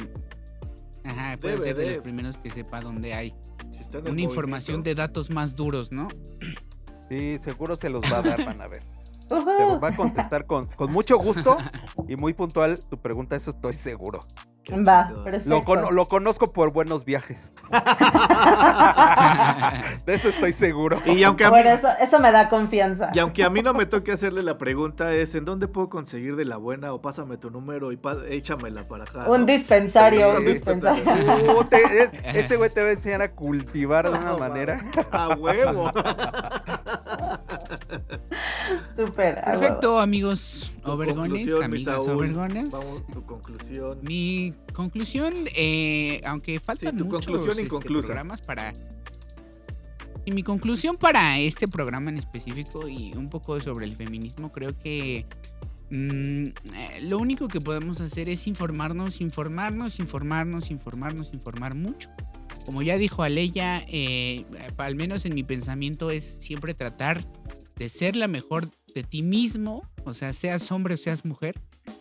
[1.05, 1.95] Ajá, puede Debe ser de de.
[1.95, 3.33] los primeros que sepa dónde hay
[3.71, 6.09] Si está una información de datos más duros, ¿no?
[7.09, 8.83] Sí, seguro se los va a dar, van a ver.
[9.29, 9.81] Te Ujú.
[9.81, 11.57] va a contestar con, con mucho gusto
[12.09, 14.21] y muy puntual tu pregunta, eso estoy seguro.
[14.71, 15.49] Va, perfecto.
[15.49, 17.53] Lo, cono- lo conozco por buenos viajes.
[20.07, 21.01] De eso estoy seguro.
[21.07, 23.11] Y aunque, a mí, Bueno, eso, eso me da confianza.
[23.15, 26.37] y aunque a mí no me toque hacerle la pregunta es ¿en dónde puedo conseguir
[26.37, 26.93] de la buena?
[26.93, 29.31] O pásame tu número y échamela para acá.
[29.31, 29.47] Un ¿no?
[29.47, 31.03] dispensario, un dispensario.
[31.03, 31.59] dispensario.
[31.59, 32.11] Uh, te- es-
[32.45, 34.81] ese güey te va a enseñar a cultivar de una manera.
[35.11, 35.49] A huevo.
[35.49, 35.91] Huevo.
[39.07, 42.71] Perfecto, amigos mi amigas obergones.
[42.71, 43.99] Vamos, tu conclusión.
[44.03, 48.73] Mi conclusión, eh, aunque faltan tu muchos conclusión este, programas para...
[50.25, 54.79] Y mi conclusión para este programa en específico y un poco sobre el feminismo, creo
[54.79, 55.25] que
[55.91, 62.11] mm, eh, lo único que podemos hacer es informarnos, informarnos, informarnos, informarnos, informar mucho.
[62.67, 64.45] Como ya dijo Aleya, eh,
[64.77, 67.25] al menos en mi pensamiento es siempre tratar
[67.77, 68.69] de ser la mejor
[68.99, 71.61] de ti mismo, o sea, seas hombre o seas mujer.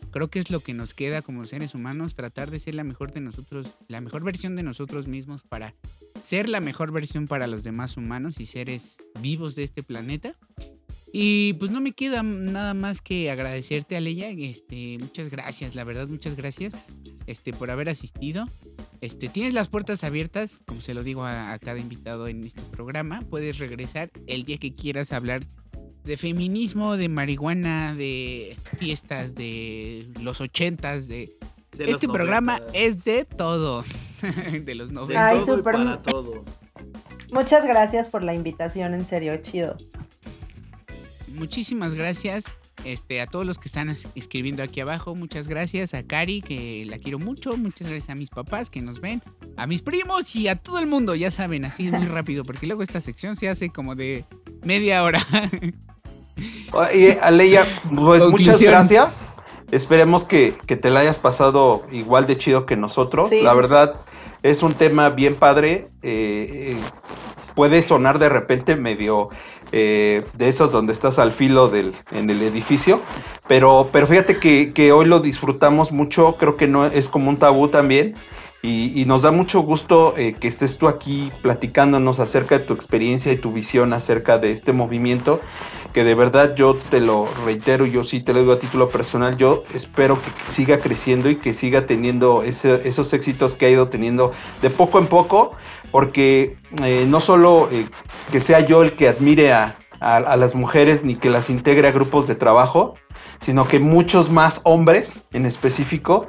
[0.10, 3.11] Creo que es lo que nos queda como seres humanos, tratar de ser la mejor
[3.11, 5.76] de nosotros, la mejor versión de nosotros mismos para
[6.24, 10.36] ser la mejor versión para los demás humanos y seres vivos de este planeta.
[11.14, 14.30] Y pues no me queda nada más que agradecerte, Aleya.
[14.30, 16.74] Este, muchas gracias, la verdad, muchas gracias
[17.28, 18.45] este, por haber asistido.
[19.02, 23.22] Este, tienes las puertas abiertas, como se lo digo a, cada invitado en este programa.
[23.30, 25.44] Puedes regresar el día que quieras hablar
[26.07, 31.29] de feminismo, de marihuana, de fiestas, de los ochentas, de...
[31.73, 32.79] De los este programa 90.
[32.79, 33.84] es de todo.
[34.65, 35.27] de los De 90.
[35.27, 36.43] Ay, para todo.
[37.31, 39.77] Muchas gracias por la invitación, en serio, chido.
[41.35, 42.45] Muchísimas gracias
[42.84, 45.13] este, a todos los que están es- escribiendo aquí abajo.
[45.13, 47.57] Muchas gracias a Cari, que la quiero mucho.
[47.57, 49.21] Muchas gracias a mis papás que nos ven.
[49.55, 52.81] A mis primos y a todo el mundo, ya saben, así muy rápido, porque luego
[52.81, 54.25] esta sección se hace como de
[54.63, 55.19] media hora.
[56.73, 57.65] Oye, Aleya,
[57.95, 59.22] pues muchas gracias.
[59.72, 63.30] Esperemos que, que te la hayas pasado igual de chido que nosotros.
[63.30, 63.95] Sí, la sí, verdad,
[64.43, 65.89] es un tema bien padre.
[66.01, 66.77] eh, eh,
[67.57, 69.30] puede sonar de repente medio
[69.72, 73.01] eh, de esos donde estás al filo del, en el edificio,
[73.47, 77.38] pero, pero fíjate que, que hoy lo disfrutamos mucho, creo que no es como un
[77.38, 78.14] tabú también.
[78.63, 82.73] Y, y nos da mucho gusto eh, que estés tú aquí platicándonos acerca de tu
[82.73, 85.41] experiencia y tu visión acerca de este movimiento,
[85.93, 89.38] que de verdad yo te lo reitero, yo sí te lo digo a título personal,
[89.38, 93.89] yo espero que siga creciendo y que siga teniendo ese- esos éxitos que ha ido
[93.89, 95.51] teniendo de poco en poco,
[95.91, 97.88] porque eh, no solo eh,
[98.31, 101.89] que sea yo el que admire a, a- a las mujeres ni que las integre
[101.89, 102.95] a grupos de trabajo,
[103.41, 106.27] sino que muchos más hombres en específico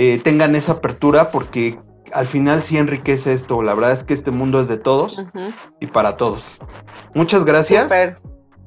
[0.00, 1.76] eh, tengan esa apertura porque
[2.12, 3.62] al final sí enriquece esto.
[3.62, 5.24] La verdad es que este mundo es de todos
[5.80, 6.44] y para todos.
[7.14, 7.88] Muchas gracias.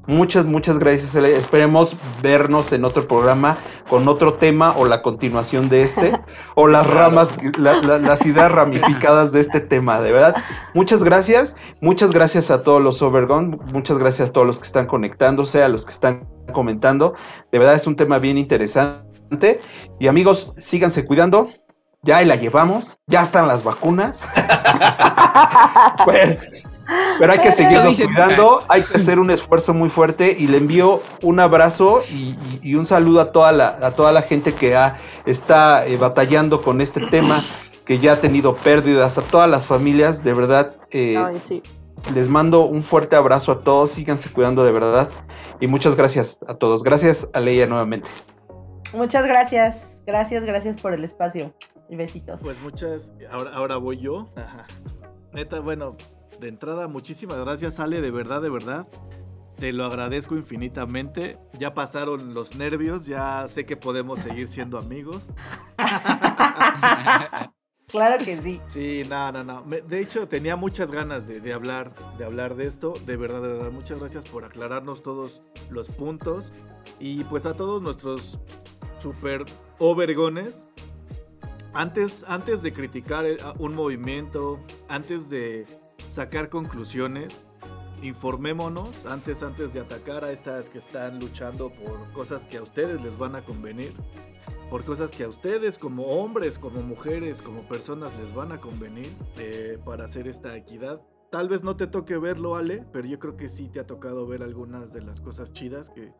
[0.08, 1.14] Muchas, muchas gracias.
[1.14, 3.56] Esperemos vernos en otro programa
[3.88, 6.18] con otro tema o la continuación de este
[6.56, 10.00] o las ramas, la- la- las ideas ramificadas de este tema.
[10.00, 10.34] De verdad,
[10.74, 11.54] muchas gracias.
[11.80, 13.58] Muchas gracias a todos los Overgone.
[13.72, 17.14] Muchas gracias a todos los que están conectándose, a los que están comentando.
[17.52, 19.11] De verdad es un tema bien interesante.
[19.98, 21.50] Y amigos, síganse cuidando.
[22.02, 22.96] Ya la llevamos.
[23.06, 24.22] Ya están las vacunas.
[26.06, 26.40] Pero-
[27.18, 31.00] pero hay que seguirnos cuidando, hay que hacer un esfuerzo muy fuerte y le envío
[31.22, 34.74] un abrazo y, y- y un saludo a toda la, a toda la gente que
[34.76, 37.44] ha, está eh, batallando con este tema,
[37.86, 41.62] que ya ha tenido pérdidas, a todas las familias, de verdad, eh, Ay, sí.
[42.14, 45.08] les mando un fuerte abrazo a todos, síganse cuidando de verdad
[45.60, 46.82] y muchas gracias a todos.
[46.82, 48.08] Gracias a Leia nuevamente.
[48.92, 50.02] Muchas gracias.
[50.06, 51.54] Gracias, gracias por el espacio.
[51.88, 52.40] Y besitos.
[52.40, 53.12] Pues muchas.
[53.30, 54.32] Ahora, ahora voy yo.
[55.32, 55.96] Neta, bueno,
[56.40, 58.88] de entrada, muchísimas gracias, Ale, de verdad, de verdad.
[59.56, 61.36] Te lo agradezco infinitamente.
[61.58, 65.28] Ya pasaron los nervios, ya sé que podemos seguir siendo amigos.
[67.86, 68.60] claro que sí.
[68.66, 69.62] Sí, no, no, no.
[69.62, 72.92] De hecho, tenía muchas ganas de, de hablar, de hablar de esto.
[73.06, 75.40] De verdad, de verdad, muchas gracias por aclararnos todos
[75.70, 76.52] los puntos.
[76.98, 78.40] Y pues a todos nuestros
[79.02, 79.44] super
[79.78, 80.64] overgones.
[81.74, 85.66] Antes, antes de criticar eh, un movimiento, antes de
[86.08, 87.42] sacar conclusiones,
[88.02, 93.00] informémonos antes, antes de atacar a estas que están luchando por cosas que a ustedes
[93.00, 93.92] les van a convenir
[94.72, 99.14] por cosas que a ustedes como hombres, como mujeres, como personas les van a convenir
[99.36, 101.02] eh, para hacer esta equidad.
[101.30, 104.26] Tal vez no te toque verlo, Ale, pero yo creo que sí te ha tocado
[104.26, 106.14] ver algunas de las cosas chidas que,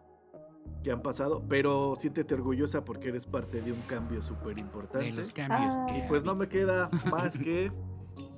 [0.82, 1.44] que han pasado.
[1.48, 5.06] Pero siéntete orgullosa porque eres parte de un cambio súper importante.
[5.06, 5.60] De los cambios.
[5.62, 5.86] Ah.
[5.96, 7.72] Y pues no me queda más que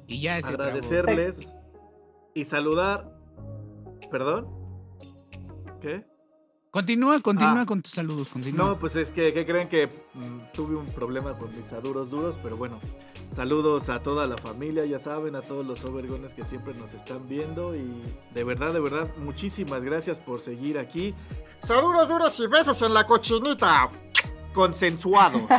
[0.07, 1.57] Y ya agradecerles
[2.35, 3.11] y saludar.
[4.11, 4.49] ¿Perdón?
[5.81, 6.07] ¿Qué?
[6.75, 7.67] Continúa, continúa Ah.
[7.67, 8.67] con tus saludos, continúa.
[8.71, 12.35] No, pues es que, ¿qué creen que mm, tuve un problema con mis aduros duros?
[12.43, 12.81] Pero bueno,
[13.31, 17.29] saludos a toda la familia, ya saben, a todos los overgones que siempre nos están
[17.29, 17.77] viendo.
[17.77, 18.03] Y
[18.35, 21.15] de verdad, de verdad, muchísimas gracias por seguir aquí.
[21.63, 23.89] Saludos duros y besos en la cochinita.
[24.53, 25.43] Consensuados.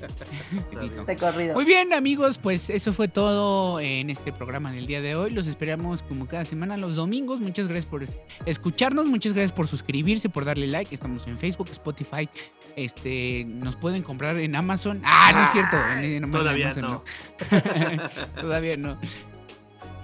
[1.06, 1.54] De corrido.
[1.54, 5.30] Muy bien, amigos, pues eso fue todo en este programa del día de hoy.
[5.30, 7.40] Los esperamos como cada semana los domingos.
[7.40, 8.06] Muchas gracias por
[8.44, 10.94] escucharnos, muchas gracias por suscribirse, por darle like.
[10.94, 12.28] Estamos en Facebook, Spotify.
[12.76, 15.00] Este, nos pueden comprar en Amazon.
[15.04, 15.76] Ah, no es cierto.
[15.76, 17.02] en- en- en Todavía Amazon no.
[18.40, 18.98] Todavía no.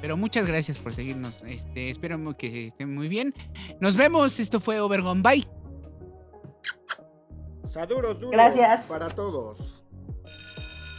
[0.01, 1.36] Pero muchas gracias por seguirnos.
[1.47, 3.35] Este, esperamos que estén muy bien.
[3.81, 4.40] Nos vemos.
[4.40, 5.23] Esto fue Overgone.
[5.23, 5.47] Bye.
[7.62, 8.86] Saludos duros Gracias.
[8.89, 9.82] para todos.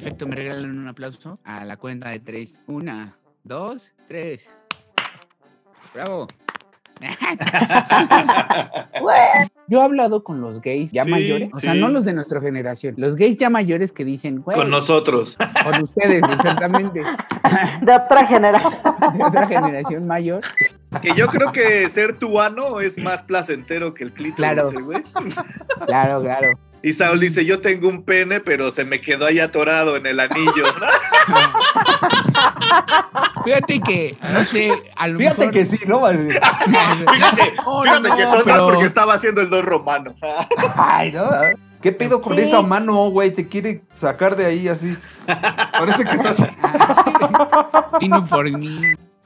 [0.00, 2.62] Perfecto, me regalan un aplauso a la cuenta de tres.
[2.66, 4.48] Una, dos, tres.
[5.92, 6.26] Bravo.
[9.68, 12.40] Yo he hablado con los gays ya Sí, mayores, o sea, no los de nuestra
[12.40, 15.36] generación, los gays ya mayores que dicen, güey, Con nosotros.
[15.64, 17.00] con ustedes, exactamente,
[17.82, 18.72] De otra generación.
[19.18, 20.40] de otra generación mayor.
[21.02, 24.70] Que yo creo que ser tuano es más placentero que el clítoris, Claro.
[24.70, 25.02] ¿eh, güey.
[25.86, 26.50] Claro, claro.
[26.82, 30.18] Y Saúl dice, yo tengo un pene, pero se me quedó ahí atorado en el
[30.18, 30.64] anillo.
[33.44, 35.54] Fíjate que, no sé, a lo Fíjate mejor...
[35.54, 36.06] que sí, ¿no?
[36.08, 40.14] Fíjate, No, fíjate no, que son pero- porque estaba haciendo el dos romano.
[40.76, 41.24] Ay, no.
[41.82, 42.42] ¿Qué pedo con Sí.
[42.42, 43.30] esa mano, güey?
[43.30, 44.96] Te quiere sacar de ahí así.
[45.26, 46.36] Parece que estás.
[48.00, 48.80] Vino por mí.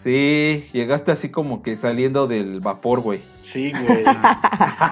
[0.05, 3.22] Sí, llegaste así como que saliendo del vapor, güey.
[3.40, 4.05] Sí, güey.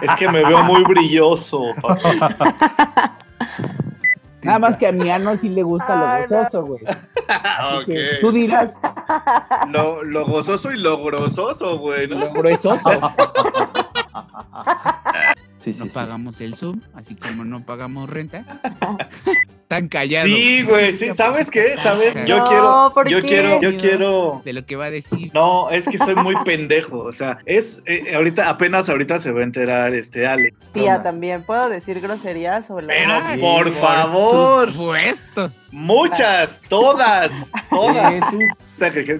[0.01, 1.61] Es que me veo muy brilloso.
[1.83, 2.03] papi.
[4.43, 6.43] Nada más que a mi ano sí le gusta Ay, lo no.
[6.45, 6.83] gozoso, güey.
[8.23, 8.73] Tú dirás
[9.69, 12.09] Lo, lo gozoso y lo grososo, güey.
[12.09, 12.19] ¿no?
[12.19, 12.81] lo gruesoso.
[15.63, 15.91] Sí, No sí.
[15.93, 18.45] pagamos el sub, así como no pagamos renta.
[19.69, 20.29] Tan callados.
[20.29, 21.77] Sí, güey, sí, ¿sabes qué?
[21.83, 22.15] ¿Sabes?
[22.27, 23.27] Yo No, quiero, ¿por yo qué?
[23.29, 24.43] quiero, yo quiero.
[24.45, 25.31] De lo que va a decir.
[25.33, 26.99] No, es que soy muy pendejo.
[26.99, 30.53] O sea, es eh, ahorita, apenas ahorita se va a enterar este Ale.
[30.75, 31.43] Tía, también.
[31.45, 34.73] ¿Puedo decir groserías sobre la Pero, Ay, por favor.
[34.73, 35.51] supuesto.
[35.71, 37.31] Muchas, todas,
[37.71, 38.21] todas.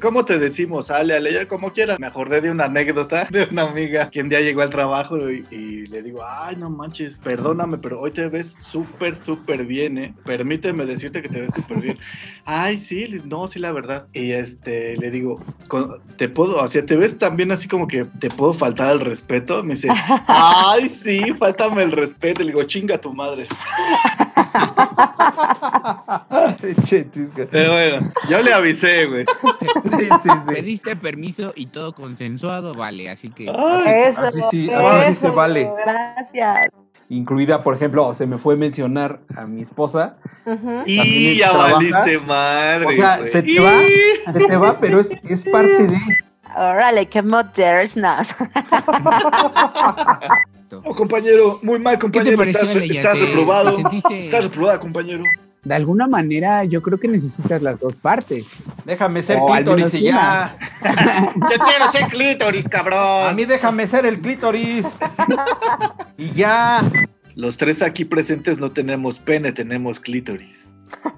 [0.01, 0.91] ¿Cómo te decimos?
[0.91, 1.99] Ale, Ale, ya como quieras.
[2.01, 5.45] Me acordé de una anécdota de una amiga que un día llegó al trabajo y,
[5.51, 10.15] y le digo, ay, no manches, perdóname, pero hoy te ves súper, súper bien, ¿eh?
[10.25, 11.99] Permíteme decirte que te ves súper bien.
[12.45, 14.07] ay, sí, no, sí, la verdad.
[14.13, 18.05] Y este, le digo, "Con- te puedo, o sea, te ves también así como que
[18.05, 19.63] te puedo faltar el respeto.
[19.63, 19.89] Me dice,
[20.27, 22.41] ay, sí, faltame el respeto.
[22.41, 23.47] Le digo, chinga tu madre.
[27.51, 29.25] Pero bueno, yo le avisé, güey.
[29.61, 30.55] Sí, sí, sí.
[30.55, 33.11] Pediste permiso y todo consensuado, vale.
[33.11, 33.49] Así que.
[33.51, 35.71] Ay, Eso, Así sí, ahora sí se eso, vale.
[35.85, 36.69] Gracias.
[37.09, 40.17] Incluida, por ejemplo, se me fue mencionar a mi esposa.
[40.47, 40.83] Ujú.
[40.87, 41.75] Y También ya trabaja.
[41.75, 42.87] valiste madre.
[42.87, 43.33] O sea, güey.
[43.33, 45.99] se te va, Y- se te va, pero es, es parte de.
[46.57, 48.35] Órale, qué modernas.
[50.85, 52.43] Oh, compañero, muy mal, ¿Qué te compañero.
[52.45, 53.71] estás, estás ¿Te- reprobado.
[53.77, 55.23] te sentiste- Estás reprobada, compañero.
[55.65, 58.45] De alguna manera, yo creo que necesitas las dos partes.
[58.85, 60.57] Déjame ser O clítoris y ya.
[60.83, 63.29] Yo quiero ser clítoris, cabrón.
[63.29, 64.85] A mí déjame ser el clítoris.
[66.19, 66.83] Y ya.
[67.37, 70.73] Los tres aquí presentes no tenemos pene, tenemos clítoris.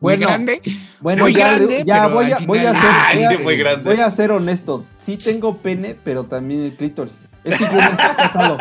[0.00, 0.62] Muy Bueno, grande.
[1.00, 3.30] Bueno, Muy ya, grande, ya voy, a, al voy a final- ser, Ah, voy a-
[3.30, 3.90] sí, muy grande.
[3.90, 4.84] voy a ser honesto.
[4.96, 7.12] Sí tengo pene, pero también el clítoris.
[7.44, 8.58] Es que yo no estoy casado.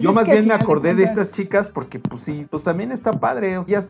[0.00, 3.58] Yo más bien me acordé de estas chicas porque, pues sí, pues también está padre.
[3.58, 3.82] O sea,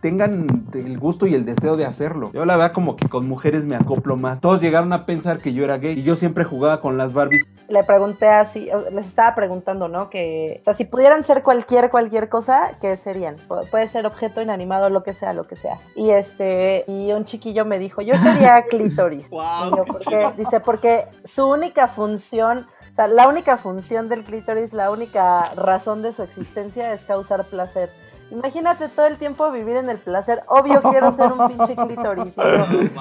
[0.00, 2.30] tengan el gusto y el deseo de hacerlo.
[2.32, 4.40] Yo la verdad como que con mujeres me acoplo más.
[4.40, 7.44] Todos llegaron a pensar que yo era gay y yo siempre jugaba con las Barbies.
[7.68, 10.10] Le pregunté así, les estaba preguntando, ¿no?
[10.10, 13.36] Que, o sea, si pudieran ser cualquier, cualquier cosa, ¿qué serían?
[13.48, 15.78] Pu- Puede ser objeto inanimado, lo que sea, lo que sea.
[15.94, 19.28] Y este, y un chiquillo me dijo, yo sería clítoris.
[19.30, 19.42] Wow.
[19.72, 20.30] Y yo, ¿por qué?
[20.36, 22.66] Dice, porque su única función,
[23.06, 27.90] sea, la única función del clítoris, la única razón de su existencia es causar placer.
[28.30, 30.42] Imagínate todo el tiempo vivir en el placer.
[30.46, 32.36] Obvio quiero ser un pinche clítoris.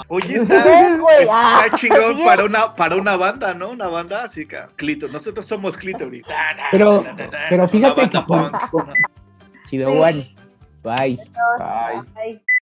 [0.07, 0.57] Oye, ¿Qué está,
[1.19, 3.69] está Ah, chingón para una, para una banda, ¿no?
[3.69, 5.13] Una banda así que clítoris.
[5.13, 6.23] Nosotros somos clítoris.
[6.71, 7.05] Pero-
[7.49, 8.09] pero fíjate.
[9.69, 10.27] Chido, Juan.
[10.81, 11.19] Bye.
[11.59, 12.01] Ay.
[12.15, 12.41] ay,